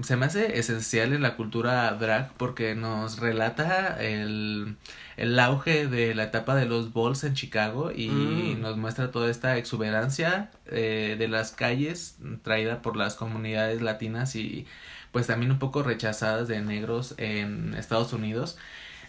se 0.02 0.18
me 0.18 0.26
hace 0.26 0.60
esencial 0.60 1.14
en 1.14 1.22
la 1.22 1.38
cultura 1.38 1.90
drag 1.94 2.34
porque 2.34 2.76
nos 2.76 3.20
relata 3.20 3.98
el, 4.04 4.76
el 5.16 5.40
auge 5.40 5.88
de 5.88 6.14
la 6.16 6.24
etapa 6.26 6.54
de 6.56 6.66
los 6.66 6.92
balls 6.92 7.24
en 7.24 7.34
Chicago 7.34 7.90
y 7.96 8.10
Mm. 8.10 8.62
nos 8.62 8.76
muestra 8.76 9.10
toda 9.12 9.32
esta 9.32 9.56
exuberancia 9.58 10.52
eh, 10.66 11.16
de 11.18 11.28
las 11.30 11.52
calles 11.54 12.18
traída 12.44 12.82
por 12.82 12.98
las 12.98 13.16
comunidades 13.16 13.82
latinas 13.82 14.36
y 14.36 14.68
pues 15.14 15.28
también 15.28 15.52
un 15.52 15.60
poco 15.60 15.84
rechazadas 15.84 16.50
de 16.50 16.60
negros 16.62 17.16
en 17.18 17.74
Estados 17.76 18.12
Unidos 18.12 18.58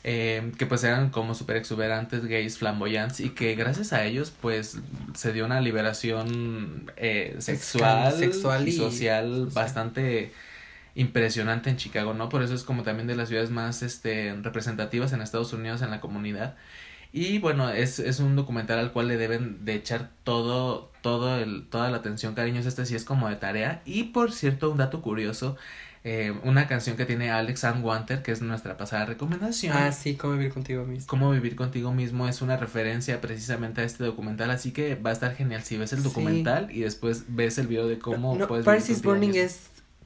eh, 0.06 0.52
que 0.58 0.66
pues 0.66 0.84
eran 0.84 1.08
como 1.08 1.34
súper 1.34 1.56
exuberantes, 1.56 2.26
gays, 2.26 2.58
flamboyantes 2.58 3.20
y 3.20 3.30
que 3.30 3.54
gracias 3.54 3.94
a 3.94 4.04
ellos 4.04 4.30
pues 4.38 4.78
se 5.14 5.32
dio 5.32 5.46
una 5.46 5.62
liberación 5.62 6.92
eh, 6.96 7.36
sexual, 7.38 8.12
Sexual 8.12 8.68
y, 8.68 8.70
y 8.70 8.72
social 8.76 9.46
social. 9.46 9.46
bastante 9.54 10.32
impresionante 10.94 11.70
en 11.70 11.78
Chicago, 11.78 12.12
¿no? 12.12 12.28
Por 12.28 12.42
eso 12.42 12.54
es 12.54 12.64
como 12.64 12.82
también 12.82 13.06
de 13.06 13.16
las 13.16 13.28
ciudades 13.28 13.50
más 13.50 13.82
este, 13.82 14.34
representativas 14.42 15.12
en 15.14 15.22
Estados 15.22 15.54
Unidos 15.54 15.80
en 15.80 15.90
la 15.90 16.00
comunidad. 16.02 16.54
Y 17.12 17.38
bueno, 17.38 17.70
es, 17.70 17.98
es 18.00 18.18
un 18.20 18.36
documental 18.36 18.78
al 18.80 18.92
cual 18.92 19.08
le 19.08 19.16
deben 19.16 19.64
de 19.64 19.74
echar 19.74 20.10
todo, 20.24 20.90
todo 21.00 21.38
el, 21.38 21.68
toda 21.68 21.90
la 21.90 21.98
atención, 21.98 22.34
cariños. 22.34 22.66
Este 22.66 22.84
sí 22.86 22.96
es 22.96 23.04
como 23.04 23.28
de 23.28 23.36
tarea. 23.36 23.82
Y 23.84 24.04
por 24.04 24.32
cierto, 24.32 24.70
un 24.70 24.78
dato 24.78 25.00
curioso, 25.00 25.56
eh, 26.06 26.34
una 26.44 26.66
canción 26.68 26.96
que 26.98 27.06
tiene 27.06 27.30
Alex 27.30 27.64
Ann 27.64 27.82
Wanter, 27.82 28.22
que 28.22 28.30
es 28.30 28.42
nuestra 28.42 28.76
pasada 28.76 29.06
recomendación. 29.06 29.74
Ah, 29.76 29.90
sí, 29.90 30.16
cómo 30.16 30.34
vivir 30.34 30.52
contigo 30.52 30.84
mismo. 30.84 31.06
Cómo 31.08 31.30
vivir 31.30 31.56
contigo 31.56 31.94
mismo 31.94 32.28
es 32.28 32.42
una 32.42 32.58
referencia 32.58 33.20
precisamente 33.22 33.80
a 33.80 33.84
este 33.84 34.04
documental, 34.04 34.50
así 34.50 34.70
que 34.72 34.96
va 34.96 35.10
a 35.10 35.12
estar 35.14 35.34
genial 35.34 35.62
si 35.62 35.78
ves 35.78 35.92
el 35.94 36.00
Sí. 36.00 36.04
documental 36.04 36.70
y 36.70 36.80
después 36.80 37.24
ves 37.28 37.56
el 37.58 37.66
video 37.68 37.88
de 37.88 37.98
cómo 37.98 38.36
no, 38.36 38.46
puedes 38.46 38.66
Paris 38.66 38.84
vivir 38.84 38.96
is 38.98 39.02
Burning 39.02 39.30
mismo. 39.30 39.42
es 39.44 39.60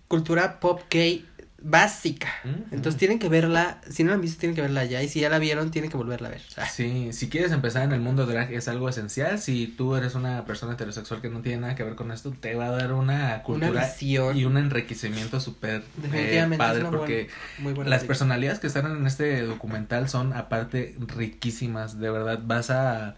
cultura 0.07 0.61
pop 0.61 0.81
gay 0.89 1.27
básica. 1.61 2.29
Entonces 2.71 2.97
tienen 2.99 3.19
que 3.19 3.29
verla. 3.29 3.81
Si 3.91 4.05
no 4.05 4.11
la 4.11 4.15
han 4.15 4.21
visto, 4.21 4.39
tienen 4.39 4.55
que 4.55 4.63
verla 4.63 4.85
ya. 4.85 5.03
Y 5.03 5.09
si 5.09 5.21
ya 5.21 5.29
la 5.29 5.39
vieron, 5.41 5.71
tienen 5.73 5.91
que 5.91 5.97
volverla 5.97 6.29
a 6.29 6.31
ver. 6.31 6.43
Ah, 6.57 6.67
Sí, 6.67 7.13
si 7.13 7.29
quieres 7.29 7.51
empezar 7.51 7.83
en 7.83 7.93
el 7.93 8.01
mundo 8.01 8.27
drag 8.27 8.53
es 8.53 8.69
algo 8.69 8.89
esencial. 8.89 9.41
Si 9.41 9.67
tú 9.67 9.97
eres 9.97 10.15
una 10.15 10.45
persona 10.45 10.75
heterosexual 10.75 11.21
que 11.21 11.29
no 11.31 11.41
tiene 11.41 11.63
nada 11.63 11.75
que 11.75 11.83
ver 11.83 11.97
con 11.97 12.13
esto, 12.13 12.31
te 12.31 12.55
va 12.55 12.67
a 12.67 12.71
dar 12.71 12.93
una 12.93 13.25
Una 13.25 13.43
cultura 13.43 13.85
visión. 13.87 14.37
y 14.37 14.45
un 14.45 14.57
enriquecimiento 14.57 15.41
súper 15.41 15.83
eh, 16.13 16.49
padre 16.57 16.85
porque 16.91 17.29
Muy 17.59 17.73
buena. 17.73 17.91
las 17.91 18.01
película. 18.01 18.07
personalidades 18.07 18.59
que 18.61 18.67
están 18.69 18.87
en 18.97 19.07
este 19.07 19.43
documental 19.43 20.09
son 20.09 20.33
aparte 20.35 20.95
riquísimas, 21.17 21.99
de 21.99 22.11
verdad 22.11 22.39
vas 22.45 22.71
a 22.71 23.17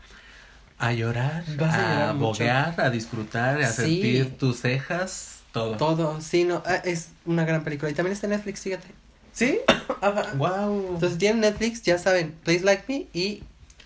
a 0.79 0.93
llorar, 0.95 1.45
Vas 1.59 1.75
a 1.75 1.77
a, 1.77 1.93
llorar 1.93 2.15
mucho. 2.15 2.27
boguear, 2.39 2.81
a 2.81 2.89
disfrutar, 2.89 3.61
a 3.61 3.69
Sí. 3.69 3.83
sentir 3.83 4.39
tus 4.39 4.61
cejas, 4.61 5.40
todo. 5.53 5.77
Todo, 5.77 6.21
sí, 6.21 6.45
no, 6.45 6.63
ah, 6.67 6.77
es 6.77 7.09
una 7.27 7.45
gran 7.45 7.65
película. 7.65 7.91
Y 7.91 7.95
también 7.95 8.13
está 8.13 8.27
en 8.27 8.33
Netflix, 8.33 8.61
fíjate. 8.61 8.89
¿Sí? 9.33 9.59
Ajá. 10.01 10.33
Wow. 10.37 10.95
Entonces 10.95 11.19
tienen 11.19 11.41
Netflix, 11.41 11.83
ya 11.83 11.99
saben, 11.99 12.35
Please 12.45 12.65
Like 12.65 12.85
Me 12.89 13.07
y 13.13 13.43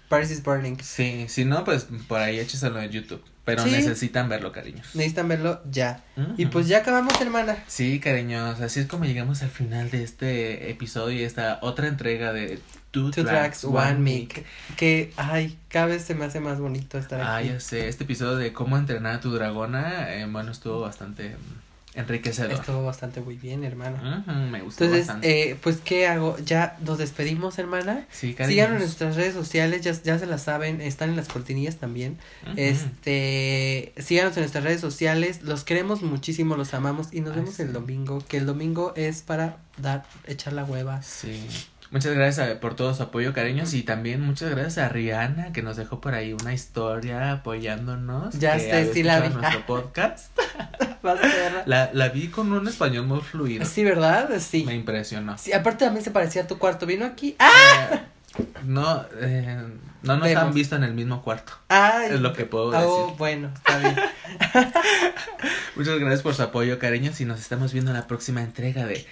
Paris 0.08 0.30
is 0.30 0.42
Burning. 0.42 0.76
Sí, 0.82 1.26
si 1.28 1.44
no, 1.44 1.64
pues 1.64 1.86
por 2.08 2.20
ahí 2.20 2.38
écheselo 2.38 2.80
en 2.80 2.90
YouTube. 2.90 3.22
Pero 3.44 3.62
Sí. 3.62 3.70
necesitan 3.72 4.30
verlo, 4.30 4.52
cariños. 4.52 4.86
Necesitan 4.94 5.28
verlo 5.28 5.60
ya. 5.70 6.02
Y 6.38 6.46
pues 6.46 6.66
ya 6.66 6.78
acabamos, 6.78 7.12
hermana. 7.20 7.62
Sí, 7.66 8.00
cariños, 8.00 8.58
así 8.62 8.80
es 8.80 8.86
como 8.86 9.04
llegamos 9.04 9.42
al 9.42 9.50
final 9.50 9.90
de 9.90 10.02
este 10.02 10.70
episodio 10.70 11.18
y 11.20 11.24
esta 11.24 11.58
otra 11.60 11.88
entrega 11.88 12.32
de 12.32 12.58
Two, 12.94 13.10
Two 13.10 13.24
Tracks, 13.24 13.64
One 13.64 13.96
Mic. 13.98 14.44
Que, 14.76 15.12
ay, 15.16 15.58
cada 15.68 15.86
vez 15.86 16.02
se 16.04 16.14
me 16.14 16.24
hace 16.24 16.40
más 16.40 16.60
bonito 16.60 16.96
estar 16.96 17.20
Ah, 17.20 17.36
aquí. 17.38 17.48
ya 17.48 17.60
sé, 17.60 17.88
este 17.88 18.04
episodio 18.04 18.36
de 18.36 18.52
cómo 18.52 18.78
entrenar 18.78 19.16
a 19.16 19.20
tu 19.20 19.32
dragona, 19.32 20.14
eh, 20.14 20.26
bueno, 20.30 20.52
estuvo 20.52 20.80
bastante 20.80 21.30
mm, 21.30 21.98
enriquecedor. 21.98 22.52
Estuvo 22.52 22.84
bastante 22.84 23.20
muy 23.20 23.36
bien, 23.36 23.64
hermana. 23.64 24.24
Ujú, 24.26 24.32
me 24.50 24.62
gustó 24.62 24.84
Entonces, 24.84 25.06
bastante. 25.08 25.50
eh, 25.50 25.56
pues, 25.60 25.78
¿qué 25.84 26.06
hago? 26.06 26.36
Ya 26.44 26.76
nos 26.84 26.98
despedimos, 26.98 27.58
hermana. 27.58 28.06
sí, 28.12 28.34
cariños. 28.34 28.52
Síganos 28.54 28.72
en 28.76 28.82
nuestras 28.86 29.16
redes 29.16 29.34
sociales, 29.34 29.82
ya, 29.82 29.92
ya 29.92 30.18
se 30.18 30.26
las 30.26 30.42
saben, 30.42 30.80
están 30.80 31.10
en 31.10 31.16
las 31.16 31.28
cortinillas 31.28 31.76
también. 31.76 32.16
Este, 32.56 33.92
síganos 33.98 34.36
en 34.36 34.42
nuestras 34.42 34.64
redes 34.64 34.80
sociales, 34.80 35.42
los 35.42 35.64
queremos 35.64 36.02
muchísimo, 36.02 36.56
los 36.56 36.74
amamos 36.74 37.08
y 37.12 37.20
nos 37.20 37.32
Ay, 37.32 37.40
vemos 37.40 37.54
sí. 37.56 37.62
el 37.62 37.72
domingo, 37.72 38.22
que 38.28 38.36
el 38.38 38.46
domingo 38.46 38.92
es 38.96 39.22
para 39.22 39.58
dar, 39.78 40.04
echar 40.26 40.52
la 40.52 40.64
hueva. 40.64 41.02
Sí. 41.02 41.46
Muchas 41.94 42.12
gracias 42.14 42.50
a- 42.50 42.60
por 42.60 42.74
todo 42.74 42.92
su 42.92 43.04
apoyo, 43.04 43.32
cariños, 43.32 43.72
y 43.72 43.84
también 43.84 44.20
muchas 44.20 44.50
gracias 44.50 44.78
a 44.78 44.88
Rihanna 44.88 45.52
que 45.52 45.62
nos 45.62 45.76
dejó 45.76 46.00
por 46.00 46.12
ahí 46.14 46.32
una 46.32 46.52
historia 46.52 47.30
apoyándonos. 47.30 48.36
Ya 48.38 48.54
que 48.56 48.60
sé, 48.84 48.92
sí 48.92 49.02
la 49.04 49.20
vi. 49.20 49.28
nuestro 49.28 49.64
podcast. 49.64 50.36
La, 51.66 51.90
la 51.92 52.08
vi 52.08 52.28
con 52.28 52.50
un 52.52 52.66
español 52.66 53.06
muy 53.06 53.20
fluido. 53.20 53.64
Sí, 53.66 53.84
¿verdad? 53.84 54.30
Sí. 54.40 54.64
Me 54.64 54.74
impresionó. 54.74 55.36
Sí, 55.38 55.52
aparte 55.52 55.84
también 55.84 56.02
se 56.02 56.10
parecía 56.10 56.42
a 56.42 56.46
tu 56.46 56.58
cuarto, 56.58 56.86
vino 56.86 57.04
aquí. 57.04 57.36
¡Ah! 57.38 57.88
Eh, 58.38 58.44
no, 58.64 59.04
eh, 59.20 59.62
no 60.02 60.16
nos 60.16 60.24
Vemos. 60.26 60.42
han 60.44 60.54
visto 60.54 60.76
en 60.76 60.82
el 60.84 60.94
mismo 60.94 61.22
cuarto. 61.22 61.52
Ay. 61.68 62.08
Es 62.14 62.20
lo 62.20 62.32
que 62.32 62.46
puedo 62.46 62.68
Oh, 62.68 63.02
decir. 63.04 63.18
bueno, 63.18 63.50
está 63.54 63.78
bien. 63.78 63.96
Muchas 65.76 65.98
gracias 65.98 66.22
por 66.22 66.34
su 66.34 66.42
apoyo, 66.42 66.78
cariños, 66.78 67.20
y 67.20 67.24
nos 67.26 67.38
estamos 67.40 67.72
viendo 67.72 67.90
en 67.90 67.96
la 67.98 68.06
próxima 68.06 68.42
entrega 68.42 68.86
de 68.86 69.06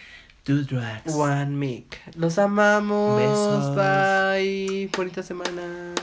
Two 0.45 0.64
Drags. 0.64 1.14
One 1.14 1.57
Mic. 1.57 2.01
Los 2.16 2.36
amamos. 2.36 3.20
Besos. 3.20 3.76
Bye. 3.76 4.90
Bonita 4.97 5.22
semana. 5.22 5.95